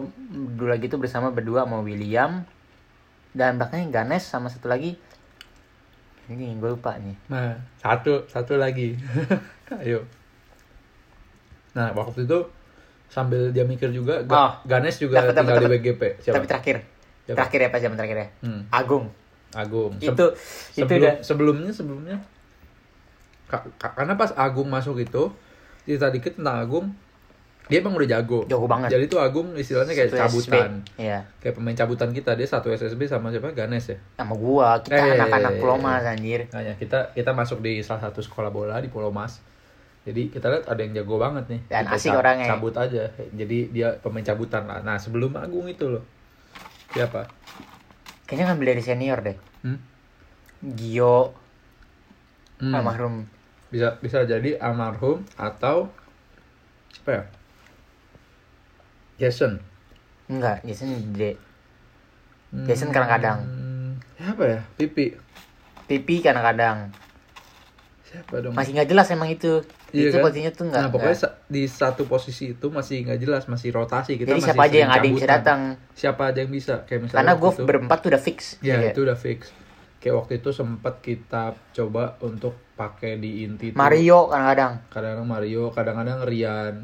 dulu 0.53 0.67
lagi 0.67 0.87
tuh 0.87 0.97
bersama 0.97 1.29
berdua 1.29 1.63
sama 1.63 1.79
William 1.79 2.43
dan 3.31 3.55
belakangnya 3.55 3.89
Ganes 3.95 4.23
sama 4.23 4.49
satu 4.49 4.67
lagi 4.67 4.99
ini 6.27 6.53
gue 6.53 6.71
lupa 6.71 6.93
nih 6.95 7.17
Nah, 7.27 7.57
satu 7.79 8.27
satu 8.27 8.55
lagi. 8.55 8.99
Ayo. 9.79 10.05
Nah, 11.71 11.93
waktu 11.95 12.25
itu 12.25 12.39
sambil 13.07 13.49
dia 13.49 13.63
mikir 13.63 13.89
juga, 13.91 14.21
Ga- 14.23 14.37
Oh. 14.37 14.53
Ganes 14.63 14.97
juga 14.97 15.23
Dapet, 15.23 15.35
tinggal 15.35 15.57
dapet. 15.57 15.65
di 15.65 15.73
BGP. 15.81 16.03
Siapa? 16.21 16.35
tapi 16.35 16.47
terakhir 16.47 16.77
Siapa? 17.23 17.37
terakhir 17.39 17.59
ya 17.59 17.69
pas 17.69 17.81
zaman 17.81 17.97
terakhir 17.97 18.19
ya 18.19 18.29
Hmm, 18.43 18.61
Agung 18.69 19.05
Agung. 19.51 19.93
Itu 19.97 20.13
itu 20.13 20.27
sebelum, 20.77 20.99
udah 20.99 21.15
sebelumnya 21.23 21.71
sebelumnya 21.73 22.17
karena 23.79 24.15
pas 24.15 24.31
Agung 24.35 24.69
masuk 24.69 24.99
itu 24.99 25.33
cerita 25.83 26.09
dikit 26.09 26.37
tentang 26.37 26.61
Agung 26.61 26.87
dia 27.65 27.81
emang 27.81 27.93
udah 27.95 28.09
jago. 28.11 28.45
jago 28.45 28.65
banget 28.65 28.89
Jadi 28.91 29.05
tuh 29.07 29.21
Agung 29.21 29.53
istilahnya 29.53 29.93
kayak 29.93 30.09
Satu 30.09 30.21
cabutan. 30.23 30.71
Iya 30.97 31.21
Kayak 31.39 31.55
pemain 31.55 31.77
cabutan 31.77 32.11
kita 32.11 32.33
dia 32.33 32.45
satu 32.45 32.69
SSB 32.69 33.05
sama 33.05 33.29
siapa? 33.29 33.53
Ganes 33.53 33.85
ya. 33.87 33.99
sama 34.15 34.33
gua 34.35 34.81
kita 34.81 34.97
Eh, 34.97 35.13
anak-anak 35.15 35.53
Pulau 35.59 35.77
Mas 35.77 36.01
anjir 36.03 36.49
Nah, 36.49 36.61
ya, 36.63 36.73
kita 36.75 37.13
kita 37.13 37.31
masuk 37.31 37.61
di 37.61 37.81
salah 37.83 38.01
satu 38.03 38.21
sekolah 38.21 38.49
bola 38.49 38.77
di 38.79 38.89
Pulau 38.89 39.09
Mas. 39.11 39.45
Jadi 40.01 40.29
kita 40.29 40.49
lihat 40.49 40.65
ada 40.65 40.81
yang 40.81 40.93
jago 40.95 41.17
banget 41.17 41.45
nih. 41.47 41.61
Dan 41.67 41.85
Kita 41.85 41.93
asik 41.95 42.11
ca- 42.11 42.19
orangnya. 42.19 42.49
Cabut 42.49 42.73
aja. 42.73 43.05
Jadi 43.31 43.59
dia 43.69 43.93
pemain 43.99 44.25
cabutan 44.25 44.65
lah. 44.65 44.81
Nah 44.81 44.97
sebelum 44.97 45.33
Agung 45.35 45.65
itu 45.67 45.85
loh. 45.87 46.05
Siapa? 46.91 47.29
kayaknya 48.25 48.45
ngambil 48.47 48.67
dari 48.71 48.83
senior 48.83 49.19
deh 49.21 49.37
Hmm? 49.61 49.77
Gio 50.71 51.37
Hmm. 52.59 52.75
almarhum 52.75 53.29
Bisa 53.69 53.99
bisa 53.99 54.25
jadi 54.25 54.57
almarhum 54.57 55.21
atau 55.35 55.93
siapa 56.91 57.11
ya? 57.13 57.23
Jason. 59.19 59.61
enggak 60.27 60.61
Jason 60.63 60.89
gede 61.11 61.41
Hmm, 62.49 62.65
Jason 62.65 62.89
kadang-kadang. 62.89 63.45
Siapa 64.15 64.41
ya? 64.43 64.61
Pipi. 64.75 65.13
Pipi 65.85 66.15
kadang-kadang 66.19 66.89
Siapa 68.03 68.41
dong? 68.41 68.53
masih 68.53 68.73
nggak 68.73 68.89
jelas 68.89 69.05
emang 69.11 69.29
itu 69.29 69.61
Iya 69.89 70.09
itu 70.09 70.17
kan? 70.17 70.23
posisinya 70.23 70.49
tuh 70.51 70.65
nggak 70.67 70.81
Nah 70.81 70.89
pokoknya 70.89 71.13
nggak- 71.15 71.29
sa- 71.29 71.37
di 71.45 71.63
satu 71.65 72.03
posisi 72.05 72.53
itu 72.53 72.67
masih 72.69 73.05
nggak 73.05 73.19
jelas, 73.19 73.45
masih 73.45 73.69
rotasi. 73.71 74.17
Kita 74.17 74.27
jadi 74.27 74.37
masih 74.39 74.49
siapa 74.49 74.65
aja 74.65 74.77
yang 74.79 74.91
ada 74.91 75.01
yang 75.03 75.13
bisa 75.15 75.29
datang 75.31 75.61
Siapa 75.93 76.23
aja 76.27 76.39
yang 76.39 76.49
bisa? 76.51 76.75
Kayak 76.83 77.01
misalnya 77.05 77.17
karena 77.19 77.33
gue 77.35 77.51
berempat 77.63 77.99
tuh 77.99 78.09
udah 78.09 78.23
fix 78.23 78.39
Ya 78.59 78.77
Iya. 78.79 78.91
itu 78.91 79.01
udah 79.03 79.19
fix. 79.19 79.53
Kayak 79.99 80.15
waktu 80.15 80.33
itu 80.39 80.51
sempat 80.55 81.03
kita 81.03 81.59
coba 81.75 82.15
untuk 82.23 82.55
pakai 82.79 83.19
di 83.19 83.43
inti 83.43 83.75
tuh. 83.75 83.79
Mario 83.79 84.31
kadang-kadang 84.31 84.73
Kadang-kadang 84.87 85.27
Mario, 85.27 85.65
kadang-kadang 85.75 86.19
Rian, 86.23 86.75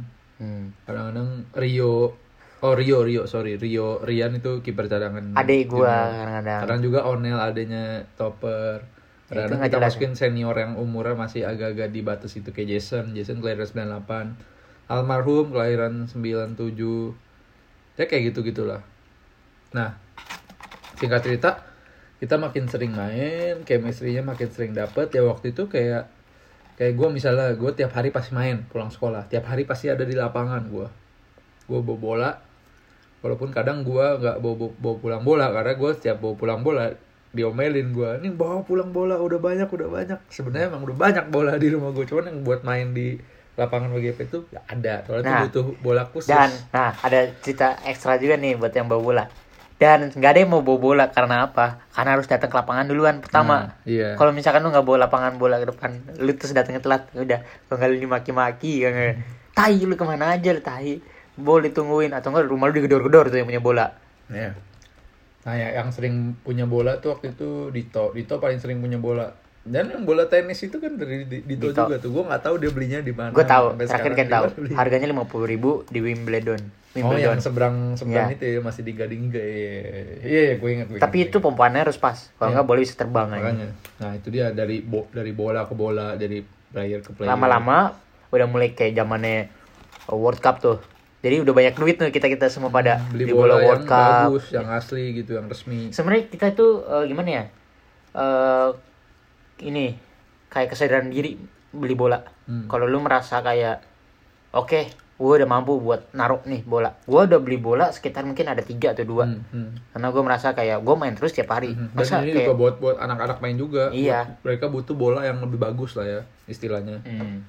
hmm. 0.43 0.83
kadang-kadang 0.83 1.47
Rio. 1.55 2.19
Oh 2.65 2.73
Rio, 2.75 3.05
Rio, 3.07 3.29
sorry 3.31 3.55
Rio, 3.61 4.03
Rian 4.03 4.35
itu 4.35 4.65
kiper 4.65 4.91
cadangan. 4.91 5.37
adik 5.37 5.71
gue 5.71 5.85
kadang-kadang 5.87 6.61
Kadang 6.65 6.81
juga 6.83 7.01
Onel 7.07 7.39
adanya 7.39 8.03
topper. 8.19 8.83
Ya, 8.83 9.47
itu 9.47 9.55
Kadang-kadang 9.55 9.59
nggak 9.63 9.71
kita 9.71 9.79
jelas 9.79 9.93
masukin 9.95 10.13
senior 10.19 10.57
yang 10.59 10.73
umurnya 10.77 11.15
masih 11.15 11.43
agak-agak 11.47 11.89
di 11.95 12.01
batas 12.03 12.35
itu 12.35 12.51
kayak 12.51 12.77
Jason, 12.77 13.15
Jason 13.15 13.39
kelahiran 13.39 13.95
98. 14.03 14.91
Almarhum 14.91 15.55
kelahiran 15.55 16.11
97. 16.11 17.15
Ya 17.95 18.05
kayak 18.11 18.35
gitu-gitulah. 18.35 18.83
Nah, 19.71 19.97
singkat 20.99 21.25
cerita, 21.25 21.74
kita 22.25 22.41
makin 22.41 22.65
sering 22.65 22.97
main, 22.97 23.61
chemistry-nya 23.63 24.25
makin 24.25 24.49
sering 24.49 24.73
dapet. 24.73 25.13
Ya 25.13 25.21
waktu 25.21 25.53
itu 25.53 25.69
kayak 25.69 26.09
kayak 26.75 26.97
gue 26.97 27.09
misalnya 27.13 27.53
gue 27.53 27.71
tiap 27.71 27.93
hari 27.93 28.09
pasti 28.09 28.33
main 28.33 28.65
pulang 28.65 28.89
sekolah, 28.89 29.29
tiap 29.29 29.45
hari 29.45 29.69
pasti 29.69 29.93
ada 29.93 30.09
di 30.09 30.17
lapangan 30.17 30.65
gue. 30.73 30.89
Gue 31.69 31.81
bawa 31.85 31.99
bola, 32.01 32.31
walaupun 33.21 33.53
kadang 33.53 33.85
gue 33.85 33.93
nggak 34.19 34.41
bawa, 34.41 34.55
bawa 34.57 34.73
bawa 34.81 34.97
pulang 34.97 35.23
bola 35.23 35.47
karena 35.53 35.73
gue 35.77 35.91
setiap 35.93 36.17
bawa 36.19 36.35
pulang 36.35 36.61
bola 36.61 36.89
diomelin 37.35 37.91
gue 37.91 38.11
ini 38.23 38.31
bawa 38.31 38.63
pulang 38.63 38.89
bola 38.89 39.21
udah 39.21 39.37
banyak 39.39 39.69
udah 39.69 39.89
banyak. 39.93 40.19
Sebenarnya 40.33 40.73
emang 40.73 40.89
udah 40.89 40.97
banyak 40.97 41.27
bola 41.29 41.61
di 41.61 41.69
rumah 41.69 41.93
gue 41.93 42.09
cuman 42.09 42.33
yang 42.33 42.41
buat 42.41 42.65
main 42.65 42.97
di 42.97 43.21
lapangan 43.55 43.93
WGP 43.93 44.19
itu 44.25 44.39
gak 44.49 44.65
ada. 44.67 45.05
Soalnya 45.05 45.25
Nah, 45.29 45.31
tuh 45.31 45.45
butuh 45.47 45.67
bola 45.79 46.03
khusus. 46.09 46.27
dan 46.27 46.49
nah 46.73 46.91
ada 46.97 47.29
cerita 47.39 47.77
ekstra 47.85 48.17
juga 48.17 48.35
nih 48.35 48.57
buat 48.57 48.73
yang 48.73 48.89
bawa 48.89 49.03
bola 49.03 49.25
dan 49.75 50.15
nggak 50.15 50.31
ada 50.31 50.41
yang 50.47 50.51
mau 50.55 50.63
bawa 50.63 50.79
bola 50.79 51.05
karena 51.11 51.51
apa? 51.51 51.83
Karena 51.91 52.15
harus 52.15 52.31
datang 52.31 52.47
ke 52.47 52.57
lapangan 52.57 52.87
duluan 52.87 53.19
pertama. 53.19 53.75
Nah, 53.75 53.87
iya. 53.87 54.15
Kalau 54.15 54.31
misalkan 54.31 54.63
lu 54.63 54.71
nggak 54.71 54.87
bawa 54.87 55.11
lapangan 55.11 55.35
bola 55.35 55.59
ke 55.59 55.67
depan 55.75 55.91
lu 56.23 56.31
terus 56.39 56.55
datangnya 56.55 56.79
telat 56.79 57.11
ya 57.11 57.21
udah. 57.27 57.41
Nggak 57.75 57.89
lu 57.91 57.97
dimaki-maki 57.99 58.87
kan 58.87 58.95
tai 59.55 59.79
lu 59.83 59.95
ke 59.99 60.05
mana 60.07 60.39
aja 60.39 60.55
lu 60.55 60.63
tai. 60.63 61.03
Boleh 61.35 61.75
tungguin 61.75 62.15
atau 62.15 62.31
enggak 62.31 62.47
rumah 62.47 62.71
lu 62.71 62.79
digedor-gedor 62.79 63.35
tuh 63.35 63.39
yang 63.43 63.51
punya 63.51 63.63
bola. 63.63 63.87
Iya. 64.31 64.55
Nah, 65.45 65.55
ya, 65.61 65.69
yang 65.77 65.93
sering 65.93 66.41
punya 66.41 66.65
bola 66.65 66.97
tuh 67.03 67.19
waktu 67.19 67.35
itu 67.35 67.69
Dito. 67.75 68.15
Dito 68.15 68.39
paling 68.39 68.63
sering 68.63 68.79
punya 68.81 68.97
bola. 68.97 69.29
Dan 69.65 69.89
yang 69.89 70.05
bola 70.05 70.25
tenis 70.25 70.61
itu 70.61 70.77
kan 70.77 70.93
dari 70.93 71.25
Di- 71.25 71.41
Dito, 71.43 71.67
Dito. 71.67 71.83
juga 71.83 71.97
tuh. 71.97 72.11
Gue 72.11 72.23
nggak 72.23 72.43
tahu 72.43 72.55
dia 72.57 72.69
belinya 72.69 73.01
di 73.01 73.11
mana. 73.11 73.33
gue 73.33 73.43
tahu 73.43 73.67
terakhir 73.81 74.13
kan 74.15 74.27
tahu 74.29 74.45
harganya 74.75 75.09
lima 75.09 75.25
puluh 75.25 75.47
ribu 75.47 75.71
di 75.89 75.99
Wimbledon 75.99 76.61
Oh, 76.95 77.11
Wimbledon 77.11 77.33
yang 77.33 77.41
seberang 77.41 77.77
seberang 77.95 78.29
Iya. 78.29 78.37
itu 78.37 78.45
ya 78.47 78.61
masih 78.61 78.83
di 78.83 78.93
Gading 78.93 79.23
juga. 79.27 79.41
Iya, 79.41 79.57
iya, 79.57 79.83
iya, 80.23 80.53
gue 80.55 80.69
ingat. 80.71 80.87
gue 80.87 80.99
tapi 80.99 81.17
ingat, 81.19 81.29
itu 81.29 81.37
pompaannya 81.39 81.81
harus 81.81 81.97
pas 81.97 82.29
kalau 82.31 82.47
Iya. 82.47 82.55
nggak 82.55 82.69
boleh 82.69 82.81
bisa 82.83 82.95
terbang 82.95 83.27
ingat. 83.27 83.35
aja. 83.35 83.43
makanya. 83.43 83.69
Nah, 83.99 84.11
itu 84.13 84.29
dia 84.29 84.47
dari 84.51 84.77
bo 84.79 85.09
dari 85.11 85.33
bola 85.33 85.61
ke 85.63 85.75
bola, 85.75 86.07
dari 86.15 86.39
player 86.45 87.01
ke 87.01 87.11
player. 87.11 87.27
lama-lama 87.27 87.97
udah 88.29 88.47
mulai 88.47 88.71
kayak 88.71 88.95
zamannya 88.95 89.49
World 90.09 90.39
Cup 90.39 90.59
tuh 90.59 90.79
jadi 91.19 91.41
udah 91.41 91.51
banyak 91.51 91.75
duit 91.75 91.97
tuh 91.97 92.11
kita 92.11 92.29
kita 92.29 92.47
semua 92.47 92.69
pada 92.69 93.01
Hmm, 93.01 93.11
beli 93.11 93.25
di 93.25 93.33
bola, 93.33 93.57
yang 93.57 93.65
World 93.65 93.87
Cup 93.87 94.29
bagus, 94.29 94.45
yang 94.51 94.69
asli 94.69 95.05
gitu, 95.15 95.31
yang 95.33 95.47
resmi. 95.47 95.89
sebenarnya 95.89 96.29
kita 96.29 96.53
itu 96.53 96.67
eh, 96.85 97.05
gimana 97.07 97.31
ya 97.33 97.45
Eh 98.15 98.69
ini 99.59 99.95
kayak 100.49 100.71
kesadaran 100.71 101.09
diri 101.09 101.39
beli 101.71 101.95
bola 101.95 102.23
Hmm. 102.45 102.69
kalau 102.69 102.85
lu 102.85 103.01
merasa 103.01 103.41
kayak 103.41 103.81
oke 104.53 104.81
gue 105.15 105.33
udah 105.33 105.47
mampu 105.47 105.79
buat 105.79 106.11
naruh 106.11 106.43
nih 106.45 106.61
bola 106.61 106.93
gue 107.01 107.17
udah 107.17 107.39
beli 107.39 107.57
bola 107.57 107.89
sekitar 107.89 108.21
mungkin 108.23 108.47
ada 108.47 108.61
tiga 108.61 108.93
atau 108.93 109.03
dua 109.03 109.25
Hmm, 109.25 109.41
hmm. 109.49 109.71
karena 109.91 110.07
gue 110.11 110.23
merasa 110.23 110.49
kayak 110.53 110.79
gue 110.79 110.95
main 110.95 111.15
terus 111.15 111.33
tiap 111.33 111.49
hari. 111.49 111.73
Dan 111.73 111.89
masa 111.95 112.21
ini 112.21 112.31
kayak 112.31 112.51
juga 112.51 112.55
buat 112.55 112.75
buat 112.77 112.97
anak-anak 112.99 113.39
main 113.39 113.57
juga. 113.57 113.89
Iya. 113.91 114.37
Mereka 114.43 114.69
butuh 114.69 114.93
bola 114.93 115.23
yang 115.23 115.39
lebih 115.39 115.57
bagus 115.57 115.95
lah 115.95 116.05
ya 116.05 116.21
istilahnya. 116.45 117.01
Hmm. 117.01 117.47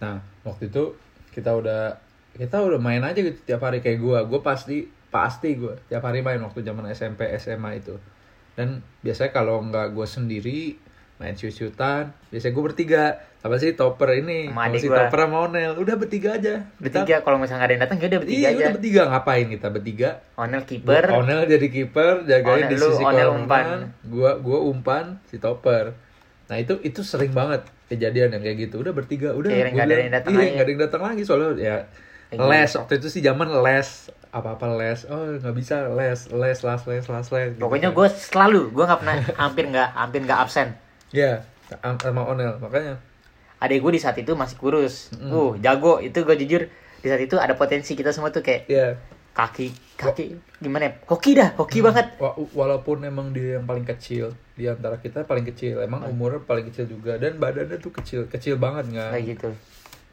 Nah, 0.00 0.18
waktu 0.42 0.66
itu 0.66 0.98
kita 1.30 1.54
udah 1.54 1.94
kita 2.34 2.58
udah 2.58 2.80
main 2.80 3.00
aja 3.00 3.14
gitu 3.14 3.38
tiap 3.46 3.62
hari 3.62 3.78
kayak 3.78 4.02
gua. 4.02 4.26
Gua 4.26 4.42
pasti 4.42 4.82
pasti 5.06 5.54
gua 5.54 5.78
tiap 5.86 6.02
hari 6.02 6.18
main 6.18 6.42
waktu 6.42 6.60
zaman 6.60 6.90
SMP 6.90 7.30
SMA 7.36 7.78
itu. 7.78 7.94
Dan 8.52 8.82
biasanya 8.98 9.30
kalau 9.30 9.62
nggak 9.62 9.94
gua 9.94 10.04
sendiri 10.04 10.74
main 11.22 11.38
shoot-shootan, 11.38 12.10
biasanya 12.34 12.52
gua 12.52 12.64
bertiga. 12.66 13.04
Apa 13.42 13.58
sih 13.58 13.74
topper 13.78 14.18
ini? 14.18 14.50
Sama 14.50 14.70
Sama 14.70 14.78
si 14.78 14.86
gua. 14.90 14.98
topper 15.06 15.18
sama 15.26 15.36
Onel. 15.46 15.72
Udah 15.78 15.94
bertiga 15.94 16.34
aja. 16.38 16.54
Kita- 16.62 17.02
bertiga 17.06 17.16
kalau 17.22 17.38
misalnya 17.38 17.58
nggak 17.62 17.68
ada 17.70 17.74
yang 17.74 17.82
datang 17.86 17.98
ya 17.98 18.06
udah 18.10 18.20
bertiga 18.22 18.38
Iya, 18.38 18.48
aja 18.50 18.58
udah 18.58 18.74
bertiga 18.74 19.02
ngapain 19.06 19.46
kita 19.50 19.68
bertiga? 19.70 20.08
Onel 20.34 20.62
kiper 20.66 21.04
Onel 21.10 21.40
jadi 21.46 21.66
kiper, 21.70 22.14
jagain 22.26 22.66
Onel 22.66 22.70
di 22.70 22.76
sisi 22.82 23.02
Onel 23.02 23.28
umpan. 23.30 23.66
Gua 24.06 24.30
gua 24.42 24.58
umpan, 24.66 25.04
si 25.30 25.38
topper. 25.38 25.94
Nah 26.50 26.56
itu 26.58 26.82
itu 26.82 27.06
sering 27.06 27.30
banget 27.30 27.62
kejadian 27.86 28.34
yang 28.34 28.42
kayak 28.42 28.58
gitu. 28.66 28.82
Udah 28.82 28.90
bertiga, 28.90 29.30
udah. 29.34 29.50
Gua 29.50 29.70
nggak 29.70 29.86
ada 29.86 29.94
yang 29.94 30.14
datang 30.14 30.32
iya, 30.34 30.38
lagi. 30.42 30.50
nggak 30.54 30.66
ada 30.66 30.72
yang 30.74 30.82
datang 30.82 31.02
lagi 31.06 31.22
soalnya 31.22 31.50
ya 31.58 31.76
les 32.32 32.70
waktu 32.72 32.94
itu 32.96 33.08
sih 33.12 33.20
zaman 33.20 33.44
les 33.60 33.88
apa 34.32 34.56
apa 34.56 34.66
les 34.80 35.04
oh 35.12 35.36
nggak 35.36 35.52
bisa 35.52 35.92
les 35.92 36.24
les 36.32 36.58
les 36.64 36.80
les 36.88 37.04
les 37.04 37.26
les 37.28 37.48
gitu 37.52 37.60
pokoknya 37.60 37.92
kan. 37.92 37.98
gue 38.00 38.08
selalu 38.08 38.62
gue 38.72 38.84
nggak 38.88 39.00
pernah 39.04 39.16
hampir 39.44 39.64
nggak 39.68 39.88
hampir 39.92 40.20
nggak 40.24 40.40
absen 40.40 40.68
ya 41.12 41.44
am- 41.78 41.96
sama 41.96 42.24
Onel 42.24 42.58
makanya. 42.58 42.96
Adek 43.58 43.78
gue 43.78 43.92
di 43.94 44.00
saat 44.00 44.16
itu 44.16 44.32
masih 44.32 44.56
kurus. 44.56 45.14
Mm. 45.14 45.30
uh 45.30 45.52
jago. 45.56 45.96
Itu 45.98 46.24
gue 46.24 46.34
jujur 46.36 46.66
di 46.98 47.06
saat 47.06 47.20
itu 47.20 47.36
ada 47.36 47.54
potensi 47.54 47.92
kita 47.92 48.10
semua 48.10 48.28
tuh 48.28 48.40
kayak 48.40 48.66
ya 48.66 48.98
kaki 49.32 49.70
kaki 49.94 50.24
gimana 50.58 50.82
ya? 50.84 50.92
Hoki 51.06 51.32
dah 51.32 51.54
hoki 51.54 51.78
banget. 51.80 52.18
Wa- 52.18 52.34
walaupun 52.52 53.00
emang 53.02 53.30
dia 53.30 53.56
yang 53.56 53.64
paling 53.64 53.86
kecil 53.86 54.34
di 54.52 54.66
antara 54.66 54.98
kita 54.98 55.22
paling 55.22 55.46
kecil. 55.46 55.78
Emang 55.78 56.02
umurnya 56.04 56.42
paling 56.42 56.66
kecil 56.66 56.84
juga. 56.86 57.16
Dan 57.16 57.38
badannya 57.38 57.78
tuh 57.78 57.92
kecil 57.92 58.26
kecil 58.26 58.58
banget 58.58 58.90
nggak? 58.90 59.10
Kayak 59.14 59.26
gitu. 59.30 59.50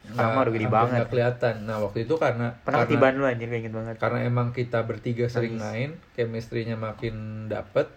Lama 0.09 0.41
udah 0.41 0.53
gede 0.55 0.67
banget. 0.67 1.05
kelihatan. 1.05 1.55
Nah 1.65 1.77
waktu 1.79 2.07
itu 2.07 2.15
karena 2.15 2.55
Pernah 2.55 2.81
karena, 2.81 2.87
ketiban 2.87 3.13
lu 3.13 3.25
anjir 3.25 3.45
gue 3.45 3.59
inget 3.59 3.73
banget. 3.73 3.95
karena 3.97 4.19
emang 4.23 4.47
kita 4.49 4.79
bertiga 4.81 5.25
sering 5.25 5.57
Nangis. 5.57 5.65
main 5.67 5.89
chemistry-nya 6.15 6.77
makin 6.77 7.15
dapet 7.45 7.91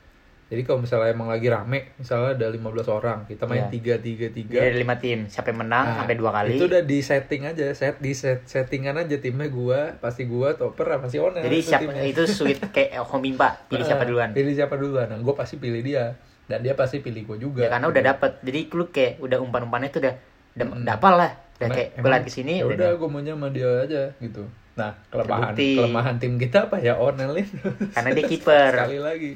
jadi 0.52 0.62
kalau 0.62 0.78
misalnya 0.78 1.08
emang 1.08 1.26
lagi 1.26 1.48
rame 1.48 1.96
misalnya 1.96 2.36
ada 2.36 2.46
15 2.46 2.60
orang 2.86 3.18
kita 3.24 3.42
main 3.44 3.64
Iya. 3.64 3.72
tiga 3.72 3.94
tiga 3.96 4.26
tiga 4.28 4.52
Jadi 4.54 4.68
ada 4.68 4.78
lima 4.78 4.96
tim, 4.96 5.18
siapa 5.24 5.48
yang 5.48 5.60
menang 5.60 5.84
Nah, 5.84 5.96
sampai 5.98 6.14
dua 6.14 6.30
kali. 6.30 6.50
Itu 6.52 6.64
udah 6.66 6.82
di 6.82 6.98
setting 7.00 7.42
aja, 7.44 7.66
set 7.72 7.96
di 7.96 8.12
set 8.12 8.44
settingan 8.44 8.94
aja 8.98 9.16
timnya 9.16 9.48
gua, 9.48 9.96
pasti 9.96 10.22
gua 10.24 10.52
topper 10.52 10.92
sama 10.92 11.06
si 11.06 11.16
Onel. 11.16 11.40
Jadi 11.40 11.56
itu 11.56 11.66
siapa 11.66 11.88
timnya. 11.88 12.04
itu 12.04 12.22
sweet 12.26 12.60
kayak 12.76 13.00
homimpa, 13.02 13.64
pilih 13.66 13.82
siapa 13.82 14.04
Ah, 14.04 14.06
duluan. 14.06 14.28
Pilih 14.30 14.52
siapa 14.52 14.74
duluan. 14.76 15.08
Nah, 15.08 15.18
gua 15.18 15.34
pasti 15.34 15.56
pilih 15.56 15.80
dia. 15.80 16.12
Dan 16.44 16.60
dia 16.60 16.74
pasti 16.74 16.98
pilih 16.98 17.24
gua 17.24 17.36
juga. 17.36 17.60
Ya 17.62 17.70
karena 17.70 17.88
udah 17.88 18.02
dapet. 18.04 18.32
Jadi 18.42 18.60
lu 18.68 18.84
kayak 18.86 19.12
udah 19.18 19.38
umpan-umpannya 19.40 19.88
tuh 19.88 20.00
udah 20.00 20.14
udah 20.52 20.66
Mm. 20.68 20.84
dapal 20.84 21.14
lah. 21.16 21.32
Udah 21.32 21.58
Karena 21.62 21.74
kayak 21.74 21.90
belat 21.98 22.20
ke 22.20 22.30
sini 22.30 22.54
Ya 22.56 22.66
udah. 22.66 22.76
udah 22.76 22.88
gua 22.94 23.08
maunya 23.08 23.32
sama 23.32 23.48
dia 23.48 23.70
aja 23.80 24.02
gitu. 24.18 24.44
Nah, 24.72 24.92
kelemahan 25.06 25.52
Terbukti. 25.52 25.70
kelemahan 25.76 26.14
tim 26.16 26.34
kita 26.36 26.58
apa 26.66 26.76
ya 26.78 26.96
Onel 26.96 27.36
itu. 27.38 27.56
Karena 27.88 28.10
dia 28.10 28.24
kiper. 28.26 28.72
Sekali 28.78 28.98
lagi. 28.98 29.32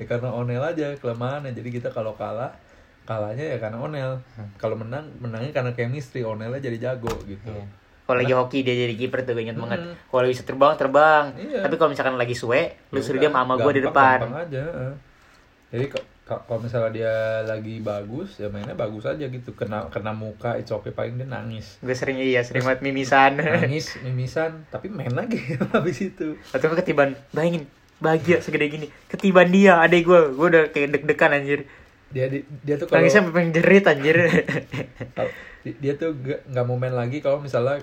Ya 0.00 0.08
karena 0.08 0.32
Onel 0.32 0.64
aja 0.64 0.96
kelemahannya. 0.96 1.52
Jadi 1.52 1.68
kita 1.70 1.92
kalau 1.92 2.16
kalah 2.16 2.56
kalahnya 3.04 3.52
ya 3.52 3.58
karena 3.60 3.76
Onel. 3.76 4.16
Hmm. 4.34 4.48
Kalau 4.56 4.74
menang 4.74 5.04
menangnya 5.20 5.52
karena 5.52 5.70
chemistry. 5.70 6.24
Onelnya 6.24 6.56
jadi 6.58 6.80
jago 6.80 7.12
gitu. 7.22 7.52
Iya. 7.52 7.68
Kalau 8.02 8.18
lagi 8.18 8.32
hoki 8.32 8.58
dia 8.64 8.74
jadi 8.74 8.94
kiper 8.96 9.22
tuh 9.22 9.38
gue 9.38 9.44
inget 9.44 9.54
banget. 9.54 9.86
Mm. 9.86 9.94
Kalau 10.10 10.26
bisa 10.26 10.42
terbang 10.42 10.74
terbang. 10.74 11.30
Iya. 11.36 11.62
Tapi 11.62 11.74
kalau 11.76 11.94
misalkan 11.94 12.18
lagi 12.18 12.34
suwe, 12.34 12.74
lu 12.90 12.98
Ya 12.98 13.04
suruh 13.04 13.20
dia 13.20 13.30
sama 13.30 13.54
gue 13.54 13.70
di 13.70 13.82
depan. 13.84 14.18
gampang 14.18 14.50
aja 14.50 14.64
jadi 15.70 15.86
kalau 16.26 16.58
misalnya 16.58 16.90
dia 16.90 17.14
lagi 17.42 17.78
bagus 17.78 18.38
ya 18.38 18.46
mainnya 18.46 18.74
bagus 18.74 19.06
aja 19.06 19.22
gitu 19.22 19.54
kena 19.54 19.86
kena 19.86 20.10
muka 20.10 20.54
it's 20.54 20.70
okay 20.70 20.90
paling 20.90 21.14
dia 21.14 21.26
nangis 21.26 21.78
Gue 21.78 21.94
sering 21.94 22.18
iya, 22.18 22.42
sering 22.42 22.62
banget 22.62 22.82
mimisan. 22.82 23.38
nangis 23.38 23.94
mimisan 24.00 24.66
tapi 24.66 24.90
main 24.90 25.10
lagi 25.10 25.38
habis 25.70 25.98
itu 26.00 26.34
Atau 26.50 26.74
ketiban, 26.74 27.14
bayangin 27.30 27.70
bahagia 28.00 28.40
segede 28.40 28.66
gini. 28.66 28.86
Ketiban 29.06 29.48
dia, 29.48 29.78
adek 29.78 30.02
gue, 30.02 30.20
gue 30.32 30.46
udah 30.48 30.64
kayak 30.68 30.88
deg-degan 30.94 31.32
anjir. 31.32 31.60
dia 32.10 32.26
di- 32.26 32.42
dia 32.60 32.74
tuh 32.74 32.84
kalau 32.84 32.98
Nangisnya 32.98 33.22
sampai 33.22 33.32
pengen 33.32 33.52
jerit 33.54 33.84
anjir. 33.86 34.16
dia 35.78 35.92
tuh 35.94 36.10
gak- 36.16 36.42
nggak 36.44 36.64
mau 36.64 36.74
main 36.74 36.90
lagi 36.90 37.20
kalau 37.20 37.38
misalnya 37.38 37.78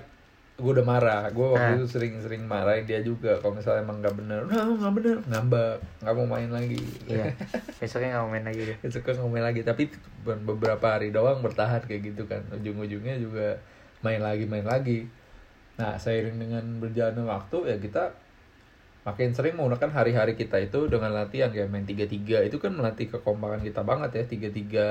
gue 0.52 0.68
udah 0.68 0.82
marah 0.82 1.22
gue 1.30 1.46
waktu 1.48 1.64
Ah. 1.64 1.78
itu 1.78 1.86
sering-sering 1.86 2.42
marahin 2.42 2.82
dia 2.82 2.98
juga 2.98 3.38
kalau 3.38 3.54
misalnya 3.54 3.78
emang 3.80 4.02
nggak 4.02 4.10
bener 4.12 4.42
nah 4.44 4.66
nggak 4.66 4.92
bener 4.92 5.16
ngambek 5.24 5.74
nggak 6.02 6.14
mau 6.18 6.26
main 6.26 6.50
lagi 6.50 6.82
iya. 7.06 7.30
Besoknya 7.78 8.10
nggak 8.10 8.24
mau 8.26 8.32
main 8.32 8.42
lagi 8.42 8.60
deh. 8.66 8.76
suka 8.90 9.10
ngomel 9.14 9.38
lagi 9.40 9.62
tapi 9.62 9.86
be- 10.20 10.42
beberapa 10.44 10.86
hari 10.90 11.08
doang 11.08 11.38
bertahan 11.38 11.78
kayak 11.80 12.10
gitu 12.10 12.26
kan 12.26 12.42
ujung-ujungnya 12.50 13.16
juga 13.16 13.62
main 14.02 14.18
lagi 14.18 14.44
main 14.44 14.66
lagi 14.66 15.06
nah 15.78 15.94
seiring 15.94 16.36
dengan 16.36 16.82
berjalannya 16.82 17.22
waktu 17.22 17.56
ya 17.64 17.76
kita 17.78 18.02
makin 19.02 19.32
sering 19.32 19.54
menggunakan 19.56 19.90
hari-hari 19.90 20.34
kita 20.34 20.58
itu 20.58 20.86
dengan 20.86 21.14
latihan 21.14 21.48
kayak 21.48 21.70
main 21.70 21.86
tiga 21.86 22.04
tiga 22.04 22.42
itu 22.42 22.58
kan 22.58 22.74
melatih 22.74 23.08
kekompakan 23.08 23.62
kita 23.62 23.80
banget 23.80 24.10
ya 24.14 24.24
tiga 24.26 24.48
tiga 24.50 24.88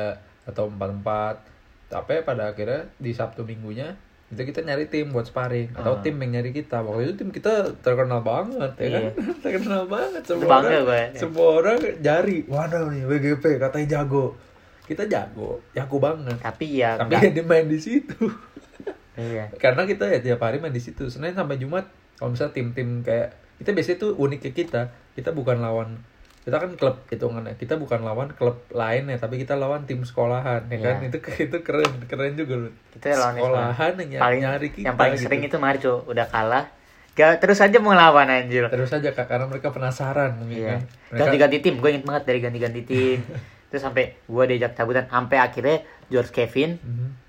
atau 0.47 0.71
empat 0.71 0.89
empat 0.89 1.35
tapi 1.87 2.19
pada 2.21 2.51
akhirnya 2.51 2.89
di 2.97 3.11
sabtu 3.11 3.43
minggunya 3.43 3.95
itu 4.27 4.43
kita 4.43 4.59
nyari 4.59 4.91
tim 4.91 5.07
buat 5.15 5.23
sparring. 5.23 5.71
Atau 5.71 5.95
Ah. 5.95 6.03
tim 6.03 6.19
yang 6.19 6.35
nyari 6.35 6.51
kita. 6.51 6.83
Waktu 6.83 7.07
itu 7.07 7.13
tim 7.15 7.31
kita 7.31 7.71
terkenal 7.79 8.19
banget 8.19 8.75
ya 8.75 8.87
kan? 8.91 9.03
Iya. 9.07 9.11
terkenal 9.47 9.87
banget. 9.87 10.21
Semua 10.27 10.47
bangga 10.51 10.67
orang 10.67 10.83
gue. 10.83 11.03
semua 11.15 11.47
orang 11.63 11.77
jari 12.03 12.37
waduh 12.43 12.91
nih 12.91 13.07
WGP 13.07 13.43
katanya 13.55 13.87
jago. 13.87 14.35
Kita 14.83 15.07
jago 15.07 15.63
jago 15.71 15.95
banget. 16.03 16.35
Tapi 16.43 16.65
ya 16.75 16.99
tapi 16.99 17.15
ya 17.15 17.31
dia 17.39 17.45
main 17.47 17.71
di 17.71 17.79
situ. 17.79 18.19
Iya. 19.15 19.47
karena 19.57 19.87
kita 19.87 20.05
ya 20.11 20.19
tiap 20.19 20.43
hari 20.43 20.59
main 20.59 20.75
di 20.75 20.83
situ. 20.83 21.07
Senin 21.07 21.31
sampai 21.31 21.55
jumat 21.55 21.87
kalau 22.19 22.35
misalnya 22.35 22.51
tim-tim 22.51 23.07
kayak 23.07 23.31
kita 23.57 23.69
biasanya 23.73 23.97
tuh 23.97 24.11
unik 24.17 24.39
ke 24.39 24.49
kita. 24.63 24.89
Kita 25.17 25.33
bukan 25.33 25.57
lawan 25.59 25.97
kita 26.47 26.63
kan 26.63 26.71
klub 26.79 26.95
hitungannya. 27.11 27.59
Kita 27.59 27.75
bukan 27.75 28.07
lawan 28.07 28.31
klub 28.31 28.63
lain 28.71 29.11
ya 29.11 29.17
tapi 29.19 29.35
kita 29.35 29.59
lawan 29.59 29.83
tim 29.83 29.99
sekolahan 30.07 30.63
ya 30.71 30.77
kan? 30.79 30.95
Iya. 31.03 31.11
itu 31.11 31.17
itu 31.43 31.57
keren 31.59 31.91
keren 32.07 32.39
juga 32.39 32.55
loh 32.55 32.71
Kita 32.95 33.19
lawan 33.19 33.35
sekolahan 33.35 33.91
yang 33.99 34.09
nyari, 34.15 34.21
paling 34.23 34.41
nyari 34.47 34.67
kita 34.71 34.85
yang 34.87 34.95
paling 34.95 35.19
gitu. 35.19 35.25
sering 35.27 35.41
itu 35.43 35.57
Marco 35.59 35.93
udah 36.07 36.27
kalah 36.31 36.65
gak 37.17 37.41
terus 37.41 37.57
aja 37.59 37.81
mau 37.81 37.91
ngelawan 37.91 38.29
anjir. 38.29 38.69
Terus 38.69 38.93
aja 38.93 39.09
kak 39.09 39.25
karena 39.25 39.49
mereka 39.49 39.73
penasaran 39.73 40.37
mungkin 40.37 40.55
iya. 40.55 40.69
kan. 40.77 40.81
Mereka 40.85 41.17
ganti-ganti 41.25 41.57
tim. 41.65 41.75
Gue 41.81 41.89
inget 41.97 42.05
banget 42.05 42.23
dari 42.29 42.39
ganti-ganti 42.45 42.81
tim. 42.85 43.19
Terus 43.73 43.81
sampai 43.83 44.21
gue 44.23 44.43
diajak 44.47 44.77
cabutan. 44.77 45.09
Sampai 45.09 45.41
akhirnya 45.41 45.81
George 46.07 46.29
Kevin 46.31 46.77
Mhm. 46.77 47.26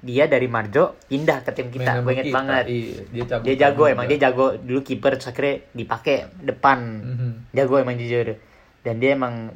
Dia 0.00 0.24
dari 0.24 0.48
Marjo 0.48 0.96
pindah 1.12 1.44
ke 1.44 1.52
tim 1.52 1.68
kita. 1.68 2.00
Gue 2.00 2.16
inget 2.16 2.32
kita, 2.32 2.36
banget. 2.40 2.64
iya, 2.72 3.00
dia 3.12 3.24
jago 3.28 3.44
dia 3.44 3.56
jago 3.56 3.84
emang 3.84 4.06
dia 4.08 4.18
jago 4.18 4.46
dulu 4.56 4.80
kiper 4.80 5.20
akhirnya 5.20 5.54
dipakai 5.76 6.16
depan. 6.40 6.78
Mhm. 7.04 7.30
jago 7.52 7.74
emang 7.76 8.00
jujur. 8.00 8.40
Dan 8.80 8.96
dia 8.96 9.12
emang 9.12 9.52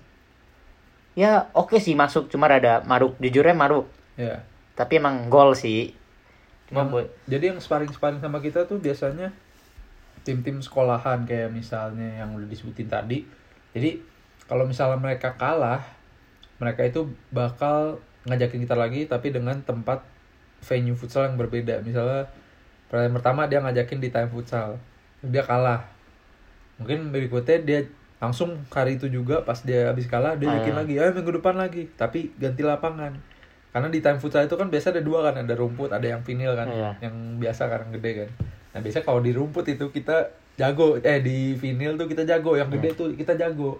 ya 1.17 1.49
oke 1.57 1.81
sih 1.81 1.97
masuk 1.97 2.29
cuma 2.29 2.45
rada 2.49 2.85
maruk. 2.85 3.17
Jujurnya 3.17 3.57
maruk. 3.57 3.89
Ya. 4.21 4.45
Tapi 4.77 5.01
emang 5.01 5.33
gol 5.33 5.57
sih. 5.57 5.97
Cuma 6.69 6.85
buat 6.85 7.09
jadi 7.25 7.57
yang 7.57 7.59
sparring-sparring 7.61 8.21
sama 8.21 8.45
kita 8.45 8.69
tuh 8.69 8.77
biasanya 8.81 9.33
tim-tim 10.25 10.61
sekolahan 10.61 11.25
kayak 11.25 11.53
misalnya 11.53 12.21
yang 12.21 12.37
udah 12.37 12.49
disebutin 12.49 12.89
tadi. 12.89 13.25
Jadi 13.73 14.01
kalau 14.45 14.69
misalnya 14.69 15.01
mereka 15.01 15.37
kalah, 15.41 15.81
mereka 16.61 16.85
itu 16.85 17.09
bakal 17.33 18.01
ngajakin 18.29 18.65
kita 18.65 18.77
lagi 18.77 19.05
tapi 19.05 19.33
dengan 19.33 19.61
tempat 19.65 20.14
venue 20.65 20.97
futsal 20.97 21.29
yang 21.29 21.37
berbeda. 21.37 21.85
Misalnya 21.85 22.27
pertandingan 22.89 23.15
pertama 23.21 23.41
dia 23.45 23.61
ngajakin 23.61 23.99
di 24.01 24.09
time 24.09 24.31
futsal. 24.33 24.81
Dia 25.21 25.45
kalah. 25.45 25.85
Mungkin 26.81 27.13
berikutnya 27.13 27.63
dia 27.63 27.81
langsung 28.19 28.57
hari 28.73 28.97
itu 28.97 29.07
juga 29.07 29.45
pas 29.45 29.61
dia 29.61 29.93
habis 29.93 30.09
kalah 30.09 30.35
dia 30.35 30.49
Ah. 30.49 30.57
bikin 30.59 30.75
lagi, 30.75 30.95
ayo 30.97 31.13
minggu 31.13 31.39
depan 31.39 31.55
lagi, 31.55 31.87
tapi 31.95 32.33
ganti 32.41 32.65
lapangan. 32.65 33.13
Karena 33.69 33.89
di 33.91 34.01
time 34.01 34.17
futsal 34.17 34.47
itu 34.47 34.55
kan 34.55 34.71
biasa 34.71 34.95
ada 34.95 35.03
dua 35.03 35.29
kan, 35.29 35.45
ada 35.45 35.55
rumput, 35.55 35.91
ada 35.91 36.07
yang 36.07 36.23
vinil 36.25 36.55
kan, 36.55 36.71
Iya. 36.71 36.91
yang 37.05 37.15
biasa 37.37 37.69
kan 37.69 37.85
yang 37.85 37.93
gede 38.01 38.11
kan. 38.25 38.31
Nah 38.75 38.81
biasa 38.81 39.03
kalau 39.03 39.21
di 39.21 39.35
rumput 39.35 39.67
itu 39.69 39.91
kita 39.91 40.31
jago, 40.55 40.97
eh 40.99 41.19
di 41.21 41.53
vinil 41.55 41.99
tuh 41.99 42.07
kita 42.07 42.23
jago, 42.25 42.55
yang 42.55 42.71
gede 42.71 42.95
tuh 42.95 43.13
kita 43.13 43.35
jago. 43.35 43.79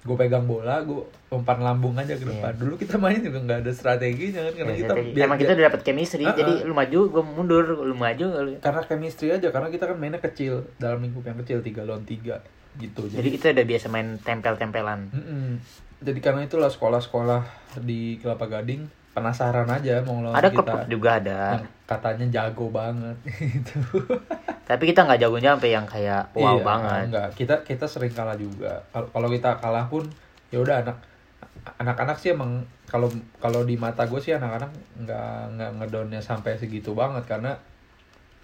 Gue 0.00 0.16
pegang 0.16 0.42
bola, 0.42 0.80
gue 0.80 0.96
umpan 1.28 1.58
lambung 1.58 1.92
aja 1.94 2.12
ke 2.12 2.22
Iya. 2.22 2.32
depan. 2.32 2.52
Dulu 2.56 2.74
kita 2.74 2.96
main 2.96 3.20
juga 3.20 3.36
nggak 3.38 3.58
ada 3.60 3.68
strateginya 3.70 4.40
kan, 4.42 4.52
karena 4.54 4.70
Ya, 4.70 4.78
kita 4.78 4.86
strategi. 4.88 5.10
biar- 5.12 5.26
emang 5.26 5.38
kita 5.38 5.52
udah 5.52 5.64
dapet 5.66 5.80
chemistry 5.82 6.24
Ah, 6.24 6.32
jadi 6.32 6.52
ah. 6.54 6.64
lu 6.64 6.72
maju 6.72 6.98
gue 7.06 7.22
mundur 7.26 7.64
lu 7.78 7.94
maju 7.94 8.26
lu 8.40 8.50
karena 8.58 8.80
chemistry 8.82 9.28
aja, 9.30 9.48
karena 9.48 9.68
kita 9.68 9.84
kan 9.84 9.96
mainnya 9.96 10.16
kecil 10.18 10.52
dalam 10.76 11.00
lingkup 11.00 11.20
yang 11.22 11.36
kecil 11.38 11.60
tiga 11.60 11.82
lawan 11.82 12.02
tiga 12.02 12.40
gitu. 12.72 13.02
jadi 13.06 13.28
kita 13.28 13.46
udah 13.50 13.66
biasa 13.66 13.86
main 13.88 14.08
tempel-tempelan 14.18 15.00
Mm-mm. 15.10 15.60
Jadi 16.00 16.16
karena 16.18 16.40
itulah 16.42 16.66
sekolah-sekolah 16.66 17.42
di 17.78 18.16
Kelapa 18.16 18.48
Gading 18.48 18.88
penasaran 19.10 19.68
aja 19.68 20.00
mau 20.00 20.16
ngelawan 20.16 20.32
ada 20.34 20.48
kita. 20.48 20.56
klub 20.56 20.80
juga 20.88 21.10
ada 21.14 21.38
yang 21.52 21.66
katanya 21.90 22.22
jago 22.30 22.70
banget 22.70 23.18
gitu. 23.50 23.82
tapi 24.62 24.94
kita 24.94 25.02
nggak 25.02 25.26
jagonya 25.26 25.58
sampai 25.58 25.74
yang 25.74 25.86
kayak 25.90 26.22
wow 26.38 26.54
Iya, 26.54 26.62
banget. 26.62 27.04
Enggak, 27.10 27.28
kita 27.34 27.54
kita 27.66 27.86
sering 27.90 28.14
kalah 28.14 28.38
juga. 28.38 28.78
Kalau 28.94 29.10
kalau 29.10 29.26
kita 29.26 29.58
kalah 29.58 29.90
pun 29.90 30.06
ya 30.54 30.62
udah 30.62 30.86
anak 30.86 31.02
anak-anak 31.82 32.14
sih 32.22 32.30
emang 32.30 32.62
kalau 32.86 33.10
kalau 33.42 33.66
di 33.66 33.74
mata 33.74 34.06
gue 34.06 34.22
sih 34.22 34.30
anak-anak 34.30 34.70
nggak 35.02 35.34
nggak 35.58 35.70
ngedownnya 35.82 36.22
sampai 36.22 36.54
segitu 36.54 36.94
banget. 36.94 37.26
Karena 37.26 37.58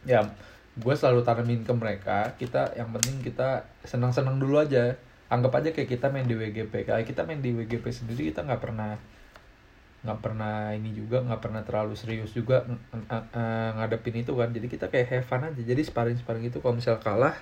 ya 0.03 0.27
gue 0.75 0.95
selalu 0.99 1.23
tanamin 1.23 1.63
ke 1.63 1.71
mereka 1.71 2.35
kita 2.35 2.75
yang 2.75 2.91
penting 2.91 3.23
kita 3.23 3.63
senang-senang 3.87 4.43
dulu 4.43 4.59
aja. 4.59 4.99
Anggap 5.31 5.63
aja 5.63 5.71
kayak 5.71 5.91
kita 5.95 6.11
main 6.11 6.27
di 6.27 6.35
WGP 6.35 6.83
kayak 6.83 7.07
kita 7.07 7.23
main 7.23 7.39
di 7.39 7.55
WGP 7.55 7.87
sendiri 7.95 8.35
kita 8.35 8.43
nggak 8.43 8.63
pernah 8.63 8.99
nggak 10.05 10.19
pernah 10.21 10.71
ini 10.71 10.93
juga 10.93 11.19
nggak 11.21 11.41
pernah 11.41 11.63
terlalu 11.63 11.95
serius 11.95 12.31
juga 12.31 12.63
ng- 12.65 12.83
ng- 12.95 13.27
eh, 13.33 13.71
ngadepin 13.77 14.17
itu 14.21 14.33
kan. 14.33 14.49
Jadi 14.51 14.67
kita 14.67 14.87
kayak 14.87 15.07
have 15.09 15.27
fun 15.27 15.43
aja. 15.43 15.59
Jadi 15.59 15.81
sparring 15.83 16.19
sparring 16.19 16.47
itu 16.47 16.59
kalau 16.59 16.77
misal 16.77 16.99
kalah 16.99 17.35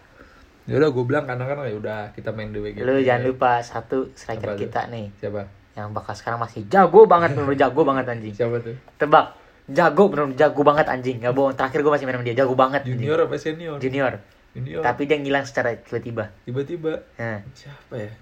ya 0.64 0.80
udah 0.80 0.88
gue 0.88 1.04
bilang 1.04 1.28
karena 1.28 1.44
kan 1.44 1.60
ya 1.60 1.76
udah 1.76 1.98
kita 2.16 2.32
main 2.32 2.48
di 2.48 2.56
WGP 2.56 2.80
lu 2.80 2.96
jangan 3.04 3.22
lupa 3.28 3.60
satu 3.60 4.08
striker 4.16 4.48
Apa 4.48 4.56
tuh? 4.56 4.62
kita 4.64 4.80
nih. 4.88 5.06
Siapa? 5.20 5.42
Yang 5.76 5.88
bakal 5.92 6.14
sekarang 6.16 6.40
masih 6.40 6.60
jago 6.64 7.04
banget 7.04 7.36
bener 7.36 7.52
jago 7.58 7.80
banget 7.84 8.04
anjing. 8.08 8.32
Siapa 8.32 8.56
tuh? 8.64 8.76
Tebak. 8.96 9.26
Jago 9.64 10.08
bener 10.08 10.32
jago 10.32 10.60
banget 10.62 10.86
anjing. 10.88 11.20
Nggak 11.20 11.34
bohong 11.36 11.52
terakhir 11.52 11.84
gue 11.84 11.92
masih 11.92 12.04
main 12.08 12.16
sama 12.16 12.24
dia. 12.24 12.36
Jago 12.36 12.54
banget 12.56 12.80
anjing. 12.80 12.96
junior 12.96 13.18
apa 13.20 13.36
senior? 13.36 13.76
Junior. 13.76 14.12
Junior. 14.56 14.80
Tapi 14.80 15.02
dia 15.04 15.18
ngilang 15.20 15.44
secara 15.44 15.76
tiba-tiba. 15.76 16.32
Tiba-tiba? 16.46 16.92
Nah, 17.20 17.44
siapa 17.52 17.94
ya? 17.98 18.12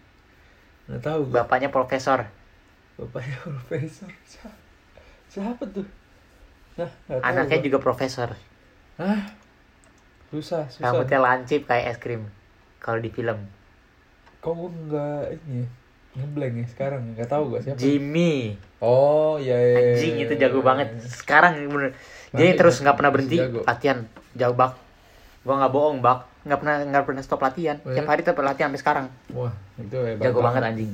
Nggak 0.91 1.03
tahu 1.05 1.20
gue 1.30 1.35
bapaknya 1.39 1.70
profesor 1.70 2.26
bapaknya 3.07 3.36
profesor 3.42 4.11
siapa, 4.24 4.57
siapa 5.28 5.62
tuh 5.70 5.86
nah 6.78 6.90
anaknya 7.20 7.59
gua. 7.61 7.66
juga 7.66 7.78
profesor 7.82 8.28
ah 9.00 9.22
susah 10.32 10.70
susah 10.72 10.84
rambutnya 10.88 11.20
lancip 11.20 11.68
kayak 11.68 11.96
es 11.96 11.98
krim 12.00 12.28
kalau 12.80 12.98
di 13.03 13.12
film 13.12 13.44
kok 14.42 14.53
gue 14.59 14.70
nggak 14.90 15.22
ini 15.38 15.62
ya, 15.62 15.66
ngeblank 16.18 16.55
ya 16.57 16.66
sekarang 16.66 17.03
nggak 17.14 17.28
tahu 17.28 17.57
gue 17.57 17.61
siapa 17.62 17.78
Jimmy 17.78 18.57
oh 18.80 19.36
iya 19.36 19.55
iya, 19.55 19.68
iya, 19.68 19.92
anjing 19.94 20.14
itu 20.24 20.34
iya, 20.34 20.42
jago 20.48 20.61
iya. 20.61 20.66
banget 20.66 20.88
sekarang 21.05 21.53
bener 21.68 21.92
Dia 22.32 22.57
terus 22.57 22.80
nggak 22.80 22.96
pernah 22.96 23.12
berhenti 23.12 23.36
jago. 23.36 23.61
latihan 23.68 24.09
jauh 24.32 24.57
bak. 24.57 24.72
Gua 25.44 25.55
nggak 25.61 25.72
bohong 25.74 25.98
bak, 26.00 26.24
nggak 26.48 26.59
pernah 26.64 26.76
nggak 26.88 27.05
pernah 27.05 27.22
stop 27.22 27.40
latihan. 27.44 27.76
Ya? 27.84 28.00
Tiap 28.00 28.07
hari 28.09 28.20
tetap 28.24 28.40
latihan 28.40 28.72
sampai 28.72 28.80
sekarang. 28.80 29.07
Wah, 29.36 29.53
itu 29.76 29.98
hebat. 30.00 30.22
Jago 30.24 30.40
banget 30.40 30.62
anjing. 30.64 30.92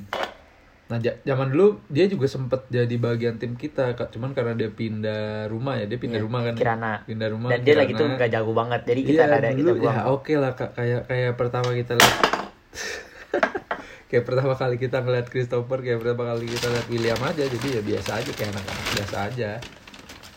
Nah, 0.88 0.96
zaman 0.98 1.48
dulu 1.48 1.84
dia 1.86 2.04
juga 2.04 2.24
sempet 2.24 2.64
jadi 2.66 2.96
bagian 2.96 3.36
tim 3.36 3.52
kita, 3.54 3.92
Kak. 3.92 4.08
Cuman 4.08 4.32
karena 4.32 4.52
dia 4.52 4.68
pindah 4.68 5.44
rumah 5.46 5.76
ya, 5.76 5.84
dia 5.84 5.96
pindah 5.96 6.16
Iya, 6.16 6.24
rumah 6.24 6.40
kan. 6.42 6.52
ya? 6.52 6.58
Kirana. 6.58 6.92
Pindah 7.04 7.28
rumah. 7.28 7.48
Dan 7.50 7.60
dia 7.60 7.74
lagi 7.74 7.92
tuh 7.92 7.98
Kirana. 8.02 8.16
nggak 8.16 8.30
jago 8.32 8.52
banget. 8.52 8.80
Jadi 8.86 9.00
kita 9.02 9.22
Iya, 9.22 9.24
ada 9.30 9.48
kita 9.48 9.58
dulu 9.58 9.70
buang. 9.78 9.92
ya 9.92 10.02
oke 10.08 10.32
lah 10.34 10.52
Kak. 10.54 10.70
Kayak 10.74 11.02
kayak 11.04 11.32
pertama 11.34 11.68
kita 11.72 11.92
lihat 11.92 12.14
kayak 14.08 14.24
pertama 14.24 14.54
kali 14.54 14.76
kita 14.76 14.96
ngeliat 14.98 15.26
Christopher, 15.26 15.78
kayak 15.78 15.98
pertama 16.00 16.22
kali 16.26 16.44
kita 16.46 16.66
lihat 16.66 16.86
William 16.88 17.20
aja. 17.20 17.44
Jadi 17.44 17.66
ya 17.68 17.82
biasa 17.82 18.10
aja 18.16 18.30
kayak 18.30 18.50
anak-anak 18.50 18.86
biasa 18.90 19.16
aja. 19.22 19.50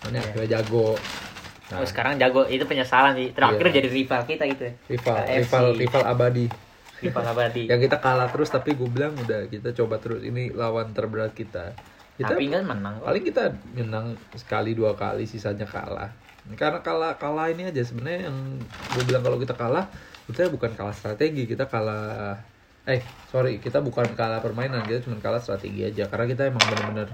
Ini 0.02 0.12
Iya. 0.12 0.20
akhirnya 0.22 0.48
jago. 0.54 0.90
Nah, 1.72 1.78
Oh, 1.78 1.88
sekarang 1.88 2.20
jago 2.20 2.44
itu 2.46 2.64
penyesalan 2.66 3.16
sih. 3.16 3.32
Terakhir 3.32 3.64
Iya. 3.64 3.74
jadi 3.74 3.88
rival 3.90 4.22
kita 4.26 4.44
gitu 4.46 4.64
ya. 4.66 4.74
rival, 4.90 5.16
KFC. 5.18 5.32
rival, 5.40 5.66
rival 5.80 6.04
abadi. 6.06 6.46
Rival 7.02 7.26
abadi. 7.34 7.64
Yang 7.66 7.90
kita 7.90 7.98
kalah 7.98 8.30
terus 8.30 8.50
tapi 8.54 8.78
gue 8.78 8.90
bilang 8.90 9.18
udah 9.18 9.50
kita 9.50 9.74
coba 9.74 9.98
terus 9.98 10.22
ini 10.22 10.54
lawan 10.54 10.94
terberat 10.94 11.34
kita. 11.34 11.74
Kita 12.16 12.38
Tapi 12.38 12.54
kan 12.54 12.64
menang. 12.70 13.02
kok. 13.02 13.08
paling 13.10 13.24
kita 13.26 13.44
menang 13.74 14.08
sekali 14.38 14.78
dua 14.78 14.94
kali 14.94 15.26
sisanya 15.26 15.66
kalah 15.66 16.14
karena 16.58 16.82
kalah 16.82 17.14
kalah 17.22 17.48
ini 17.54 17.70
aja 17.70 17.82
sebenarnya 17.86 18.30
yang 18.30 18.38
gue 18.98 19.04
bilang 19.06 19.22
kalau 19.22 19.38
kita 19.38 19.54
kalah 19.54 19.86
kita 20.26 20.50
bukan 20.50 20.74
kalah 20.74 20.96
strategi 20.96 21.46
kita 21.46 21.70
kalah 21.70 22.42
eh 22.90 23.02
sorry 23.30 23.62
kita 23.62 23.78
bukan 23.78 24.18
kalah 24.18 24.42
permainan 24.42 24.82
kita 24.90 25.06
cuma 25.06 25.22
kalah 25.22 25.38
strategi 25.38 25.86
aja 25.86 26.10
karena 26.10 26.26
kita 26.34 26.50
emang 26.50 26.64
bener-bener 26.66 27.10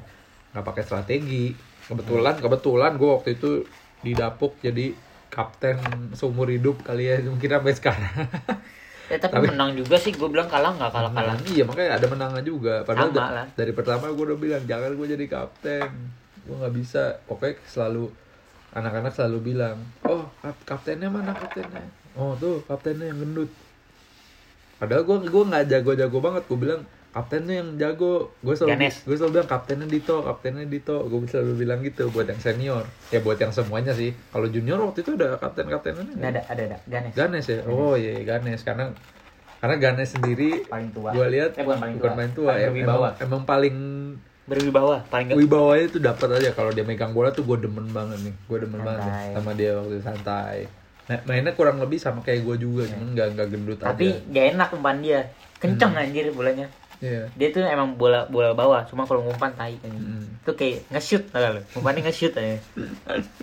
nggak 0.56 0.64
pakai 0.64 0.84
strategi 0.88 1.52
kebetulan 1.92 2.40
kebetulan 2.40 2.92
gue 2.96 3.10
waktu 3.12 3.30
itu 3.36 3.68
didapuk 4.00 4.56
jadi 4.64 4.96
kapten 5.28 5.76
seumur 6.16 6.48
hidup 6.48 6.88
kali 6.88 7.12
ya 7.12 7.20
mungkin 7.28 7.52
sampai 7.52 7.74
sekarang 7.76 8.16
Ya, 9.08 9.16
tapi, 9.18 9.34
Tapi- 9.34 9.48
menang 9.50 9.72
juga 9.72 9.96
sih. 9.96 10.12
Gue 10.12 10.28
bilang 10.28 10.46
kalah 10.46 10.72
nggak 10.74 10.92
kalah 10.92 11.12
kalah. 11.12 11.36
Iya 11.46 11.64
makanya 11.64 11.96
ada 11.96 12.08
menangnya 12.08 12.44
juga. 12.44 12.84
Padahal 12.84 13.08
Sama 13.08 13.18
da- 13.18 13.34
lah. 13.34 13.48
dari 13.54 13.72
pertama 13.72 14.06
gue 14.08 14.24
udah 14.26 14.38
bilang 14.38 14.64
jangan 14.64 14.92
gue 14.92 15.08
jadi 15.10 15.26
kapten. 15.26 15.90
Gue 16.44 16.56
nggak 16.58 16.74
bisa. 16.74 17.04
Pokoknya 17.24 17.56
selalu 17.66 18.12
anak-anak 18.70 19.12
selalu 19.12 19.38
bilang, 19.48 19.78
oh 20.04 20.28
kap- 20.38 20.64
kaptennya 20.68 21.08
mana 21.08 21.32
kaptennya? 21.32 21.82
Oh 22.14 22.36
tuh 22.36 22.60
kaptennya 22.64 23.08
yang 23.08 23.18
gendut. 23.18 23.48
Padahal 24.78 25.04
gue 25.04 25.18
gue 25.26 25.44
nggak 25.46 25.66
jago-jago 25.68 26.18
banget. 26.20 26.44
Gue 26.46 26.60
bilang 26.60 26.82
kaptennya 27.10 27.56
yang 27.58 27.70
jago. 27.76 28.30
Gue 28.40 28.54
selalu 28.54 28.72
Ganes. 28.78 28.96
gue 29.02 29.16
selalu 29.16 29.32
bilang 29.34 29.50
kaptennya 29.50 29.88
Dito, 29.88 30.16
kaptennya 30.22 30.66
Dito. 30.66 30.96
Gue 31.04 31.20
selalu 31.24 31.54
bilang 31.58 31.80
gitu 31.82 32.08
buat 32.08 32.26
yang 32.26 32.38
senior. 32.38 32.84
Ya 33.08 33.20
buat 33.20 33.36
yang 33.36 33.50
semuanya 33.50 33.92
sih. 33.92 34.12
Kalau 34.28 34.46
junior 34.46 34.78
waktu 34.78 35.02
itu 35.02 35.16
ada 35.16 35.36
kapten-kaptennya. 35.36 36.04
Nggak 36.12 36.32
ada, 36.32 36.42
ada, 36.48 36.62
ada. 36.66 36.78
Ganes. 36.86 37.12
Ganes 37.14 37.46
ya. 37.46 37.60
Oh 37.66 37.94
iya 37.94 38.22
Ganes 38.22 38.62
karena 38.62 38.92
karena 39.58 39.76
Ganes 39.76 40.10
sendiri 40.12 40.64
Paling 40.64 40.90
tua. 40.92 41.10
gue 41.12 41.28
lihat 41.30 41.52
Eh, 41.54 41.62
bukan 41.62 41.78
paling 41.80 41.96
bukan 41.98 42.08
tua. 42.08 42.16
main 42.16 42.32
tua 42.32 42.46
Paling 42.48 42.60
ya, 42.60 42.68
berwibawa. 42.68 43.08
emang, 43.10 43.24
emang 43.24 43.42
paling 43.44 43.78
Berwibawa, 44.46 45.04
paling 45.04 45.26
nggak. 45.28 45.38
wibawanya 45.40 45.86
itu 45.86 46.00
dapat 46.00 46.30
aja 46.34 46.50
kalau 46.54 46.72
dia 46.72 46.80
megang 46.82 47.12
bola 47.12 47.28
tuh 47.30 47.44
gue 47.44 47.58
demen 47.60 47.84
banget 47.90 48.16
nih 48.22 48.32
gue 48.32 48.58
demen 48.62 48.80
banget 48.80 49.02
nih 49.02 49.12
Santai. 49.12 49.34
sama 49.34 49.52
dia 49.52 49.72
waktu 49.76 49.96
santai 50.00 50.58
nah, 51.04 51.20
mainnya 51.22 51.52
kurang 51.52 51.78
lebih 51.78 51.98
sama 51.98 52.20
kayak 52.22 52.46
gue 52.46 52.56
juga 52.58 52.88
cuman 52.88 53.08
nggak 53.12 53.28
nggak 53.34 53.48
gendut 53.50 53.78
Iya. 53.78 53.88
Tapi 53.90 54.06
aja 54.08 54.24
gak 54.30 54.46
enak 54.54 54.70
umpan 54.72 54.98
dia. 55.00 55.20
Kenceng 55.58 55.92
Hmm. 55.92 56.00
anjir 56.00 56.26
bolanya. 56.30 56.68
Iya. 56.98 57.30
Dia 57.34 57.48
tuh 57.54 57.62
emang 57.62 57.94
bola 57.94 58.26
bola 58.26 58.52
bawah, 58.52 58.82
cuma 58.86 59.06
kalau 59.06 59.22
ngumpan 59.22 59.54
tai 59.54 59.78
kan. 59.78 59.92
Mm. 59.92 60.42
Itu 60.42 60.52
kayak 60.54 60.90
nge-shoot 60.90 61.24
lah 61.30 61.54
lu. 61.54 61.62
Umpannya 61.76 62.02
nge-shoot 62.04 62.34
aja. 62.34 62.58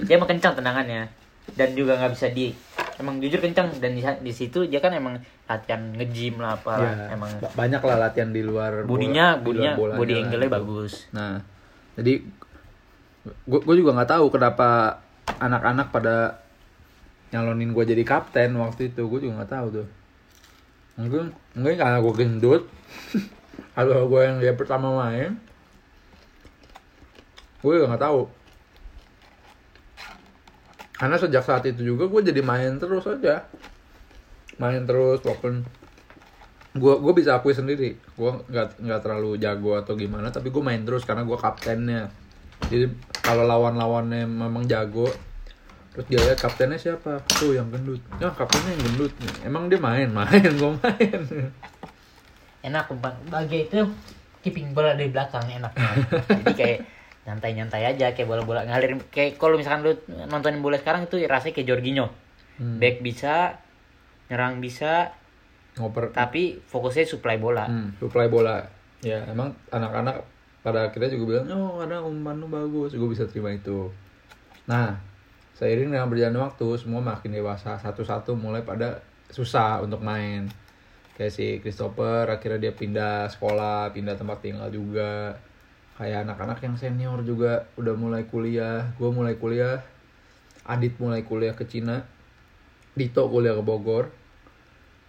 Dia 0.02 0.14
emang 0.14 0.26
kencang 0.26 0.58
tendangannya 0.58 1.06
dan 1.54 1.76
juga 1.76 1.94
nggak 1.94 2.12
bisa 2.16 2.32
di 2.32 2.56
emang 2.96 3.20
jujur 3.20 3.36
kencang 3.36 3.68
dan 3.76 3.92
di, 3.92 4.00
di 4.00 4.32
situ 4.32 4.64
dia 4.64 4.80
kan 4.80 4.96
emang 4.96 5.20
latihan 5.44 5.92
nge-gym 5.92 6.40
lah 6.40 6.56
apa 6.56 6.72
Ya, 6.80 6.92
emang 7.12 7.30
ba- 7.36 7.52
banyak 7.52 7.82
lah 7.84 7.96
latihan 8.00 8.32
di 8.32 8.40
luar 8.40 8.88
budinya 8.88 9.36
di 9.36 9.52
luar 9.52 9.68
budinya 9.68 10.00
body 10.00 10.08
lah, 10.10 10.20
angle-nya 10.24 10.48
gitu. 10.48 10.56
bagus. 10.56 10.92
Nah, 11.12 11.44
jadi 12.00 12.12
gue 13.44 13.74
juga 13.76 13.90
nggak 13.92 14.10
tahu 14.10 14.26
kenapa 14.32 15.00
anak-anak 15.36 15.92
pada 15.92 16.40
nyalonin 17.28 17.76
gue 17.76 17.84
jadi 17.84 18.02
kapten 18.04 18.56
waktu 18.56 18.92
itu 18.92 19.02
gue 19.04 19.18
juga 19.20 19.42
nggak 19.42 19.52
tahu 19.52 19.66
tuh 19.82 19.86
mungkin 20.94 21.34
mungkin 21.52 21.74
karena 21.74 21.98
gue 21.98 22.14
gendut 22.14 22.62
atau 23.74 24.06
gue 24.06 24.20
yang 24.22 24.38
dia 24.38 24.54
pertama 24.54 24.94
main. 24.94 25.34
Gue 27.64 27.80
nggak 27.80 28.02
tahu. 28.02 28.28
Karena 30.94 31.16
sejak 31.18 31.42
saat 31.42 31.66
itu 31.66 31.82
juga 31.82 32.06
gue 32.06 32.20
jadi 32.30 32.40
main 32.44 32.78
terus 32.78 33.02
aja. 33.10 33.44
Main 34.62 34.86
terus 34.86 35.18
walaupun 35.26 35.66
gue 36.74 36.94
gue 37.02 37.12
bisa 37.16 37.34
akui 37.34 37.50
sendiri. 37.56 37.98
Gue 38.14 38.30
nggak 38.46 38.78
nggak 38.78 39.00
terlalu 39.02 39.40
jago 39.42 39.74
atau 39.74 39.98
gimana 39.98 40.30
tapi 40.30 40.54
gue 40.54 40.62
main 40.62 40.82
terus 40.86 41.02
karena 41.02 41.26
gue 41.26 41.38
kaptennya. 41.38 42.14
Jadi 42.70 42.86
kalau 43.20 43.42
lawan-lawannya 43.42 44.28
memang 44.28 44.70
jago 44.70 45.10
terus 45.94 46.06
dia 46.06 46.20
lihat 46.22 46.38
kaptennya 46.38 46.78
siapa? 46.78 47.22
Tuh 47.26 47.58
yang 47.58 47.74
gendut. 47.74 47.98
Ya 48.22 48.30
kaptennya 48.30 48.78
yang 48.78 48.82
gendut 48.92 49.12
emang 49.42 49.66
dia 49.66 49.82
main 49.82 50.08
main 50.14 50.50
gue 50.54 50.72
main 50.78 51.20
Enak 52.64 52.88
umpan. 52.88 53.12
Bagi 53.28 53.68
itu 53.68 53.84
keeping 54.40 54.72
bola 54.72 54.96
dari 54.96 55.12
belakang 55.12 55.44
enak 55.44 55.72
banget. 55.76 56.00
Jadi 56.40 56.54
kayak 56.56 56.78
nyantai-nyantai 57.24 57.82
aja 57.88 58.12
kayak 58.12 58.28
bola-bola 58.28 58.68
ngalir 58.68 59.00
kayak 59.08 59.40
kalau 59.40 59.56
misalkan 59.56 59.80
lu 59.84 59.92
nontonin 60.28 60.60
bola 60.60 60.76
sekarang 60.76 61.08
itu 61.08 61.20
rasanya 61.28 61.52
kayak 61.56 61.68
Jorginho. 61.68 62.06
Hmm. 62.60 62.76
Back 62.80 63.00
bisa, 63.00 63.60
nyerang 64.28 64.60
bisa, 64.60 65.16
ngoper 65.78 66.14
tapi 66.14 66.62
fokusnya 66.70 67.04
supply 67.08 67.36
bola. 67.40 67.66
hmm, 67.66 67.98
supply 67.98 68.30
bola 68.30 68.62
ya 69.02 69.20
emang 69.26 69.52
anak-anak 69.68 70.22
pada 70.64 70.88
akhirnya 70.88 71.12
juga 71.12 71.24
bilang 71.28 71.44
oh 71.52 71.82
karena 71.84 71.98
umpan 72.00 72.40
lu 72.40 72.48
bagus 72.48 72.96
gue 72.96 73.08
bisa 73.10 73.28
terima 73.28 73.52
itu 73.52 73.92
nah 74.64 74.96
seiring 75.60 75.92
dengan 75.92 76.08
berjalannya 76.08 76.40
waktu 76.40 76.66
semua 76.80 77.04
makin 77.04 77.36
dewasa 77.36 77.76
satu-satu 77.76 78.32
mulai 78.32 78.64
pada 78.64 79.04
susah 79.28 79.84
untuk 79.84 80.00
main 80.00 80.48
kayak 81.14 81.32
si 81.32 81.62
Christopher 81.62 82.26
akhirnya 82.26 82.68
dia 82.68 82.72
pindah 82.74 83.30
sekolah 83.30 83.94
pindah 83.94 84.18
tempat 84.18 84.42
tinggal 84.42 84.68
juga. 84.70 85.38
Kayak 85.94 86.26
anak-anak 86.26 86.58
yang 86.66 86.74
senior 86.74 87.22
juga 87.22 87.70
udah 87.78 87.94
mulai 87.94 88.26
kuliah. 88.26 88.90
Gue 88.98 89.14
mulai 89.14 89.38
kuliah 89.38 89.78
Adit 90.64 90.96
mulai 90.96 91.20
kuliah 91.22 91.52
ke 91.52 91.68
Cina 91.68 92.02
Dito 92.96 93.28
kuliah 93.28 93.52
ke 93.52 93.62
Bogor 93.62 94.08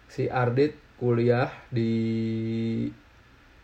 si 0.06 0.30
Ardit 0.30 0.78
kuliah 1.02 1.50
di 1.74 1.92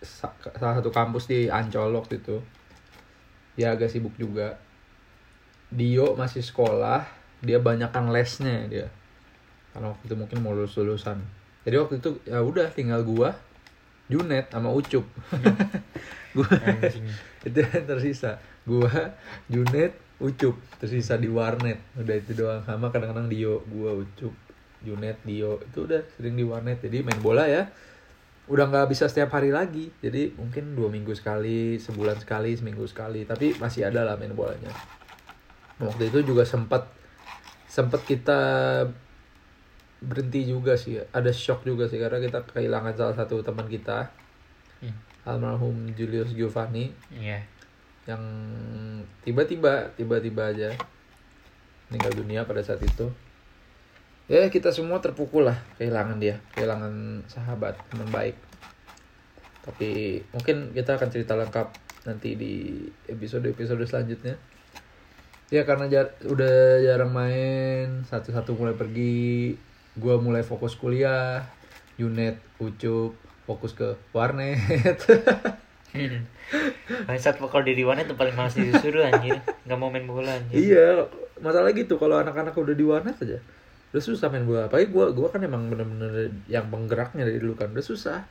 sa- 0.01 0.33
salah 0.57 0.81
satu 0.81 0.89
kampus 0.89 1.29
di 1.29 1.47
Ancol 1.47 1.93
waktu 1.93 2.17
itu. 2.21 2.41
Dia 3.57 3.77
agak 3.77 3.93
sibuk 3.93 4.15
juga. 4.17 4.57
Dio 5.71 6.17
masih 6.17 6.41
sekolah 6.41 7.05
dia 7.41 7.57
banyakkan 7.61 8.09
lesnya 8.09 8.65
dia. 8.69 8.87
Karena 9.71 9.93
waktu 9.93 10.03
itu 10.09 10.15
mungkin 10.17 10.37
mau 10.43 10.53
lulus 10.53 10.75
lulusan 10.75 11.21
jadi 11.61 11.75
waktu 11.77 12.01
itu 12.01 12.09
ya 12.25 12.41
udah 12.41 12.73
tinggal 12.73 13.05
gua 13.05 13.37
Junet 14.11 14.51
sama 14.51 14.67
Ucup. 14.75 15.07
Gua 16.35 16.47
itu 17.47 17.59
yang 17.59 17.87
tersisa. 17.87 18.39
Gua 18.67 19.15
Junet 19.47 19.95
Ucup. 20.19 20.59
Tersisa 20.79 21.15
di 21.15 21.31
warnet. 21.31 21.79
Udah 21.95 22.15
itu 22.19 22.35
doang. 22.35 22.59
Sama 22.67 22.91
kadang-kadang 22.91 23.31
Dio 23.31 23.63
gua 23.71 23.95
Ucup 24.03 24.35
Junet 24.83 25.15
Dio. 25.23 25.63
Itu 25.63 25.87
udah 25.87 26.03
sering 26.19 26.35
di 26.35 26.43
warnet. 26.43 26.83
Jadi 26.83 27.03
main 27.07 27.19
bola 27.23 27.47
ya 27.47 27.71
udah 28.51 28.67
nggak 28.67 28.91
bisa 28.91 29.07
setiap 29.07 29.31
hari 29.31 29.55
lagi. 29.55 29.95
Jadi 30.03 30.35
mungkin 30.35 30.75
dua 30.75 30.91
minggu 30.91 31.15
sekali 31.15 31.79
sebulan 31.79 32.19
sekali 32.19 32.51
seminggu 32.51 32.83
sekali. 32.87 33.23
Tapi 33.23 33.55
masih 33.63 33.87
ada 33.87 34.03
lah 34.03 34.19
main 34.19 34.35
bolanya. 34.35 34.71
Waktu 35.79 36.11
itu 36.11 36.35
juga 36.35 36.43
sempat 36.43 36.87
sempat 37.71 38.03
kita 38.03 38.39
berhenti 40.01 40.49
juga 40.49 40.73
sih. 40.73 40.97
Ada 41.13 41.29
shock 41.29 41.63
juga 41.63 41.85
sih 41.85 42.01
karena 42.01 42.17
kita 42.17 42.41
kehilangan 42.49 42.93
salah 42.97 43.15
satu 43.15 43.39
teman 43.45 43.69
kita. 43.69 44.09
Hmm. 44.81 44.97
almarhum 45.21 45.93
Julius 45.93 46.33
Giovanni. 46.33 46.89
Iya. 47.13 47.45
yang 48.09 48.17
tiba-tiba 49.21 49.93
tiba-tiba 49.93 50.49
aja 50.49 50.73
meninggal 51.87 52.17
dunia 52.17 52.41
pada 52.49 52.65
saat 52.65 52.81
itu. 52.81 53.05
Ya 54.25 54.49
kita 54.49 54.73
semua 54.73 54.97
terpukul 54.97 55.45
lah 55.45 55.61
kehilangan 55.77 56.17
dia 56.17 56.41
kehilangan 56.57 57.21
sahabat 57.29 57.77
teman 57.93 58.09
baik. 58.09 58.33
Tapi 59.61 60.17
mungkin 60.33 60.73
kita 60.73 60.97
akan 60.97 61.09
cerita 61.13 61.37
lengkap 61.37 61.67
nanti 62.09 62.33
di 62.33 62.53
episode-episode 63.05 63.85
selanjutnya. 63.85 64.33
Ya 65.53 65.61
karena 65.61 65.85
jar- 65.85 66.17
udah 66.25 66.81
jarang 66.81 67.13
main 67.13 68.01
satu-satu 68.09 68.57
mulai 68.57 68.73
pergi 68.73 69.53
gua 69.97 70.19
mulai 70.19 70.43
fokus 70.45 70.77
kuliah 70.77 71.47
Yunet 71.99 72.39
Ucup 72.61 73.17
fokus 73.43 73.75
ke 73.75 73.97
warnet 74.15 74.99
Bangsat 77.07 77.35
kalau 77.35 77.67
di 77.67 77.75
Diwan 77.75 77.99
itu 77.99 78.15
paling 78.15 78.31
malas 78.31 78.55
disuruh 78.55 79.03
anjir. 79.11 79.43
Enggak 79.67 79.75
mau 79.75 79.91
main 79.91 80.07
bola 80.07 80.39
anjir. 80.39 80.55
Iya, 80.55 81.03
masalah 81.43 81.75
gitu 81.75 81.99
kalau 81.99 82.15
anak-anak 82.15 82.55
udah 82.55 82.75
di 82.77 82.85
warnet 82.87 83.17
aja 83.19 83.43
udah 83.91 84.03
susah 84.03 84.31
main 84.31 84.47
bola 84.47 84.71
apalagi 84.71 84.87
gue 84.87 85.05
gua 85.11 85.27
kan 85.27 85.43
emang 85.43 85.67
bener-bener 85.67 86.31
yang 86.47 86.71
penggeraknya 86.71 87.27
dari 87.27 87.43
dulu 87.43 87.59
kan 87.59 87.75
udah 87.75 87.83
susah 87.83 88.23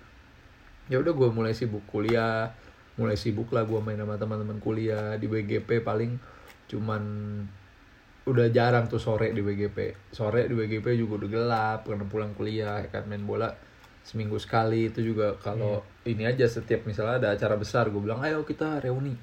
ya 0.89 0.97
udah 0.97 1.13
gue 1.13 1.29
mulai 1.29 1.53
sibuk 1.53 1.85
kuliah 1.85 2.57
mulai 2.97 3.15
sibuk 3.21 3.53
lah 3.53 3.69
gue 3.69 3.77
main 3.85 4.01
sama 4.01 4.17
teman-teman 4.17 4.57
kuliah 4.57 5.21
di 5.21 5.29
WGP 5.29 5.85
paling 5.85 6.17
cuman 6.65 7.03
udah 8.31 8.47
jarang 8.55 8.87
tuh 8.87 9.03
sore 9.03 9.35
di 9.35 9.43
WGP 9.43 10.11
sore 10.15 10.47
di 10.47 10.55
WGP 10.55 10.95
juga 10.95 11.25
udah 11.25 11.31
gelap 11.31 11.81
karena 11.85 12.07
pulang 12.07 12.33
kuliah 12.39 12.81
ya 12.81 12.89
kan 12.89 13.05
main 13.11 13.27
bola 13.27 13.51
seminggu 14.05 14.39
sekali. 14.41 14.89
Itu 14.89 15.05
juga 15.05 15.37
kalau 15.39 15.85
ini 16.09 16.27
aja 16.27 16.49
setiap 16.49 16.83
misalnya 16.89 17.21
ada 17.21 17.29
acara 17.37 17.57
besar 17.57 17.91
gue 17.93 18.01
bilang 18.01 18.23
ayo 18.25 18.43
kita 18.45 18.81
reuni. 18.81 19.15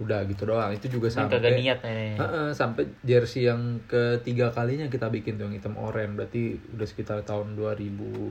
Udah 0.00 0.24
gitu 0.24 0.46
doang. 0.48 0.72
Itu 0.72 0.88
juga 0.88 1.10
sampai 1.12 1.40
niat 1.40 1.82
nih. 1.84 2.16
Heeh, 2.16 2.48
sampai 2.56 2.86
jersey 3.04 3.44
yang 3.48 3.82
ketiga 3.88 4.48
kalinya 4.52 4.88
kita 4.88 5.10
bikin 5.12 5.36
tuh 5.36 5.50
yang 5.50 5.56
hitam 5.56 5.76
oranye. 5.76 6.14
Berarti 6.16 6.56
udah 6.76 6.86
sekitar 6.86 7.22
tahun 7.26 7.56
2000 7.58 8.30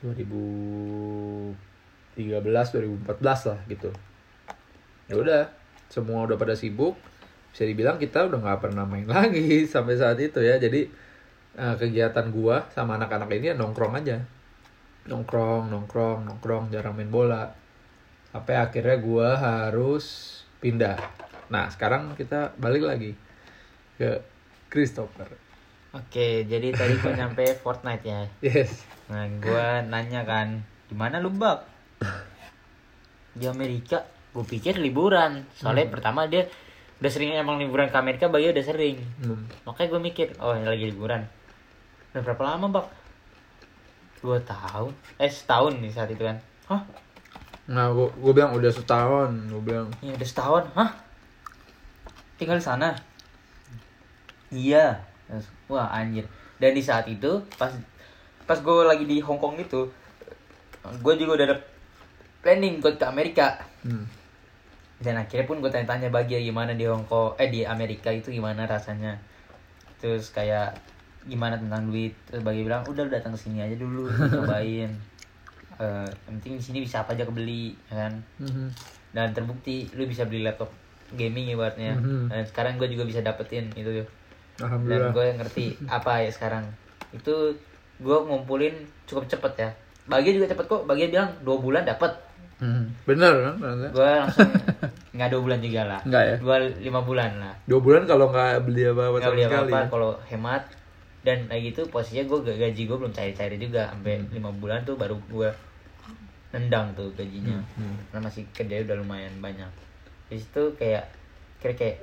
2013 0.00 1.54
2014 2.16 3.48
lah 3.52 3.60
gitu. 3.68 3.92
Ya 5.10 5.16
udah 5.16 5.52
semua 5.90 6.24
udah 6.24 6.38
pada 6.38 6.54
sibuk 6.56 6.96
bisa 7.50 7.62
dibilang 7.66 7.98
kita 7.98 8.30
udah 8.30 8.38
nggak 8.38 8.60
pernah 8.62 8.84
main 8.86 9.06
lagi 9.16 9.66
sampai 9.66 9.94
saat 9.98 10.18
itu 10.22 10.40
ya 10.40 10.56
jadi 10.56 10.86
eh, 11.58 11.74
kegiatan 11.76 12.30
gua 12.30 12.70
sama 12.70 12.96
anak-anak 12.96 13.30
ini 13.34 13.52
ya 13.52 13.54
nongkrong 13.58 13.94
aja 13.98 14.22
nongkrong 15.10 15.68
nongkrong 15.70 16.28
nongkrong 16.28 16.70
jarang 16.70 16.94
main 16.94 17.10
bola 17.10 17.50
sampai 18.30 18.54
akhirnya 18.58 18.96
gua 19.02 19.34
harus 19.34 20.38
pindah 20.62 20.96
nah 21.50 21.66
sekarang 21.66 22.14
kita 22.14 22.54
balik 22.56 22.86
lagi 22.86 23.12
ke 23.98 24.22
Christopher 24.70 25.50
Oke, 25.90 26.46
jadi 26.46 26.70
tadi 26.70 27.02
gue 27.02 27.18
nyampe 27.18 27.42
Fortnite 27.66 28.06
ya. 28.06 28.22
yes 28.38 28.86
Nah, 29.10 29.26
gue 29.26 29.66
nanya 29.90 30.22
kan, 30.22 30.62
di 30.86 30.94
mana 30.94 31.18
lu 31.18 31.34
bak? 31.34 31.66
Di 33.38 33.50
Amerika. 33.50 34.06
Gue 34.30 34.46
pikir 34.46 34.78
liburan. 34.78 35.42
Soalnya 35.58 35.90
pertama 35.90 36.30
dia 36.30 36.46
udah 37.00 37.10
sering 37.10 37.32
emang 37.32 37.56
liburan 37.56 37.88
ke 37.88 37.96
Amerika, 37.96 38.28
bagi 38.28 38.52
udah 38.52 38.64
sering. 38.64 39.00
hmm. 39.24 39.64
Makanya 39.64 39.88
gue 39.88 40.00
mikir, 40.00 40.26
oh 40.36 40.52
ini 40.52 40.68
lagi 40.68 40.84
liburan. 40.92 41.24
Udah 42.12 42.20
berapa 42.26 42.42
lama 42.44 42.66
bak? 42.68 42.86
Dua 44.20 44.36
tahun. 44.44 44.92
Eh 45.16 45.32
setahun 45.32 45.80
nih 45.80 45.90
saat 45.90 46.12
itu 46.12 46.20
kan. 46.20 46.36
Hah? 46.68 46.82
nah 47.70 47.86
gua, 47.94 48.10
gua 48.18 48.34
bilang 48.34 48.50
udah 48.58 48.66
setahun 48.66 49.30
gua 49.46 49.62
bilang 49.62 49.86
Ya 50.02 50.10
udah 50.10 50.28
setahun. 50.28 50.64
Hah? 50.74 50.90
Tinggal 52.34 52.58
di 52.58 52.66
sana? 52.66 52.88
Iya. 54.50 54.98
Wah 55.70 55.88
anjir. 55.94 56.26
Dan 56.58 56.76
di 56.76 56.82
saat 56.82 57.06
itu 57.06 57.40
pas 57.56 57.72
pas 58.44 58.58
gue 58.58 58.82
lagi 58.82 59.06
di 59.06 59.22
Hong 59.22 59.38
Kong 59.38 59.62
itu, 59.62 59.86
gue 60.82 61.14
juga 61.14 61.38
udah 61.38 61.46
ada 61.46 61.56
planning 62.42 62.82
buat 62.82 62.98
ke 62.98 63.06
Amerika. 63.06 63.62
hmm. 63.86 64.19
Dan 65.00 65.16
akhirnya 65.16 65.48
pun 65.48 65.58
gue 65.64 65.70
tanya-tanya 65.72 66.12
bagi 66.12 66.36
gimana 66.44 66.76
di 66.76 66.84
Hong 66.84 67.08
Kong, 67.08 67.36
eh 67.40 67.48
di 67.48 67.64
Amerika 67.64 68.12
itu 68.12 68.28
gimana 68.30 68.68
rasanya. 68.68 69.16
Terus 70.00 70.28
kayak 70.32 70.76
gimana 71.24 71.56
tentang 71.56 71.88
duit. 71.88 72.12
Terus 72.28 72.40
bagi 72.44 72.64
bilang 72.64 72.84
udah 72.88 73.08
lu 73.08 73.10
datang 73.12 73.32
ke 73.36 73.40
sini 73.40 73.64
aja 73.64 73.76
dulu, 73.76 74.08
cobain. 74.08 74.92
Eh, 75.80 76.08
yang 76.28 76.36
penting 76.42 76.60
di 76.60 76.64
sini 76.66 76.78
bisa 76.84 77.00
apa 77.00 77.16
aja 77.16 77.24
kebeli, 77.24 77.72
ya 77.88 78.04
kan? 78.04 78.12
Mhm. 78.42 78.68
dan 79.10 79.34
terbukti 79.34 79.90
lu 79.96 80.06
bisa 80.06 80.22
beli 80.22 80.44
laptop 80.44 80.70
gaming 81.16 81.50
ibaratnya 81.50 81.98
Mhm. 81.98 82.30
dan 82.30 82.42
sekarang 82.46 82.78
gue 82.78 82.86
juga 82.86 83.02
bisa 83.02 83.24
dapetin 83.24 83.66
itu 83.74 83.90
tuh 84.02 84.06
dan 84.86 85.10
gue 85.10 85.26
ngerti 85.34 85.64
apa 85.90 86.22
ya 86.22 86.30
sekarang 86.30 86.62
itu 87.10 87.34
gue 87.98 88.18
ngumpulin 88.28 88.74
cukup 89.10 89.26
cepet 89.26 89.52
ya 89.58 89.70
bagian 90.06 90.38
juga 90.38 90.52
cepet 90.52 90.66
kok 90.68 90.82
bagian 90.86 91.10
bilang 91.10 91.30
dua 91.42 91.56
bulan 91.58 91.82
dapet 91.82 92.12
Hmm. 92.60 92.92
bener 93.08 93.32
kan 93.40 93.54
gue 93.56 94.04
langsung 94.04 94.50
nggak 95.16 95.28
dua 95.32 95.40
bulan 95.40 95.60
juga 95.60 95.82
lah. 95.88 96.00
Nggak 96.04 96.22
ya? 96.22 96.36
dua 96.38 96.56
lima 96.60 97.00
bulan 97.00 97.30
lah. 97.40 97.54
Dua 97.64 97.80
bulan 97.80 98.02
kalau 98.04 98.28
nggak 98.28 98.62
beli 98.62 98.82
apa-apa 98.86 99.16
nggak 99.16 99.24
sama 99.24 99.32
beli 99.32 99.44
sekali 99.44 99.72
apa-apa 99.72 99.80
kalau 99.88 100.10
hemat 100.28 100.62
dan 101.20 101.38
kayak 101.48 101.62
gitu 101.68 101.80
posisinya 101.88 102.24
gue 102.26 102.38
gaji 102.54 102.82
gue 102.84 102.96
belum 102.96 103.12
cair-cair 103.12 103.52
juga. 103.56 103.88
Sampai 103.88 104.20
lima 104.28 104.52
bulan 104.52 104.84
tuh 104.84 104.94
baru 104.94 105.16
gue 105.26 105.48
nendang 106.50 106.92
tuh 106.92 107.08
gajinya. 107.14 107.58
Hmm. 107.74 107.96
karena 108.08 108.26
masih 108.26 108.44
kerja 108.50 108.84
udah 108.84 108.96
lumayan 108.98 109.34
banyak. 109.38 109.70
Di 110.28 110.36
situ 110.36 110.76
kayak 110.76 111.08
kira 111.58 111.74
kayak 111.74 111.96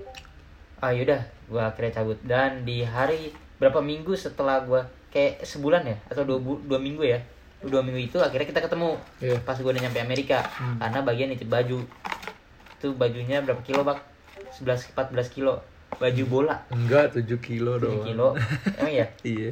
ah 0.79 0.89
yaudah 0.89 1.21
gue 1.47 1.61
akhirnya 1.61 1.93
cabut. 1.95 2.17
Dan 2.23 2.65
di 2.65 2.81
hari 2.81 3.29
berapa 3.57 3.77
minggu 3.77 4.13
setelah 4.13 4.61
gue 4.63 4.81
kayak 5.09 5.41
sebulan 5.41 5.85
ya? 5.85 5.97
Atau 6.09 6.25
dua, 6.25 6.37
bu- 6.37 6.61
dua 6.61 6.77
minggu 6.77 7.05
ya 7.05 7.21
dua 7.63 7.81
minggu 7.81 8.05
itu 8.05 8.17
akhirnya 8.21 8.47
kita 8.49 8.61
ketemu. 8.61 8.97
Iya. 9.17 9.37
pas 9.41 9.57
gue 9.57 9.65
udah 9.65 9.81
nyampe 9.81 9.99
Amerika. 9.99 10.45
Karena 10.77 10.99
bagian 11.01 11.29
nitip 11.33 11.49
baju. 11.49 11.81
Itu 12.77 12.93
bajunya 12.93 13.41
berapa 13.41 13.61
kilo 13.65 13.81
bak? 13.81 14.01
11 14.61 14.93
14 14.93 15.33
kilo. 15.33 15.61
Baju 15.97 16.23
bola. 16.29 16.55
Enggak 16.69 17.17
7 17.17 17.25
kilo 17.41 17.79
7 17.79 17.81
doang. 17.81 18.03
kilo. 18.05 18.27
Emang 18.77 18.93
ya 18.93 19.05
iya. 19.25 19.51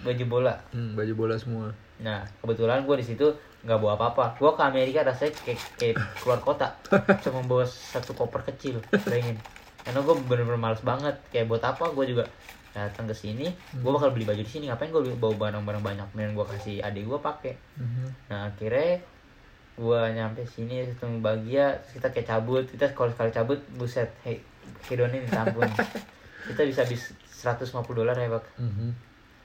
Baju 0.00 0.24
bola. 0.24 0.54
Hmm, 0.72 0.96
baju 0.96 1.12
bola 1.12 1.34
semua. 1.36 1.72
Nah, 2.00 2.24
kebetulan 2.40 2.84
gue 2.84 2.96
di 3.00 3.06
situ 3.06 3.26
nggak 3.64 3.78
bawa 3.80 3.96
apa-apa. 3.96 4.36
Gue 4.36 4.52
ke 4.52 4.62
Amerika 4.64 5.00
rasanya 5.04 5.32
kayak, 5.44 5.60
kayak 5.80 5.96
keluar 6.20 6.40
kota, 6.44 6.68
cuma 7.24 7.40
bawa 7.44 7.64
satu 7.64 8.12
koper 8.12 8.44
kecil, 8.44 8.76
bayangin. 9.08 9.40
Karena 9.80 10.00
gue 10.04 10.14
bener-bener 10.28 10.60
males 10.60 10.84
banget. 10.84 11.16
Kayak 11.32 11.48
buat 11.48 11.62
apa? 11.64 11.88
Gue 11.92 12.04
juga 12.08 12.24
datang 12.74 13.06
ke 13.06 13.14
sini, 13.14 13.46
gue 13.72 13.88
bakal 13.88 14.10
beli 14.10 14.24
baju 14.24 14.36
di 14.36 14.50
sini. 14.50 14.66
Ngapain 14.66 14.90
gue 14.90 15.14
bawa 15.14 15.30
barang-barang 15.40 15.82
banyak? 15.84 16.08
Mending 16.12 16.34
gue 16.34 16.46
kasih 16.48 16.76
adik 16.80 17.04
gue 17.04 17.16
pakai. 17.16 17.54
Mhm. 17.76 18.04
Nah, 18.26 18.50
akhirnya 18.50 18.98
gue 19.74 20.00
nyampe 20.10 20.42
sini 20.44 20.82
ketemu 20.88 21.16
bahagia, 21.20 21.78
terus 21.78 21.92
kita 21.96 22.08
kayak 22.10 22.26
cabut. 22.28 22.64
Kita 22.64 22.84
kalau 22.90 23.08
sekali 23.08 23.30
cabut, 23.30 23.58
buset, 23.72 24.10
hey, 24.20 24.42
hedonnya 24.84 25.18
minta 25.20 25.40
ampun. 25.40 25.64
kita 26.44 26.62
bisa 26.62 26.82
habis 26.82 27.14
150 27.32 27.62
dolar 27.94 28.12
ya, 28.12 28.28
Bak. 28.28 28.44
Mhm. 28.56 28.88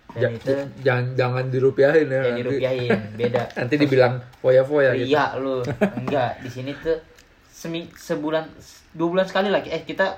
Dan 0.10 0.20
Ja- 0.20 0.32
itu 0.32 0.50
ja- 0.52 0.70
jangan 0.84 1.06
jangan 1.14 1.46
dirupiahin 1.48 2.08
ya 2.08 2.18
yang 2.20 2.24
nanti. 2.28 2.42
dirupiahin, 2.42 3.00
beda. 3.22 3.44
nanti 3.56 3.76
dibilang 3.78 4.14
foya-foya 4.36 4.90
gitu 4.96 5.14
Iya 5.14 5.38
lu 5.38 5.62
enggak 5.78 6.42
di 6.42 6.50
sini 6.50 6.74
tuh 6.76 6.98
semi 7.46 7.86
sebulan 7.88 8.50
dua 8.92 9.08
bulan 9.08 9.22
sekali 9.24 9.48
lagi 9.48 9.70
eh 9.70 9.86
kita 9.86 10.18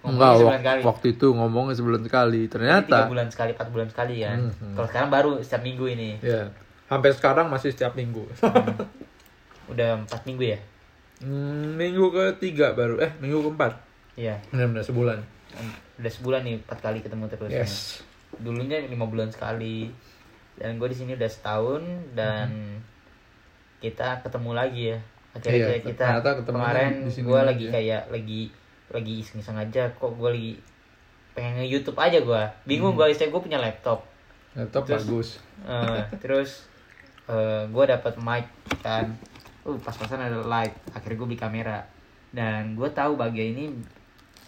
enggak 0.00 0.32
sebulan 0.36 0.52
wak- 0.54 0.64
kali 0.64 0.80
waktu 0.82 1.06
itu 1.12 1.26
ngomongnya 1.30 1.74
sebulan 1.74 2.02
sekali. 2.02 2.38
Ini 2.38 2.44
tiga 2.44 2.52
ternyata 2.54 2.96
bulan 3.06 3.28
sekali 3.28 3.50
empat 3.52 3.68
bulan 3.68 3.88
sekali 3.88 4.14
kan 4.20 4.38
Hmm, 4.38 4.52
hmm. 4.52 4.74
kalau 4.74 4.86
sekarang 4.86 5.10
baru 5.10 5.30
setiap 5.40 5.62
minggu 5.62 5.84
ini. 5.88 6.10
Ya 6.20 6.42
sampai 6.84 7.10
sekarang 7.12 7.46
masih 7.46 7.68
setiap 7.68 7.92
minggu. 7.92 8.24
Udah 9.68 9.88
empat 9.98 10.24
minggu 10.24 10.44
ya? 10.46 10.58
Hmm, 11.18 11.74
minggu 11.74 12.08
ketiga 12.08 12.72
baru. 12.72 12.96
Eh 12.98 13.10
minggu 13.18 13.44
keempat. 13.44 13.72
Iya. 14.14 14.38
Benar-benar 14.48 14.82
sebulan. 14.82 15.18
Udah 15.98 16.10
sebulan 16.10 16.40
nih 16.42 16.54
empat 16.58 16.78
kali 16.80 16.98
ketemu 16.98 17.24
terus. 17.28 17.50
Yes. 17.50 17.74
Dulunya 18.34 18.80
lima 18.80 19.04
bulan 19.04 19.28
sekali. 19.28 19.90
Dan 20.54 20.74
gue 20.74 20.88
di 20.88 20.96
sini 20.96 21.12
udah 21.12 21.28
setahun 21.28 21.82
dan 22.12 22.80
kita 23.78 24.22
ketemu 24.22 24.50
lagi 24.52 24.82
ya. 24.88 24.98
Akhirnya 25.30 25.54
Iya, 25.54 25.66
kayak 25.68 25.82
kita 25.84 26.04
ternyata 26.04 26.30
ketemunya 26.34 26.62
kemarin 26.64 26.92
gue 27.04 27.12
lagi 27.12 27.44
lagi 27.44 27.64
ya. 27.64 27.70
kayak 27.70 28.02
lagi 28.08 28.40
lagi 28.88 29.20
iseng-iseng 29.20 29.54
aja 29.54 29.90
kok 29.92 30.12
gue 30.12 30.30
lagi 30.30 30.52
pengen 31.32 31.60
nge 31.60 31.66
YouTube 31.68 31.98
aja 31.98 32.18
gue 32.18 32.42
bingung 32.64 32.92
gue 32.92 33.06
istilah 33.08 33.30
gue 33.30 33.42
punya 33.42 33.58
laptop. 33.58 34.02
Laptop 34.52 34.84
Terus- 34.84 35.04
bagus. 35.04 35.28
Eh, 35.62 36.00
terus 36.18 36.50
gue 37.68 37.84
dapat 37.86 38.14
mic 38.18 38.46
kan. 38.80 39.06
Uh 39.62 39.76
pas-pasan 39.76 40.16
ada 40.18 40.40
light 40.40 40.72
akhirnya 40.90 41.16
gue 41.16 41.28
beli 41.28 41.38
kamera. 41.38 41.78
Dan 42.32 42.72
gue 42.74 42.88
tahu 42.88 43.14
bagian 43.14 43.52
ini 43.52 43.64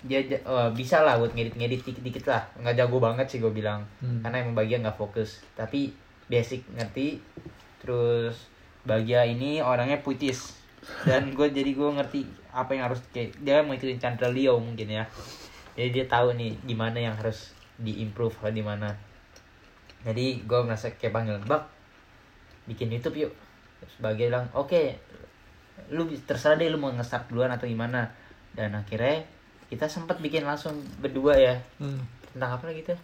dia 0.01 0.25
eh, 0.25 0.41
bisa 0.73 1.05
lah 1.05 1.21
buat 1.21 1.31
ngedit-ngedit 1.31 1.85
dikit-dikit 1.85 2.25
lah. 2.27 2.43
Nggak 2.57 2.81
jago 2.81 2.97
banget 2.99 3.27
sih 3.29 3.39
gue 3.39 3.53
bilang 3.53 3.85
Hmm. 4.01 4.25
karena 4.25 4.41
emang 4.41 4.57
bagian 4.57 4.81
nggak 4.81 4.97
fokus. 4.97 5.45
Tapi 5.53 5.93
basic 6.27 6.65
ngerti. 6.73 7.21
Terus 7.81 8.49
bagia 8.83 9.23
ini 9.23 9.61
orangnya 9.61 10.01
puitis. 10.01 10.57
Dan 11.05 11.37
gue 11.37 11.53
jadi 11.53 11.71
gue 11.71 11.91
ngerti 11.93 12.21
apa 12.53 12.71
yang 12.73 12.85
harus 12.87 13.01
kayak 13.11 13.39
dia 13.39 13.61
mau 13.61 13.73
ikutin 13.73 13.99
Chandra 13.99 14.29
Leo 14.29 14.59
mungkin 14.59 14.89
ya. 14.89 15.05
Jadi 15.75 15.89
dia 15.93 16.05
tahu 16.05 16.35
nih 16.35 16.59
gimana 16.65 16.99
yang 16.99 17.15
harus 17.15 17.55
diimprove 17.77 18.35
atau 18.37 18.51
di 18.51 18.61
mana. 18.61 18.91
Jadi 20.01 20.43
gue 20.43 20.59
merasa 20.61 20.91
kayak 20.91 21.13
panggil 21.13 21.37
bak 21.43 21.69
bikin 22.67 22.89
YouTube 22.89 23.29
yuk. 23.29 23.33
Terus 23.81 23.95
bagia 23.99 24.29
bilang 24.29 24.47
oke 24.53 24.97
lu 25.91 26.07
bis- 26.07 26.23
terserah 26.23 26.55
deh 26.55 26.69
lu 26.69 26.77
mau 26.77 26.93
nge-start 26.93 27.29
duluan 27.29 27.51
atau 27.51 27.65
gimana. 27.65 28.11
Dan 28.51 28.75
akhirnya 28.75 29.25
kita 29.67 29.87
sempat 29.87 30.19
bikin 30.19 30.43
langsung 30.43 30.75
berdua 30.99 31.37
ya. 31.37 31.57
Hmm. 31.79 32.03
tentang 32.31 32.57
apa 32.57 32.65
lagi 32.67 32.83
tuh? 32.85 32.99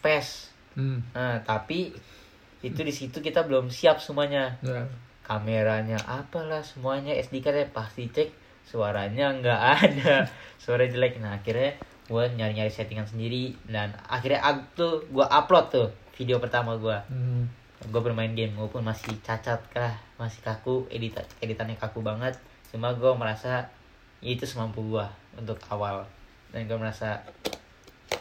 Pes 0.00 0.50
Hmm. 0.76 1.00
nah 1.16 1.40
tapi 1.40 1.88
itu 2.60 2.80
di 2.82 2.92
situ 2.92 3.18
kita 3.18 3.42
belum 3.42 3.72
siap 3.72 3.96
semuanya. 3.96 4.60
Ya. 4.60 4.84
kameranya 5.24 5.98
apalah 6.06 6.62
semuanya 6.62 7.10
SD 7.12 7.42
cardnya 7.42 7.66
pasti 7.66 8.06
cek 8.06 8.30
suaranya 8.66 9.30
nggak 9.32 9.60
ada 9.78 10.26
suara 10.62 10.84
jelek 10.84 11.16
nah 11.16 11.34
akhirnya 11.34 11.78
gue 12.04 12.24
nyari-nyari 12.32 12.68
settingan 12.68 13.02
sendiri 13.04 13.54
dan 13.64 13.90
akhirnya 14.04 14.38
ag- 14.40 14.70
tuh 14.72 15.06
gue 15.06 15.22
upload 15.22 15.66
tuh 15.68 15.88
video 16.12 16.36
pertama 16.36 16.74
gue 16.76 16.94
Hmm. 17.06 17.46
gue 17.82 18.00
bermain 18.00 18.30
game 18.30 18.52
walaupun 18.52 18.82
masih 18.82 19.14
cacat 19.20 19.58
kah 19.68 19.94
masih 20.16 20.40
kaku 20.40 20.86
edit 20.88 21.12
editannya 21.38 21.74
kaku 21.74 22.00
banget 22.00 22.34
cuma 22.68 22.90
gue 22.92 23.12
merasa 23.12 23.70
itu 24.18 24.42
semampu 24.42 24.82
gue 24.82 25.06
untuk 25.34 25.58
awal 25.68 26.02
dan 26.48 26.64
gue 26.64 26.74
merasa 26.74 27.20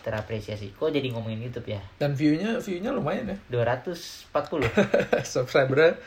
terapresiasi 0.01 0.69
kok 0.71 0.89
jadi 0.89 1.09
ngomongin 1.09 1.41
YouTube 1.41 1.65
ya 1.67 1.81
Dan 1.97 2.13
view-nya 2.13 2.57
view-nya 2.59 2.89
lumayan 2.91 3.25
ya. 3.27 3.37
240 3.49 4.65
Subscribernya 5.33 5.97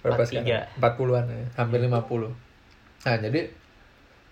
berapa 0.00 0.20
43. 0.20 0.28
sekarang? 0.28 0.68
40-an 0.76 1.24
ya, 1.26 1.46
hampir 1.56 1.78
50. 1.82 2.28
Nah, 2.98 3.16
jadi 3.18 3.40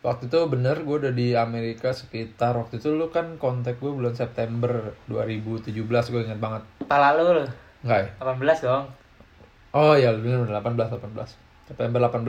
waktu 0.07 0.31
itu 0.31 0.39
bener 0.47 0.87
gue 0.87 0.97
udah 1.03 1.11
di 1.11 1.35
Amerika 1.35 1.91
sekitar 1.91 2.55
waktu 2.55 2.79
itu 2.79 2.95
lu 2.95 3.11
kan 3.11 3.35
kontak 3.43 3.83
gue 3.83 3.91
bulan 3.91 4.15
September 4.15 4.95
2017 5.11 5.75
gue 5.83 6.21
ingat 6.23 6.39
banget. 6.39 6.63
Pala 6.87 7.19
lu 7.19 7.35
lu, 7.35 7.43
Enggak 7.83 7.99
ya? 8.07 8.11
18 8.23 8.67
dong 8.71 8.87
Oh 9.75 9.99
iya 9.99 10.15
bener 10.15 10.47
bener 10.47 10.63
18 10.63 11.03
18. 11.03 11.75
September 11.75 11.99
18 12.07 12.23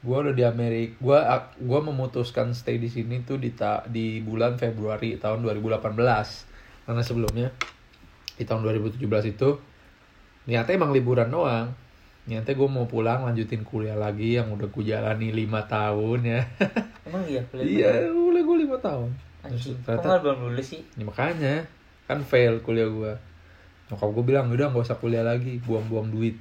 gue 0.00 0.16
udah 0.16 0.32
di 0.32 0.44
Amerika 0.48 0.96
gue 0.96 1.18
gua 1.68 1.80
memutuskan 1.84 2.56
stay 2.56 2.80
di 2.80 2.88
sini 2.88 3.20
tuh 3.20 3.36
di 3.36 3.52
ta, 3.52 3.84
di 3.84 4.24
bulan 4.24 4.56
Februari 4.56 5.20
tahun 5.20 5.44
2018 5.44 5.92
karena 6.88 7.02
sebelumnya 7.04 7.52
di 8.40 8.48
tahun 8.48 8.64
2017 8.64 8.96
itu 9.28 9.60
niatnya 10.48 10.72
emang 10.80 10.96
liburan 10.96 11.28
doang 11.28 11.76
niatnya 12.28 12.52
gue 12.52 12.68
mau 12.68 12.84
pulang 12.84 13.24
lanjutin 13.24 13.64
kuliah 13.64 13.96
lagi 13.96 14.36
yang 14.36 14.52
udah 14.52 14.68
gue 14.68 14.84
jalani 14.84 15.32
lima 15.32 15.64
tahun 15.64 16.20
ya 16.24 16.40
emang 17.08 17.24
iya 17.24 17.40
boleh 17.48 17.64
iya 17.64 17.90
kuliah 18.12 18.44
gue 18.44 18.56
lima 18.68 18.76
tahun 18.76 19.10
kok 19.40 19.56
ternyata 19.88 20.20
belum 20.20 20.38
lulus 20.52 20.76
sih 20.76 20.82
Ya 21.00 21.04
makanya 21.08 21.64
kan 22.10 22.26
fail 22.26 22.58
kuliah 22.66 22.90
gua. 22.90 23.14
Nyokap 23.86 24.10
gue 24.10 24.24
bilang 24.26 24.50
udah 24.50 24.74
nggak 24.74 24.82
usah 24.82 24.98
kuliah 24.98 25.22
lagi, 25.22 25.62
buang-buang 25.62 26.10
duit. 26.10 26.34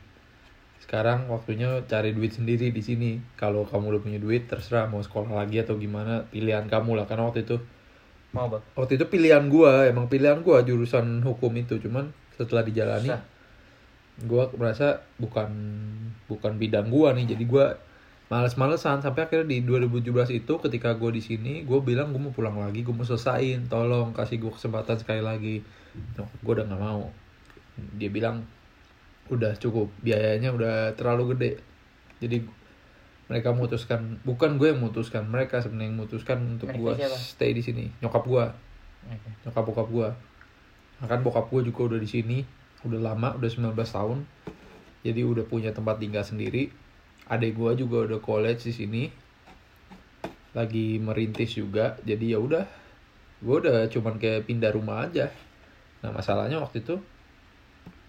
Sekarang 0.81 1.29
waktunya 1.29 1.85
cari 1.85 2.17
duit 2.17 2.33
sendiri 2.33 2.73
di 2.73 2.81
sini. 2.81 3.21
Kalau 3.37 3.69
kamu 3.69 3.93
udah 3.93 4.01
punya 4.01 4.17
duit 4.17 4.49
terserah 4.49 4.89
mau 4.89 5.05
sekolah 5.05 5.37
lagi 5.37 5.61
atau 5.61 5.77
gimana 5.77 6.25
pilihan 6.33 6.65
kamu 6.65 6.97
lah. 6.97 7.05
Karena 7.05 7.29
waktu 7.29 7.45
itu 7.45 7.61
mau 8.29 8.45
bang 8.45 8.61
waktu 8.77 9.01
itu 9.01 9.05
pilihan 9.09 9.49
gua 9.49 9.89
emang 9.89 10.05
pilihan 10.05 10.45
gua 10.45 10.61
jurusan 10.61 11.25
hukum 11.25 11.49
itu 11.57 11.81
cuman 11.81 12.13
setelah 12.37 12.61
dijalani 12.61 13.09
Susah. 13.09 13.25
Gua 14.25 14.51
merasa 14.55 15.05
bukan 15.21 15.49
bukan 16.27 16.59
bidang 16.59 16.91
gua 16.91 17.15
nih. 17.15 17.35
Jadi 17.35 17.43
gua 17.47 17.79
males-malesan. 18.27 18.99
Sampai 18.99 19.25
akhirnya 19.25 19.47
di 19.47 19.63
2017 19.63 20.39
itu 20.43 20.53
ketika 20.59 20.95
gua 20.95 21.11
di 21.13 21.23
sini 21.23 21.63
gua 21.63 21.79
bilang 21.79 22.11
gua 22.11 22.29
mau 22.29 22.33
pulang 22.33 22.57
lagi 22.59 22.83
gua 22.83 22.95
mau 22.99 23.07
selesain. 23.07 23.67
Tolong 23.67 24.11
kasih 24.11 24.41
gua 24.41 24.51
kesempatan 24.55 24.97
sekali 24.99 25.21
lagi. 25.23 25.63
Nyokap 26.17 26.39
gua 26.43 26.53
udah 26.59 26.65
nggak 26.67 26.81
mau. 26.81 27.03
Dia 27.95 28.09
bilang 28.11 28.43
udah 29.29 29.53
cukup 29.61 29.93
biayanya 30.01 30.51
udah 30.51 30.75
terlalu 30.97 31.37
gede. 31.37 31.51
Jadi 32.19 32.37
mereka 33.29 33.53
memutuskan 33.53 34.17
bukan 34.25 34.57
gue 34.57 34.73
yang 34.73 34.81
memutuskan 34.81 35.21
mereka 35.29 35.61
sebenarnya 35.61 35.93
yang 35.93 35.97
memutuskan 36.01 36.37
untuk 36.57 36.73
siapa? 36.73 37.13
stay 37.13 37.53
di 37.53 37.61
sini. 37.61 37.85
Nyokap 38.01 38.25
gua. 38.25 38.57
Oke. 39.05 39.29
nyokap 39.45 39.63
bokap 39.63 39.87
gua. 39.87 40.09
Nah, 40.99 41.07
kan 41.07 41.21
bokap 41.21 41.47
gua 41.47 41.61
juga 41.61 41.93
udah 41.93 41.99
di 42.01 42.09
sini 42.09 42.37
udah 42.87 42.99
lama 42.99 43.35
udah 43.35 43.49
19 43.49 43.75
tahun. 43.75 44.19
Jadi 45.03 45.21
udah 45.23 45.45
punya 45.47 45.71
tempat 45.71 45.99
tinggal 45.99 46.23
sendiri. 46.23 46.71
Adik 47.29 47.55
gua 47.55 47.75
juga 47.75 48.05
udah 48.07 48.19
college 48.19 48.67
di 48.67 48.73
sini. 48.75 49.03
Lagi 50.55 50.99
merintis 50.99 51.55
juga. 51.55 51.95
Jadi 52.03 52.35
ya 52.35 52.39
udah 52.39 52.63
gua 53.39 53.55
udah 53.63 53.87
cuman 53.87 54.19
kayak 54.19 54.47
pindah 54.47 54.71
rumah 54.75 55.07
aja. 55.07 55.31
Nah 56.03 56.11
masalahnya 56.11 56.59
waktu 56.59 56.83
itu 56.83 56.99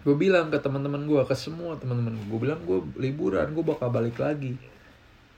gue 0.01 0.17
bilang 0.17 0.49
ke 0.49 0.57
teman-teman 0.57 1.05
gua 1.05 1.29
ke 1.29 1.37
semua 1.37 1.77
teman-teman 1.77 2.17
gue 2.17 2.39
bilang 2.41 2.57
gue 2.65 2.81
liburan 2.97 3.53
gue 3.53 3.61
bakal 3.61 3.93
balik 3.93 4.17
lagi 4.17 4.57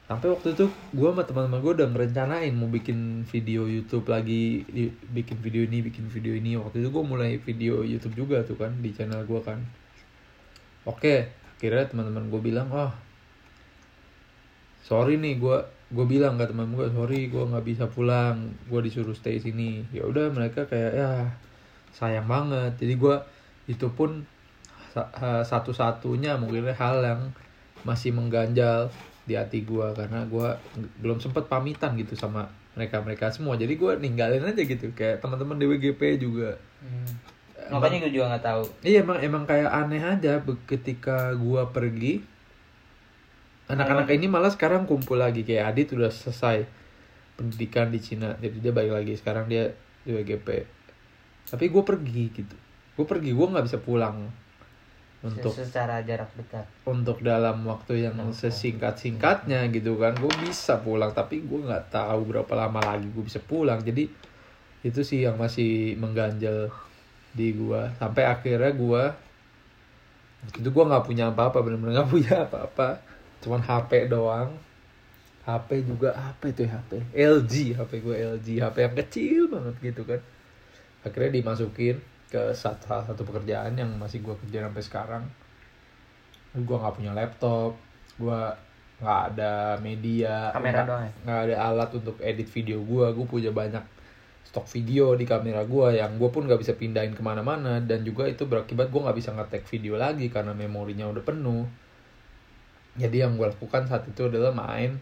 sampai 0.04 0.36
waktu 0.36 0.52
itu 0.52 0.68
gue 0.68 1.08
sama 1.08 1.24
teman-teman 1.24 1.64
gue 1.64 1.74
udah 1.80 1.88
ngerencanain 1.88 2.52
mau 2.52 2.68
bikin 2.68 3.24
video 3.24 3.64
YouTube 3.72 4.12
lagi 4.12 4.68
bikin 5.16 5.40
video 5.40 5.64
ini 5.64 5.80
bikin 5.80 6.12
video 6.12 6.36
ini. 6.36 6.60
Waktu 6.60 6.84
itu 6.84 6.90
gue 6.92 7.04
mulai 7.08 7.40
video 7.40 7.88
YouTube 7.88 8.20
juga 8.20 8.44
tuh 8.44 8.60
kan 8.60 8.76
di 8.84 8.92
channel 8.92 9.24
gue 9.24 9.40
kan. 9.40 9.64
Oke 10.84 11.32
akhirnya 11.56 11.88
teman-teman 11.88 12.28
gue 12.28 12.42
bilang 12.44 12.68
oh 12.76 12.92
sorry 14.84 15.16
nih 15.16 15.40
gue 15.40 15.58
gue 15.94 16.06
bilang 16.10 16.36
ke 16.36 16.52
teman 16.52 16.68
gue 16.76 16.92
sorry 16.92 17.32
gue 17.32 17.44
nggak 17.48 17.64
bisa 17.64 17.88
pulang. 17.88 18.52
Gue 18.68 18.84
disuruh 18.84 19.16
stay 19.16 19.40
sini. 19.40 19.88
Ya 19.96 20.04
udah 20.04 20.28
mereka 20.36 20.68
kayak 20.68 20.92
ya 21.00 21.12
sayang 21.96 22.28
banget. 22.28 22.76
Jadi 22.76 23.00
gue 23.00 23.16
itu 23.72 23.88
pun 23.96 24.28
ha- 25.00 25.48
satu-satunya 25.48 26.36
mungkin 26.36 26.68
hal 26.76 27.00
yang 27.00 27.22
masih 27.88 28.12
mengganjal 28.12 28.92
di 29.24 29.34
hati 29.40 29.64
gue 29.64 29.88
karena 29.96 30.28
gue 30.28 30.48
belum 31.00 31.24
sempet 31.24 31.48
pamitan 31.48 31.96
gitu 31.96 32.14
sama 32.20 32.52
mereka 32.76 33.00
mereka 33.00 33.32
semua. 33.32 33.56
Jadi 33.56 33.80
gue 33.80 33.92
ninggalin 34.02 34.44
aja 34.44 34.62
gitu 34.62 34.92
kayak 34.92 35.24
teman-teman 35.24 35.58
DWGP 35.60 36.02
juga. 36.20 36.58
Hmm. 36.84 37.32
makanya 37.72 38.04
gue 38.06 38.20
juga 38.20 38.36
nggak 38.36 38.44
tahu. 38.44 38.64
Iya 38.84 39.08
emang 39.08 39.18
emang 39.24 39.44
kayak 39.48 39.72
aneh 39.72 40.04
aja 40.04 40.44
ketika 40.68 41.32
gua 41.40 41.72
pergi 41.72 42.20
anak-anak 43.72 44.12
ini 44.12 44.28
malah 44.28 44.52
sekarang 44.52 44.84
kumpul 44.84 45.16
lagi. 45.16 45.48
Kayak 45.48 45.72
Adit 45.72 45.96
udah 45.96 46.12
selesai 46.12 46.68
pendidikan 47.40 47.88
di 47.88 48.04
Cina 48.04 48.36
jadi 48.44 48.60
dia 48.60 48.74
balik 48.76 48.94
lagi. 49.00 49.14
Sekarang 49.16 49.48
dia 49.48 49.72
di 50.04 50.12
WGP 50.12 50.68
tapi 51.50 51.70
gue 51.70 51.84
pergi 51.84 52.26
gitu. 52.32 52.56
Gue 52.98 53.06
pergi 53.06 53.30
gue 53.30 53.48
nggak 53.48 53.66
bisa 53.70 53.80
pulang 53.82 54.32
untuk 55.24 55.56
secara 55.56 56.04
jarak 56.04 56.36
dekat. 56.36 56.68
untuk 56.84 57.24
dalam 57.24 57.64
waktu 57.64 58.04
yang 58.04 58.20
sesingkat 58.36 59.00
singkatnya 59.00 59.64
gitu 59.72 59.96
kan 59.96 60.20
gue 60.20 60.28
bisa 60.44 60.84
pulang 60.84 61.16
tapi 61.16 61.40
gue 61.40 61.64
nggak 61.64 61.96
tahu 61.96 62.28
berapa 62.28 62.54
lama 62.60 62.84
lagi 62.84 63.08
gue 63.08 63.24
bisa 63.24 63.40
pulang. 63.40 63.80
Jadi 63.80 64.12
itu 64.84 65.00
sih 65.00 65.24
yang 65.24 65.40
masih 65.40 65.96
mengganjal 65.96 66.68
di 67.34 67.56
gua. 67.56 67.90
Sampai 67.98 68.28
akhirnya 68.28 68.76
waktu 68.76 70.60
itu 70.60 70.70
gua 70.70 70.86
nggak 70.92 71.06
punya 71.08 71.32
apa-apa 71.32 71.58
bener-bener 71.64 72.04
nggak 72.04 72.12
punya 72.12 72.36
apa-apa. 72.46 73.00
Cuman 73.42 73.64
HP 73.64 74.12
doang. 74.12 74.52
HP 75.44 75.84
juga 75.84 76.16
apa 76.16 76.48
itu 76.48 76.64
ya 76.64 76.80
HP 76.80 76.92
LG 77.12 77.76
HP 77.76 77.92
gue 78.00 78.16
LG 78.16 78.64
HP 78.64 78.76
yang 78.80 78.96
kecil 78.96 79.42
banget 79.52 79.76
gitu 79.84 80.08
kan. 80.08 80.24
Akhirnya 81.04 81.36
dimasukin 81.36 82.00
ke 82.34 82.50
satu, 82.58 82.90
salah 82.90 83.06
satu 83.06 83.22
pekerjaan 83.22 83.78
yang 83.78 83.94
masih 84.02 84.26
gue 84.26 84.34
kerja 84.42 84.66
sampai 84.66 84.82
sekarang. 84.82 85.24
Gue 86.58 86.78
nggak 86.78 86.98
punya 86.98 87.14
laptop 87.14 87.78
gue 88.14 88.42
nggak 89.02 89.22
ada 89.34 89.82
media 89.82 90.54
Kamera 90.54 90.86
doang 90.86 91.02
ya? 91.02 91.12
nggak 91.26 91.40
ada 91.50 91.56
alat 91.66 91.90
untuk 91.98 92.16
edit 92.22 92.46
video 92.46 92.78
gue 92.78 93.06
gue 93.10 93.26
punya 93.26 93.50
banyak 93.50 93.82
stok 94.46 94.70
video 94.70 95.18
di 95.18 95.26
kamera 95.26 95.66
gue 95.66 95.98
yang 95.98 96.22
gue 96.22 96.30
pun 96.30 96.46
nggak 96.46 96.62
bisa 96.62 96.78
pindahin 96.78 97.18
ke 97.18 97.26
mana-mana. 97.26 97.82
Dan 97.82 98.06
juga 98.06 98.30
itu 98.30 98.46
berakibat 98.46 98.94
gue 98.94 99.02
nggak 99.02 99.18
bisa 99.18 99.34
ngetek 99.34 99.66
video 99.66 99.98
lagi 99.98 100.30
karena 100.30 100.54
memorinya 100.54 101.10
udah 101.10 101.24
penuh. 101.26 101.66
Jadi 102.94 103.26
yang 103.26 103.34
gue 103.38 103.50
lakukan 103.50 103.90
saat 103.90 104.06
itu 104.06 104.30
adalah 104.30 104.54
main 104.54 105.02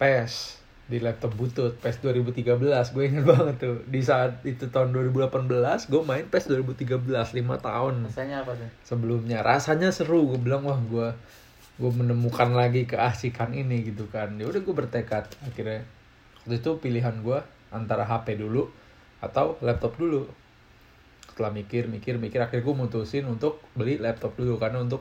PES 0.00 0.63
di 0.84 1.00
laptop 1.00 1.32
butut 1.32 1.80
PES 1.80 2.04
2013 2.04 2.60
gue 2.68 3.04
ingat 3.08 3.24
banget 3.24 3.56
tuh. 3.56 3.76
Di 3.88 4.04
saat 4.04 4.44
itu 4.44 4.68
tahun 4.68 4.92
2018 4.92 5.48
gue 5.88 6.02
main 6.04 6.24
PES 6.28 6.44
2013 6.52 7.08
5 7.08 7.40
tahun. 7.40 7.94
Rasanya 8.04 8.44
apa 8.44 8.52
tuh? 8.52 8.70
Sebelumnya. 8.84 9.40
Rasanya 9.40 9.88
seru. 9.96 10.28
Gue 10.28 10.40
bilang 10.44 10.68
wah 10.68 10.76
gue 10.76 11.08
gue 11.74 11.90
menemukan 11.90 12.52
lagi 12.52 12.84
keasikan 12.84 13.56
ini 13.56 13.80
gitu 13.88 14.12
kan. 14.12 14.36
Ya 14.36 14.44
udah 14.44 14.60
gue 14.60 14.74
bertekad. 14.76 15.24
Akhirnya 15.48 15.88
waktu 16.44 16.60
itu 16.60 16.70
pilihan 16.76 17.16
gue 17.24 17.40
antara 17.72 18.04
HP 18.04 18.36
dulu 18.36 18.68
atau 19.24 19.56
laptop 19.64 19.96
dulu. 19.96 20.28
Setelah 21.32 21.48
mikir 21.48 21.88
mikir 21.88 22.20
mikir 22.20 22.44
akhirnya 22.44 22.60
gue 22.60 22.76
mutusin 22.76 23.24
untuk 23.24 23.64
beli 23.72 23.96
laptop 23.96 24.36
dulu 24.36 24.60
karena 24.60 24.84
untuk 24.84 25.00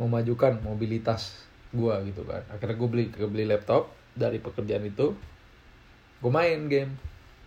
memajukan 0.00 0.64
mobilitas 0.64 1.44
gue 1.76 1.92
gitu 2.08 2.24
kan. 2.24 2.40
Akhirnya 2.48 2.80
gue 2.80 2.88
beli 2.88 3.04
beli 3.12 3.44
laptop 3.44 3.97
dari 4.18 4.42
pekerjaan 4.42 4.84
itu 4.84 5.14
gue 6.18 6.32
main 6.34 6.66
game. 6.66 6.98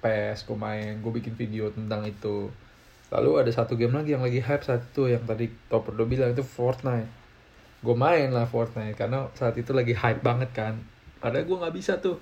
PS 0.02 0.50
gue 0.50 0.58
main 0.58 0.98
gue 0.98 1.12
bikin 1.14 1.38
video 1.38 1.70
tentang 1.70 2.02
itu. 2.08 2.50
Lalu 3.12 3.32
ada 3.46 3.52
satu 3.52 3.78
game 3.78 3.94
lagi 3.94 4.16
yang 4.16 4.24
lagi 4.24 4.40
hype 4.42 4.64
saat 4.66 4.82
itu 4.88 5.12
yang 5.12 5.22
tadi 5.28 5.52
Toperdo 5.70 6.08
bilang 6.08 6.34
itu 6.34 6.42
Fortnite. 6.42 7.12
Gue 7.84 7.94
main 7.94 8.32
lah 8.34 8.50
Fortnite 8.50 8.98
karena 8.98 9.30
saat 9.38 9.54
itu 9.60 9.76
lagi 9.76 9.94
hype 9.94 10.24
banget 10.26 10.50
kan. 10.56 10.80
Padahal 11.22 11.46
gue 11.46 11.58
nggak 11.60 11.76
bisa 11.76 12.02
tuh. 12.02 12.18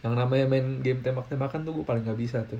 Yang 0.00 0.14
namanya 0.16 0.46
main 0.48 0.80
game 0.80 1.04
tembak-tembakan 1.04 1.62
tuh 1.62 1.72
gue 1.76 1.84
paling 1.86 2.02
nggak 2.02 2.18
bisa 2.18 2.42
tuh. 2.48 2.58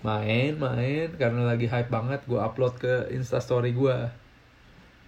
Main 0.00 0.56
main 0.56 1.12
karena 1.20 1.44
lagi 1.44 1.68
hype 1.68 1.92
banget 1.92 2.24
gue 2.24 2.40
upload 2.40 2.80
ke 2.80 3.12
instastory 3.12 3.76
gue 3.76 3.96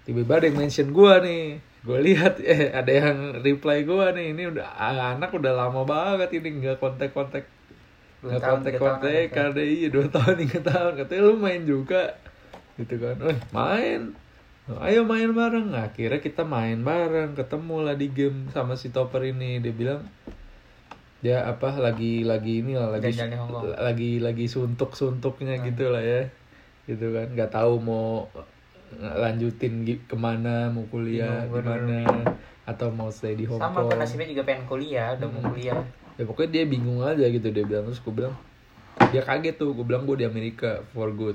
tiba-tiba 0.02 0.34
ada 0.38 0.46
yang 0.50 0.58
mention 0.58 0.88
gue 0.90 1.14
nih. 1.26 1.44
Gue 1.82 1.98
lihat 1.98 2.38
eh 2.46 2.70
ada 2.70 2.90
yang 2.90 3.42
reply 3.42 3.86
gue 3.86 4.06
nih. 4.14 4.26
Ini 4.34 4.42
udah 4.54 4.66
ah, 4.74 5.14
anak 5.14 5.30
udah 5.34 5.52
lama 5.54 5.82
banget 5.86 6.38
ini 6.38 6.48
nggak 6.62 6.78
kontak-kontak. 6.78 7.46
Nggak 8.22 8.38
ada. 9.34 9.50
ada 9.50 9.62
iya 9.62 9.88
dua 9.90 10.06
tahun 10.10 10.36
tiga 10.46 10.60
tahun. 10.62 10.92
Katanya 11.02 11.22
lu 11.26 11.34
main 11.38 11.62
juga. 11.66 12.18
Gitu 12.78 12.94
kan 12.98 13.16
eh 13.26 13.38
main. 13.50 14.00
Ayo 14.78 15.02
main 15.02 15.30
bareng. 15.34 15.74
Nah, 15.74 15.90
akhirnya 15.90 16.22
kita 16.22 16.46
main 16.46 16.86
bareng 16.86 17.34
ketemu 17.34 17.76
lah 17.82 17.98
di 17.98 18.06
game 18.14 18.46
sama 18.54 18.78
si 18.78 18.94
Topper 18.94 19.26
ini. 19.26 19.58
Dia 19.58 19.74
bilang 19.74 20.02
dia 21.22 21.46
apa 21.46 21.78
lagi 21.78 22.26
lagi 22.26 22.66
ini 22.66 22.74
lah 22.74 22.98
lagi 22.98 23.14
lagi 23.78 24.18
lagi 24.18 24.46
suntuk 24.50 24.94
suntuknya 24.94 25.58
gitu 25.66 25.90
lah 25.90 26.02
ya. 26.02 26.30
Gitu 26.86 27.10
kan 27.10 27.34
nggak 27.34 27.50
tahu 27.50 27.82
mau 27.82 28.30
lanjutin 28.98 29.72
ke 30.04 30.12
mana 30.12 30.68
mau 30.68 30.84
kuliah 30.86 31.48
Bingung, 31.48 31.64
bener. 31.64 31.80
gimana 31.80 32.00
atau 32.62 32.88
mau 32.88 33.08
stay 33.08 33.34
di 33.34 33.44
Hong 33.44 33.58
sama 33.58 33.82
Kong. 33.82 33.90
gue 33.90 33.96
nasibnya 33.98 34.28
juga 34.28 34.42
pengen 34.44 34.64
kuliah 34.66 35.16
udah 35.16 35.28
mau 35.28 35.40
Hmm. 35.40 35.50
kuliah. 35.50 35.80
Ya 36.14 36.24
pokoknya 36.24 36.50
dia 36.52 36.64
bingung 36.66 37.00
aja 37.00 37.24
gitu 37.24 37.48
dia 37.48 37.64
bilang 37.64 37.88
terus 37.88 37.98
gue 37.98 38.12
bilang 38.12 38.34
dia 39.08 39.20
kaget 39.20 39.56
tuh 39.56 39.72
gue 39.72 39.82
bilang 39.82 40.04
gue 40.04 40.14
di 40.14 40.26
Amerika 40.26 40.84
for 40.92 41.08
good. 41.10 41.34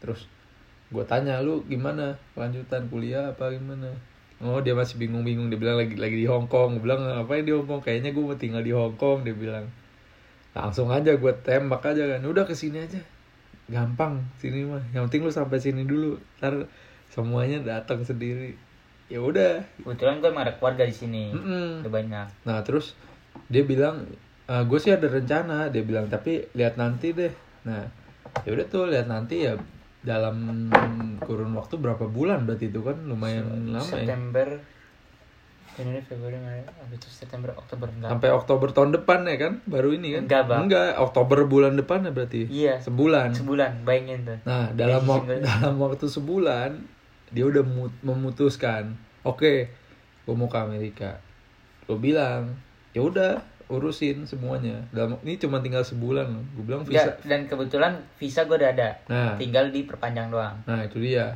Terus 0.00 0.26
gue 0.88 1.04
tanya 1.04 1.40
lu 1.40 1.64
gimana? 1.64 2.16
Lanjutan 2.34 2.88
kuliah 2.88 3.30
apa 3.30 3.50
gimana? 3.50 3.92
Oh 4.42 4.58
dia 4.58 4.74
masih 4.74 4.98
bingung-bingung 4.98 5.48
dia 5.48 5.56
bilang 5.56 5.78
lagi 5.78 5.94
lagi 5.94 6.16
di 6.16 6.26
Hong 6.26 6.46
Kong. 6.46 6.76
Gue 6.76 6.82
bilang 6.84 7.00
ngapain 7.00 7.44
di 7.44 7.52
Hong 7.52 7.64
Kong? 7.64 7.80
Kayaknya 7.80 8.10
gue 8.10 8.24
mau 8.24 8.34
tinggal 8.34 8.60
di 8.60 8.72
Hong 8.72 8.96
Kong 8.96 9.22
dia 9.22 9.32
bilang. 9.32 9.68
Langsung 10.50 10.86
aja 10.88 11.14
gue 11.14 11.32
tembak 11.42 11.82
aja 11.84 12.04
kan 12.08 12.22
udah 12.22 12.42
ke 12.42 12.54
sini 12.54 12.78
aja 12.80 13.00
gampang 13.70 14.20
sini 14.40 14.68
mah. 14.68 14.84
Yang 14.92 15.08
penting 15.08 15.22
lu 15.24 15.32
sampai 15.32 15.58
sini 15.60 15.82
dulu. 15.88 16.20
Ntar 16.40 16.68
semuanya 17.08 17.62
datang 17.64 18.04
sendiri. 18.04 18.56
Ya 19.12 19.20
udah. 19.20 19.64
Kebetulan 19.80 20.20
gue 20.20 20.28
emang 20.32 20.44
ada 20.48 20.54
keluarga 20.56 20.84
di 20.84 20.96
sini. 20.96 21.32
Udah 21.80 21.92
banyak. 21.92 22.26
Nah 22.44 22.60
terus 22.64 22.96
dia 23.52 23.64
bilang 23.64 24.08
gue 24.48 24.78
sih 24.80 24.92
ada 24.92 25.08
rencana. 25.08 25.72
Dia 25.72 25.84
bilang 25.84 26.08
tapi 26.12 26.44
lihat 26.52 26.76
nanti 26.76 27.16
deh. 27.16 27.32
Nah 27.64 27.86
ya 28.42 28.50
udah 28.50 28.66
tuh 28.66 28.90
lihat 28.90 29.06
nanti 29.06 29.46
ya 29.46 29.54
dalam 30.04 30.68
kurun 31.24 31.56
waktu 31.56 31.80
berapa 31.80 32.04
bulan 32.04 32.44
berarti 32.44 32.68
itu 32.68 32.84
kan 32.84 33.08
lumayan 33.08 33.72
lama 33.72 33.80
ya. 33.80 34.04
September 34.04 34.60
Januari 35.74 36.00
Februari 36.00 36.36
Maret 36.36 36.70
Agustus 36.80 37.12
September 37.12 37.50
Oktober 37.52 37.86
enggak 37.88 38.08
Sampai 38.08 38.30
Oktober 38.30 38.68
tahun 38.70 38.90
depan 38.92 39.22
ya 39.24 39.36
kan 39.36 39.52
baru 39.64 39.90
ini 39.90 40.08
kan? 40.12 40.22
Enggak, 40.24 40.42
Bang. 40.46 40.60
Enggak 40.64 40.88
Oktober 40.96 41.38
bulan 41.44 41.74
depan 41.74 42.00
ya 42.00 42.10
berarti. 42.10 42.46
Iya. 42.46 42.74
Sebulan. 42.78 43.34
sebulan 43.34 43.82
bayangin 43.82 44.22
tuh 44.24 44.38
Nah 44.42 44.70
dalam 44.72 45.02
wak- 45.02 45.26
dalam 45.26 45.74
waktu 45.76 46.06
sebulan 46.06 46.70
dia 47.28 47.44
udah 47.44 47.62
mu- 47.62 47.98
memutuskan 48.00 48.94
oke 49.22 49.52
gue 50.22 50.34
mau 50.34 50.46
ke 50.46 50.56
Amerika. 50.56 51.18
Gue 51.84 51.98
bilang 51.98 52.54
ya 52.90 53.00
udah 53.00 53.42
urusin 53.66 54.22
semuanya. 54.22 54.84
Dalam 54.88 55.16
ini 55.20 55.34
cuma 55.36 55.58
tinggal 55.58 55.80
sebulan 55.80 56.28
loh. 56.28 56.44
Gue 56.54 56.64
bilang 56.64 56.84
Ya, 56.84 57.02
visa. 57.02 57.10
dan 57.24 57.44
kebetulan 57.44 57.92
visa 58.14 58.40
gue 58.42 58.54
udah 58.54 58.70
ada 58.70 58.88
Nah, 59.04 59.34
tinggal 59.34 59.68
diperpanjang 59.68 60.28
doang 60.28 60.54
nah 60.64 60.80
itu 60.80 60.96
dia. 60.98 61.34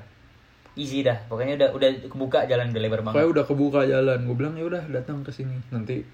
Easy 0.78 1.02
dah 1.02 1.18
pokoknya 1.26 1.58
udah 1.58 1.68
udah 1.74 1.88
kebuka 2.06 2.46
jalan 2.46 2.70
udah 2.70 2.80
lebar 2.80 3.00
banget 3.02 3.14
Pokoknya 3.18 3.30
udah 3.34 3.44
kebuka 3.44 3.80
jalan. 3.84 4.18
Gue 4.22 4.36
bilang 4.36 4.54
ya 4.54 4.64
udah 4.64 4.82
datang 4.88 5.20
ke 5.20 5.30
sini. 5.30 5.58
Nanti 5.68 6.06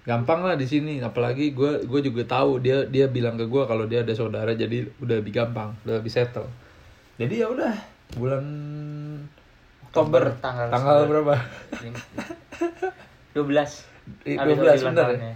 gampang 0.00 0.46
lah 0.46 0.54
di 0.54 0.64
sini. 0.64 1.02
Apalagi 1.02 1.50
gue 1.50 1.82
gue 1.84 2.00
juga 2.00 2.22
tahu 2.24 2.62
dia 2.62 2.86
dia 2.86 3.04
bilang 3.06 3.34
ke 3.34 3.44
gue 3.44 3.62
kalau 3.66 3.84
dia 3.84 4.00
ada 4.00 4.14
saudara 4.14 4.54
jadi 4.54 4.86
udah 4.96 5.16
lebih 5.18 5.34
gampang, 5.34 5.74
udah 5.82 5.98
lebih 5.98 6.08
settle. 6.08 6.46
Jadi 7.18 7.34
ya 7.36 7.50
udah 7.50 7.74
bulan 8.14 8.44
Oktober, 9.84 10.22
Oktober, 10.30 10.40
tanggal 10.40 10.66
tanggal 10.70 10.98
berapa? 11.04 11.34
12 13.34 13.90
Eh, 14.26 14.34
Habis 14.34 14.56
12 14.58 14.58
ulang 14.58 14.74
bener 14.74 14.82
ya? 14.82 14.94
tahunnya. 14.96 15.34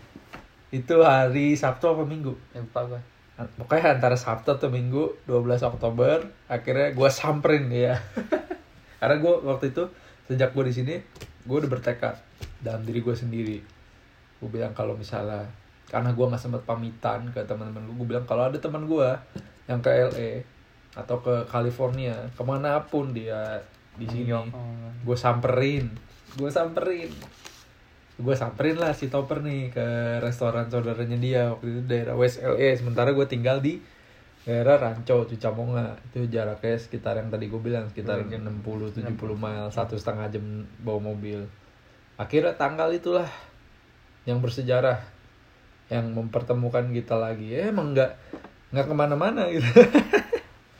Itu 0.71 0.97
hari 1.01 1.55
Sabtu 1.55 1.87
apa 1.87 2.03
Minggu? 2.03 2.35
Lupa 2.55 2.81
gue 2.89 3.01
Pokoknya 3.35 3.99
antara 3.99 4.15
Sabtu 4.15 4.55
atau 4.55 4.71
Minggu 4.71 5.27
12 5.27 5.67
Oktober 5.67 6.23
akhirnya 6.47 6.95
gue 6.95 7.09
samperin 7.11 7.67
dia. 7.67 7.99
Karena 9.03 9.17
gue 9.19 9.35
waktu 9.43 9.75
itu 9.75 9.85
sejak 10.31 10.55
gue 10.55 10.65
di 10.71 10.75
sini 10.75 10.95
gue 11.45 11.57
udah 11.61 11.71
bertekad 11.71 12.15
dalam 12.63 12.87
diri 12.87 13.03
gue 13.03 13.13
sendiri. 13.13 13.59
Gue 14.39 14.49
bilang 14.49 14.73
kalau 14.73 14.95
misalnya 14.95 15.45
karena 15.91 16.17
gue 16.17 16.25
nggak 16.27 16.41
sempat 16.41 16.63
pamitan 16.65 17.29
ke 17.31 17.45
teman-teman 17.45 17.85
gue, 17.85 17.95
gue 18.01 18.09
bilang 18.17 18.27
kalau 18.27 18.49
ada 18.49 18.57
teman 18.57 18.89
gue 18.89 19.09
yang 19.69 19.85
ke 19.85 19.91
LA 19.93 20.43
atau 20.97 21.21
ke 21.21 21.45
California 21.51 22.15
ke 22.33 22.43
mana 22.47 22.81
pun 22.87 23.13
dia 23.13 23.61
di 23.95 24.07
sini, 24.11 24.35
gue 25.07 25.17
samperin, 25.19 25.87
gue 26.35 26.51
samperin, 26.51 27.11
gue 28.15 28.35
samperin 28.39 28.79
lah 28.79 28.95
si 28.95 29.11
Topper 29.11 29.43
nih 29.43 29.75
ke 29.75 29.87
restoran 30.23 30.71
saudaranya 30.71 31.19
dia 31.19 31.51
waktu 31.51 31.67
itu 31.67 31.81
daerah 31.91 32.15
West 32.15 32.39
LA 32.39 32.79
sementara 32.79 33.11
gue 33.11 33.27
tinggal 33.27 33.59
di 33.59 33.83
daerah 34.45 34.77
Rancho 34.77 35.25
Cucamonga. 35.25 35.99
Itu 36.13 36.29
jaraknya 36.29 36.77
sekitar 36.77 37.19
yang 37.19 37.33
tadi 37.33 37.49
gue 37.49 37.59
bilang 37.59 37.89
sekitar 37.91 38.23
60-70 38.29 39.03
mile 39.35 39.69
satu 39.73 39.97
setengah 39.97 40.31
jam 40.31 40.69
bawa 40.85 41.01
mobil. 41.11 41.49
Akhirnya 42.15 42.55
tanggal 42.55 42.93
itulah 42.95 43.27
yang 44.29 44.39
bersejarah 44.39 45.03
yang 45.91 46.13
mempertemukan 46.15 46.93
kita 46.93 47.19
lagi. 47.19 47.57
Ya, 47.57 47.73
emang 47.73 47.97
nggak 47.97 48.15
nggak 48.71 48.87
ke 48.87 48.95
mana-mana 48.95 49.49
gitu. 49.51 49.67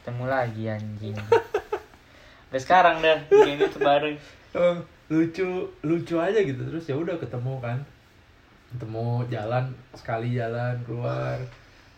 Ketemu 0.05 0.25
lagi 0.29 0.63
anjing. 0.71 1.17
Sampai 1.19 2.61
sekarang 2.63 3.03
dah 3.03 3.19
ini 3.51 3.67
tuh 3.67 3.83
bareng 3.83 4.15
Emang 4.55 4.87
lucu 5.15 5.49
lucu 5.87 6.15
aja 6.19 6.41
gitu 6.43 6.59
terus 6.67 6.85
ya 6.91 6.99
udah 6.99 7.15
ketemu 7.15 7.63
kan 7.63 7.79
ketemu 8.75 9.23
jalan 9.31 9.65
sekali 9.95 10.35
jalan 10.35 10.75
keluar 10.83 11.39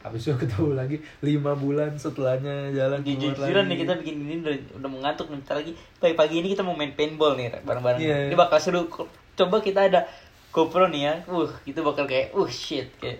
habis 0.04 0.22
itu 0.22 0.36
ketemu 0.38 0.76
lagi 0.76 0.96
lima 1.24 1.56
bulan 1.56 1.96
setelahnya 1.96 2.70
jalan 2.70 3.00
keluar 3.02 3.16
Jujur-jujuran 3.16 3.64
lagi. 3.66 3.70
nih 3.72 3.78
kita 3.82 3.92
bikin 4.04 4.16
ini 4.22 4.34
udah, 4.38 4.54
udah 4.78 4.90
mengantuk 4.92 5.26
nih. 5.34 5.42
Lagi 5.42 5.72
pagi-pagi 5.98 6.34
ini 6.38 6.48
kita 6.54 6.62
mau 6.62 6.78
main 6.78 6.94
paintball 6.94 7.34
nih 7.34 7.58
bareng-bareng. 7.66 7.98
Iya. 7.98 8.30
Ini 8.30 8.36
bakal 8.38 8.62
seru. 8.62 8.86
Coba 9.34 9.58
kita 9.58 9.90
ada 9.90 10.06
GoPro 10.54 10.86
nih 10.94 11.02
ya. 11.10 11.14
Uh, 11.26 11.50
itu 11.66 11.82
bakal 11.82 12.06
kayak 12.06 12.30
uh 12.38 12.46
shit 12.46 12.86
kayak 13.02 13.18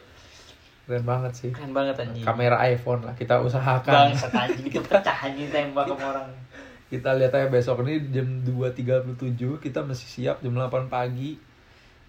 keren 0.87 1.03
banget 1.03 1.33
sih 1.35 1.51
keren 1.51 1.75
banget 1.75 1.99
anjing. 1.99 2.23
kamera 2.23 2.63
iPhone 2.63 3.03
lah 3.03 3.11
kita 3.19 3.43
usahakan 3.43 4.15
Bangsat 4.15 4.31
anjing 4.31 4.71
itu 4.71 4.79
pecah 4.87 5.17
anjing 5.27 5.51
tembak 5.51 5.91
sama 5.91 6.15
orang. 6.15 6.31
kita 6.87 7.19
lihat 7.19 7.35
aja 7.35 7.51
besok 7.51 7.83
ini 7.83 7.99
jam 8.15 8.47
2.37 8.47 9.19
kita 9.59 9.83
masih 9.83 10.07
siap 10.07 10.39
jam 10.39 10.55
8 10.55 10.87
pagi 10.87 11.35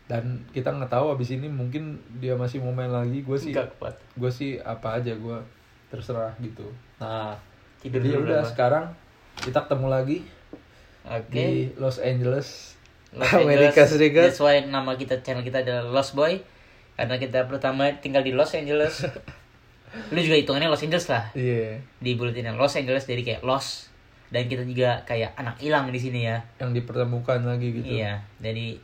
dan 0.08 0.40
kita 0.54 0.72
nggak 0.72 0.94
tahu 0.94 1.18
abis 1.18 1.36
ini 1.36 1.50
mungkin 1.52 2.00
dia 2.22 2.38
masih 2.38 2.64
mau 2.64 2.72
main 2.72 2.94
lagi 2.94 3.26
gue 3.26 3.38
sih 3.38 3.52
gue 4.16 4.32
sih 4.32 4.62
apa 4.62 5.02
aja 5.02 5.12
gue 5.18 5.38
terserah 5.90 6.32
gitu 6.40 6.70
nah 7.02 7.36
Tidur 7.82 8.00
jadi 8.00 8.08
dulu 8.16 8.26
udah 8.30 8.42
sekarang 8.46 8.86
kita 9.42 9.66
ketemu 9.66 9.88
lagi 9.90 10.18
Oke. 11.04 11.34
di 11.34 11.48
Los 11.76 11.98
Angeles 12.00 12.78
Los 13.16 13.32
Amerika 13.40 13.84
Angeles. 13.84 13.92
Serikat 13.96 14.24
That's 14.32 14.42
why 14.44 14.62
nama 14.68 15.00
kita 15.00 15.24
channel 15.24 15.46
kita 15.46 15.64
adalah 15.64 15.88
Lost 15.88 16.14
Boy. 16.14 16.44
Karena 16.98 17.16
kita 17.16 17.46
pertama 17.46 17.88
tinggal 18.04 18.26
di 18.26 18.36
Los 18.36 18.52
Angeles. 18.52 19.06
Lu 20.14 20.20
juga 20.20 20.36
hitungannya 20.36 20.68
Los 20.68 20.84
Angeles 20.84 21.08
lah. 21.08 21.32
iya 21.32 21.80
Di 22.04 22.20
bulatin 22.20 22.52
Los 22.60 22.76
Angeles 22.76 23.08
jadi 23.08 23.24
kayak 23.24 23.42
Los 23.48 23.88
dan 24.28 24.44
kita 24.46 24.62
juga 24.62 25.02
kayak 25.04 25.34
anak 25.34 25.56
hilang 25.58 25.88
di 25.88 25.98
sini 25.98 26.26
ya. 26.26 26.44
yang 26.58 26.72
dipertemukan 26.72 27.40
lagi 27.42 27.72
gitu 27.74 27.88
Iya, 27.96 28.20
jadi 28.38 28.76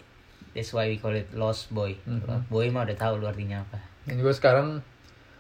that's 0.51 0.69
why 0.69 0.85
we 0.85 0.95
call 0.95 1.11
it 1.11 1.27
Lost 1.31 1.69
Boy. 1.69 1.99
Mhm. 2.01 2.23
Lost 2.23 2.47
Boy 2.47 2.67
mah 2.67 2.83
udah 2.83 2.95
tahu 2.95 3.17
lu 3.17 3.25
artinya 3.25 3.59
apa. 3.61 3.79
dan 4.03 4.15
juga 4.15 4.31
sekarang 4.31 4.67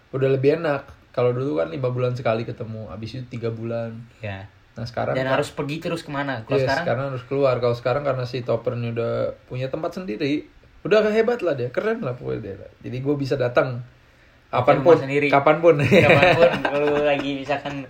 udah 0.09 0.29
lebih 0.29 0.57
enak 0.57 0.85
kalau 1.09 1.29
dulu 1.29 1.57
kan 1.57 1.67
lima 1.67 1.87
bulan 1.87 2.13
sekali 2.13 2.41
ketemu 2.41 2.87
abis 2.87 3.17
itu 3.17 3.25
tiga 3.29 3.49
bulan 3.49 3.95
Ya. 4.17 4.47
nah 4.73 4.81
sekarang 4.83 5.13
Dan 5.13 5.27
harus 5.27 5.49
pergi 5.49 5.77
terus 5.77 6.01
ke 6.01 6.09
mana? 6.09 6.41
Kalau 6.41 6.55
Iya, 6.55 6.65
sekarang 6.65 6.83
sekarang 6.83 7.05
harus 7.11 7.23
keluar. 7.23 7.55
Kalau 7.57 7.75
sekarang 7.75 8.03
karena 8.03 8.23
si 8.23 8.41
Topper 8.41 8.73
ini 8.73 8.89
udah 8.89 9.13
punya 9.45 9.67
tempat 9.67 9.93
sendiri, 9.93 10.49
udah 10.81 11.05
hebat 11.07 11.39
lah 11.39 11.53
dia, 11.53 11.69
keren 11.69 12.01
lah 12.01 12.11
pokoknya 12.11 12.39
dia. 12.43 12.55
Jadi 12.81 12.97
gue 12.97 13.15
bisa 13.15 13.35
datang 13.35 13.85
kapan 14.49 14.81
pun, 14.81 14.97
kapan 15.29 15.57
pun. 15.59 15.75
kapan 16.05 16.25
pun 16.33 16.49
kalau 16.63 16.89
lagi 16.99 17.29
misalkan 17.35 17.85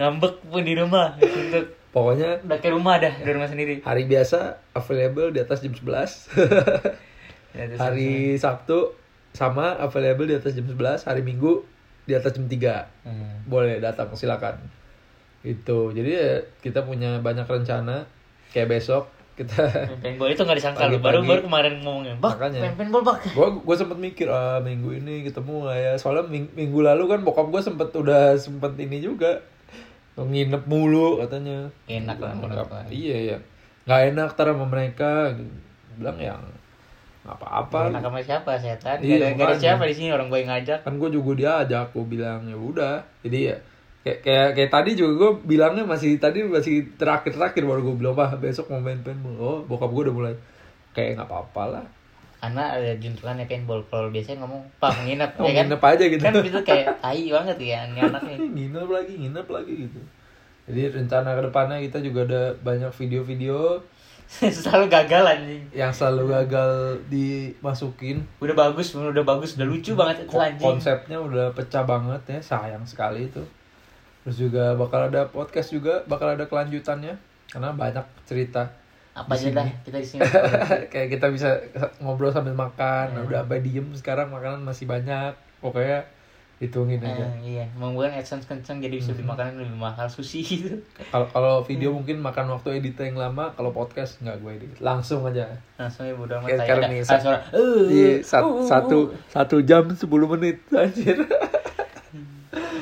ngambek 0.00 0.40
pun 0.42 0.64
di 0.64 0.72
rumah 0.72 1.12
untuk 1.14 1.76
pokoknya 1.90 2.40
udah 2.40 2.56
ke 2.56 2.68
rumah 2.68 2.96
dah, 2.96 3.12
di 3.12 3.28
rumah 3.28 3.44
sendiri. 3.44 3.84
hari 3.84 4.06
biasa 4.06 4.38
available 4.72 5.28
di 5.28 5.38
atas 5.38 5.60
jam 5.60 5.70
11. 5.70 5.84
Ya, 7.50 7.66
hari 7.76 8.38
Sabtu 8.38 8.94
sama 9.32 9.74
available 9.74 10.22
di 10.24 10.38
atas 10.38 10.54
jam 10.54 10.62
11, 10.62 11.02
hari 11.02 11.18
Minggu 11.20 11.66
di 12.06 12.14
atas 12.14 12.30
jam 12.30 12.46
3. 12.46 12.54
Hmm. 13.02 13.42
Boleh 13.42 13.82
datang 13.82 14.06
silakan. 14.14 14.54
Itu. 15.42 15.90
Jadi 15.90 16.10
ya, 16.10 16.30
kita 16.62 16.86
punya 16.86 17.18
banyak 17.18 17.42
rencana 17.44 18.06
kayak 18.50 18.70
besok 18.70 19.10
kita 19.34 19.66
paintball 19.98 20.28
itu 20.28 20.42
nggak 20.42 20.58
disangka. 20.58 20.84
Pagi-pagi. 20.84 21.00
Baru 21.02 21.18
baru 21.24 21.40
kemarin 21.42 21.74
ngomongnya, 21.80 22.14
bak 22.20 22.36
Makanya. 22.36 22.76
paintball 22.76 23.02
bak. 23.02 23.18
gue 23.24 23.46
gue 23.64 23.74
sempet 23.74 23.98
mikir 23.98 24.26
ah 24.28 24.60
minggu 24.60 24.94
ini 24.94 25.24
ketemu 25.24 25.64
nggak 25.64 25.78
ya 25.80 25.92
soalnya 25.96 26.28
ming- 26.28 26.52
minggu 26.52 26.84
lalu 26.84 27.08
kan 27.08 27.24
bokap 27.24 27.48
gue 27.48 27.62
sempet 27.64 27.88
udah 27.90 28.36
sempet 28.36 28.76
ini 28.76 29.00
juga 29.00 29.40
nginep 30.26 30.62
mulu 30.68 31.20
katanya. 31.22 31.68
Enak 31.88 32.18
lah 32.20 32.32
menurut 32.36 32.68
iya 32.92 33.36
ya 33.36 33.38
nggak 33.88 34.00
enak 34.12 34.30
tar 34.36 34.52
sama 34.52 34.66
mereka 34.68 35.34
bilang 35.96 36.18
yang 36.20 36.42
apa-apa. 37.24 37.92
Enak 37.92 38.02
sama 38.04 38.20
siapa 38.24 38.52
setan? 38.56 38.98
Iya, 39.04 39.36
gak 39.36 39.56
ada, 39.56 39.60
siapa 39.60 39.84
di 39.84 39.94
sini 39.94 40.08
orang 40.08 40.32
gue 40.32 40.40
ngajak. 40.40 40.88
Kan 40.88 40.96
gue 40.96 41.10
juga 41.12 41.36
diajak 41.36 41.92
gue 41.92 42.06
bilang 42.06 42.48
ya 42.48 42.56
udah. 42.56 42.96
Jadi 43.20 43.38
ya 43.52 43.56
kayak 44.00 44.18
kayak 44.24 44.48
kayak 44.56 44.70
tadi 44.72 44.90
juga 44.96 45.12
gue 45.20 45.30
bilangnya 45.44 45.84
masih 45.84 46.16
tadi 46.16 46.40
masih 46.40 46.96
terakhir 46.96 47.36
terakhir 47.36 47.62
baru 47.68 47.84
gue 47.84 47.96
bilang 48.00 48.16
pak 48.16 48.40
besok 48.40 48.72
mau 48.72 48.80
main 48.80 49.00
paintball. 49.04 49.36
Oh 49.36 49.58
bokap 49.68 49.92
gue 49.92 50.02
udah 50.08 50.14
mulai 50.16 50.34
kayak 50.96 51.20
nggak 51.20 51.28
apa-apa 51.28 51.62
lah 51.68 51.84
karena 52.40 52.72
ada 52.72 52.96
juntrungannya 52.96 53.44
paintball 53.44 53.84
kalau 53.92 54.08
biasanya 54.08 54.40
ngomong 54.40 54.64
pak 54.80 54.96
nginep 55.04 55.30
oh, 55.36 55.44
ya 55.44 55.52
kan? 55.52 55.64
nginep 55.68 55.82
aja 55.84 56.04
gitu. 56.08 56.22
Kan 56.24 56.34
itu 56.40 56.60
kayak 56.64 56.86
tai 57.04 57.24
banget 57.28 57.56
ya 57.60 57.78
ini 57.92 58.00
anaknya 58.00 58.36
nginep 58.40 58.88
lagi 58.88 59.12
nginep 59.20 59.46
lagi 59.52 59.74
gitu. 59.84 60.00
Jadi 60.70 60.82
rencana 60.88 61.36
ke 61.36 61.42
depannya 61.44 61.76
kita 61.84 61.98
juga 62.00 62.20
ada 62.24 62.42
banyak 62.64 62.88
video-video 62.96 63.84
selalu 64.62 64.86
gagal 64.86 65.24
anjing. 65.26 65.62
yang 65.76 65.92
selalu 65.92 66.32
gagal 66.32 67.02
dimasukin. 67.12 68.24
Udah 68.40 68.56
bagus 68.56 68.96
udah 68.96 69.24
bagus 69.26 69.60
udah 69.60 69.68
lucu 69.68 69.92
banget 69.92 70.24
itu 70.24 70.38
anjing. 70.40 70.64
konsepnya 70.64 71.18
udah 71.20 71.52
pecah 71.52 71.84
banget 71.84 72.22
ya 72.24 72.40
sayang 72.40 72.88
sekali 72.88 73.28
itu. 73.28 73.44
Terus 74.24 74.36
juga 74.40 74.72
bakal 74.80 75.12
ada 75.12 75.28
podcast 75.28 75.76
juga 75.76 76.08
bakal 76.08 76.32
ada 76.32 76.48
kelanjutannya. 76.48 77.20
Karena 77.50 77.74
banyak 77.74 78.06
cerita 78.24 78.79
apa 79.20 79.32
aja 79.32 79.48
dah 79.52 79.66
kita 79.82 79.96
di 79.96 80.06
sini. 80.06 80.20
Kayak 80.92 81.08
kita 81.12 81.26
bisa 81.28 81.50
ngobrol 81.98 82.30
sambil 82.30 82.52
makan. 82.52 83.12
Hmm. 83.12 83.24
udah 83.24 83.42
sampai 83.42 83.60
diem 83.60 83.86
sekarang 83.92 84.28
makanan 84.28 84.60
masih 84.60 84.84
banyak. 84.84 85.32
Pokoknya 85.58 86.08
hitungin 86.56 87.00
aja. 87.00 87.24
Eh, 87.40 87.56
iya. 87.56 87.64
Membuat 87.72 88.12
adsense 88.12 88.44
kenceng 88.44 88.78
jadi 88.78 88.92
bisa 88.94 89.10
beli 89.10 89.24
Hmm. 89.24 89.32
makanan 89.32 89.52
lebih 89.58 89.76
mahal 89.76 90.06
sushi 90.06 90.40
gitu. 90.40 90.76
Kalau 91.08 91.24
kalau 91.26 91.54
video 91.68 91.88
mungkin 91.90 92.18
makan 92.18 92.48
waktu 92.50 92.76
edit 92.76 92.96
yang 92.98 93.16
lama 93.16 93.52
kalau 93.54 93.70
podcast 93.70 94.20
nggak 94.20 94.36
gue 94.38 94.50
edit. 94.54 94.70
Langsung 94.78 95.24
aja. 95.24 95.48
Langsung 95.76 96.04
ya 96.04 96.12
bodo 96.12 96.36
amat. 96.36 96.56
Sekarang 96.58 96.88
nih, 96.88 97.00
sa- 97.00 97.16
suara 97.16 97.40
uh, 97.50 97.84
Iya, 97.86 98.20
sat- 98.20 98.40
uh, 98.42 98.60
uh, 98.60 98.64
satu 98.66 98.98
uh. 99.08 99.16
satu 99.26 99.56
jam 99.60 99.88
10 99.88 100.04
menit 100.30 100.60
anjir. 100.76 101.16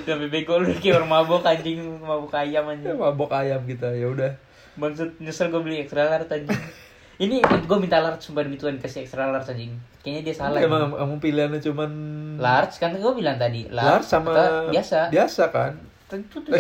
sampai 0.03 0.33
bego 0.33 0.57
lu 0.57 0.73
kayak 0.73 0.99
orang 0.99 1.11
mabok 1.13 1.45
anjing. 1.45 1.79
Mabok 2.01 2.33
ayam 2.33 2.65
anjing. 2.67 2.97
Mabok 2.97 3.31
ayam 3.31 3.61
kita 3.63 3.93
ya 3.93 4.09
udah. 4.09 4.33
Maksud 4.79 5.19
nyesel 5.19 5.51
gue 5.51 5.59
beli 5.59 5.83
extra 5.83 6.07
large 6.07 6.31
anjing 6.31 6.55
ini 7.25 7.43
gue 7.43 7.79
minta 7.79 7.99
large 7.99 8.23
sumpah 8.23 8.47
demi 8.47 8.55
Tuhan 8.55 8.79
kasih 8.79 9.03
extra 9.03 9.27
large 9.27 9.51
anjing 9.51 9.75
kayaknya 10.01 10.23
dia 10.25 10.35
salah 10.35 10.59
Emang 10.59 10.95
kamu 10.95 11.19
pilihannya 11.19 11.59
cuman 11.59 11.91
large 12.39 12.79
kan 12.79 12.95
gue 12.95 13.13
bilang 13.13 13.35
tadi 13.35 13.67
large 13.69 14.07
sama 14.07 14.31
atau 14.31 14.71
biasa 14.71 15.11
Biasa 15.11 15.43
kan? 15.51 15.75
tentu 16.07 16.41
tuh 16.41 16.55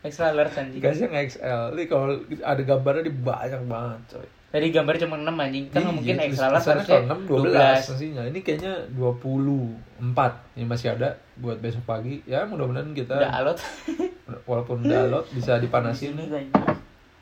extra 0.00 0.32
large 0.32 0.56
anjing 0.56 0.80
Dikasih 0.80 1.04
yang 1.06 1.16
XL. 1.22 1.62
Ini 1.72 1.84
kalau 1.84 2.16
ada 2.40 2.62
gambarnya 2.62 3.04
di 3.04 3.14
banyak 3.14 3.62
banget, 3.64 4.00
coy. 4.10 4.28
tadi 4.50 4.66
gambar 4.70 4.94
cuma 5.00 5.14
6 5.18 5.34
anjing 5.34 5.64
kan 5.68 5.78
nggak 5.80 5.94
mungkin 5.96 6.14
Iya, 6.14 6.24
extra 6.28 6.46
large 6.48 6.66
harusnya 6.66 7.00
kalau 7.04 7.16
6 7.20 7.28
12 7.28 7.90
mestinya. 7.90 8.22
Ini 8.24 8.38
kayaknya 8.40 8.72
24. 8.92 10.32
Ini 10.54 10.64
masih 10.64 10.88
ada 10.92 11.08
buat 11.34 11.58
besok 11.58 11.84
pagi. 11.84 12.20
Ya, 12.24 12.44
mudah-mudahan 12.44 12.92
kita 12.92 13.16
udah 13.16 13.32
alot 13.36 13.58
walaupun 14.48 14.84
udah 14.84 15.02
load 15.08 15.26
bisa 15.32 15.56
dipanasin. 15.56 16.14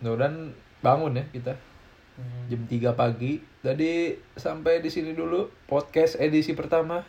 Mudah-mudahan 0.02 0.50
bangun 0.80 1.14
ya 1.14 1.24
kita. 1.30 1.54
Hmm. 2.12 2.44
jam 2.44 2.60
3 2.66 2.92
pagi. 2.92 3.40
Jadi 3.60 3.92
sampai 4.34 4.78
di 4.78 4.90
sini 4.90 5.14
dulu 5.14 5.48
podcast 5.64 6.18
edisi 6.18 6.52
pertama. 6.52 7.00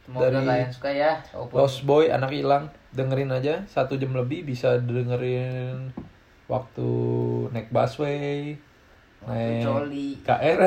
Semoga 0.00 0.30
Dari 0.30 0.46
kalian 0.46 0.70
suka 0.70 0.90
ya. 0.90 1.12
Walaupun 1.30 1.56
Lost 1.56 1.82
Boy 1.82 2.08
anak 2.08 2.30
hilang 2.30 2.70
dengerin 2.90 3.30
aja 3.30 3.64
satu 3.66 3.96
jam 3.96 4.12
lebih 4.12 4.44
bisa 4.44 4.78
dengerin 4.78 5.90
waktu 6.46 6.88
naik 7.50 7.70
busway, 7.70 8.54
waktu 9.20 9.34
naik 9.34 9.62
coli. 9.62 10.08
KR, 10.20 10.60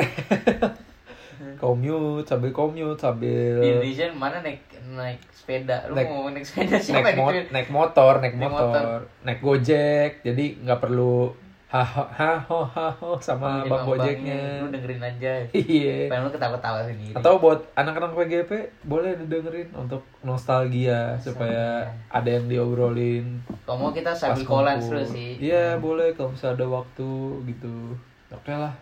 commute 1.60 2.24
sambil 2.24 2.50
commute 2.50 2.96
Di 2.96 3.00
sambil 3.00 3.54
Indonesia 3.60 4.06
mana 4.14 4.40
naik 4.40 4.60
naik 4.86 5.20
sepeda? 5.30 5.88
Lu 5.88 5.94
Naik- 5.94 6.08
mau 6.08 6.28
naik 6.28 6.44
sepeda 6.44 6.76
siapa 6.78 7.04
naik, 7.06 7.16
mo- 7.16 7.28
naik 7.28 7.48
naik 7.50 7.68
motor, 7.70 8.12
naik 8.18 8.34
Naik 8.36 8.44
motor, 8.46 8.68
motor. 8.70 9.00
naik 9.22 9.40
gojek, 9.40 10.10
jadi 10.20 10.44
nggak 10.58 10.80
perlu 10.80 11.32
haho 11.74 12.06
haho 12.06 12.62
haho 12.70 13.18
sama 13.18 13.66
bang 13.66 13.82
gojeknya. 13.82 14.62
Lu 14.62 14.70
dengerin 14.70 15.02
aja. 15.02 15.32
Iya. 15.50 16.06
Pengen 16.06 16.22
lu 16.22 16.30
ketawa-tawa 16.30 16.86
sendiri. 16.86 17.18
Atau 17.18 17.42
buat 17.42 17.66
anak-anak 17.74 18.14
PGP 18.14 18.50
boleh 18.86 19.18
didengerin 19.18 19.74
untuk 19.74 20.06
nostalgia 20.22 21.18
supaya 21.18 21.90
ada 22.14 22.30
yang 22.30 22.46
diobrolin. 22.46 23.42
Kalau 23.66 23.78
mau 23.82 23.90
kita 23.90 24.14
sambil 24.14 24.46
kolan 24.46 24.78
terus 24.78 25.10
sih. 25.10 25.34
Iya 25.42 25.74
boleh 25.82 26.14
kalau 26.14 26.30
misalnya 26.30 26.62
ada 26.62 26.66
waktu 26.70 27.10
gitu. 27.50 27.98
Oke 28.30 28.54
lah. 28.54 28.78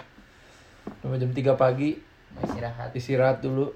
Sampai 1.00 1.16
jam 1.16 1.32
3 1.32 1.56
pagi 1.56 1.96
istirahat. 2.44 2.92
istirahat 2.92 3.40
dulu. 3.40 3.72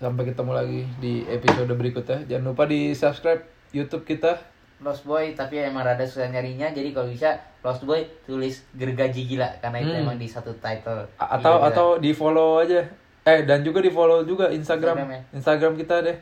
Sampai 0.00 0.24
ketemu 0.24 0.52
lagi 0.56 0.80
di 1.04 1.28
episode 1.28 1.68
berikutnya. 1.76 2.24
Jangan 2.32 2.56
lupa 2.56 2.64
di 2.64 2.96
subscribe 2.96 3.44
YouTube 3.76 4.08
kita. 4.08 4.53
Lost 4.80 5.04
Boy 5.04 5.32
tapi 5.32 5.58
emang 5.58 5.82
rada 5.82 6.02
susah 6.02 6.26
nyarinya 6.26 6.66
jadi 6.68 6.90
kalau 6.90 7.06
bisa 7.06 7.30
Lost 7.60 7.82
Boy 7.82 8.02
tulis 8.22 8.66
gergaji 8.72 9.24
gila 9.26 9.46
karena 9.58 9.78
itu 9.78 9.90
Hmm. 9.90 10.02
emang 10.02 10.16
di 10.16 10.26
satu 10.26 10.50
title 10.56 11.06
A- 11.16 11.38
atau 11.38 11.54
Gila-gila. 11.56 11.68
atau 11.70 11.88
di 11.96 12.10
follow 12.10 12.58
aja. 12.58 12.80
Eh 13.22 13.40
dan 13.42 13.60
juga 13.60 13.78
di 13.78 13.88
follow 13.88 14.20
juga 14.22 14.48
Instagram. 14.48 14.96
Instagram 14.96 15.08
ya? 15.08 15.20
Instagram 15.32 15.72
kita 15.74 15.96
deh. 16.02 16.18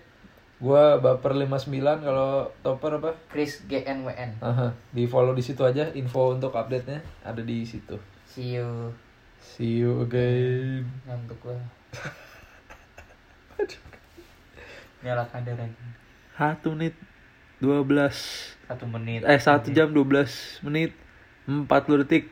Gua 0.59 0.95
baper 0.97 1.35
59 1.35 1.67
kalau 2.01 2.31
topper 2.61 2.95
apa? 2.95 3.11
Chris 3.27 3.67
GNWN 3.67 4.39
Aha, 4.39 4.71
di 4.89 5.05
follow 5.05 5.33
di 5.33 5.43
situ 5.43 5.59
aja 5.61 5.91
info 5.91 6.31
untuk 6.31 6.55
update-nya 6.55 7.03
ada 7.21 7.43
di 7.43 7.65
situ. 7.65 7.99
see 8.25 8.55
you 8.55 8.95
See 9.43 9.83
you 9.83 9.99
again. 10.01 10.87
ngantuk 11.03 11.35
gua 11.43 11.59
nyala 15.03 15.27
kadar 15.27 15.59
aja. 15.59 15.83
1 16.33 16.63
menit 16.73 16.95
12 17.63 18.59
satu 18.67 18.85
menit. 18.91 19.23
Eh 19.23 19.39
1 19.39 19.71
jam 19.71 19.95
12 19.95 20.67
menit 20.67 20.91
40 21.47 22.03
detik 22.03 22.27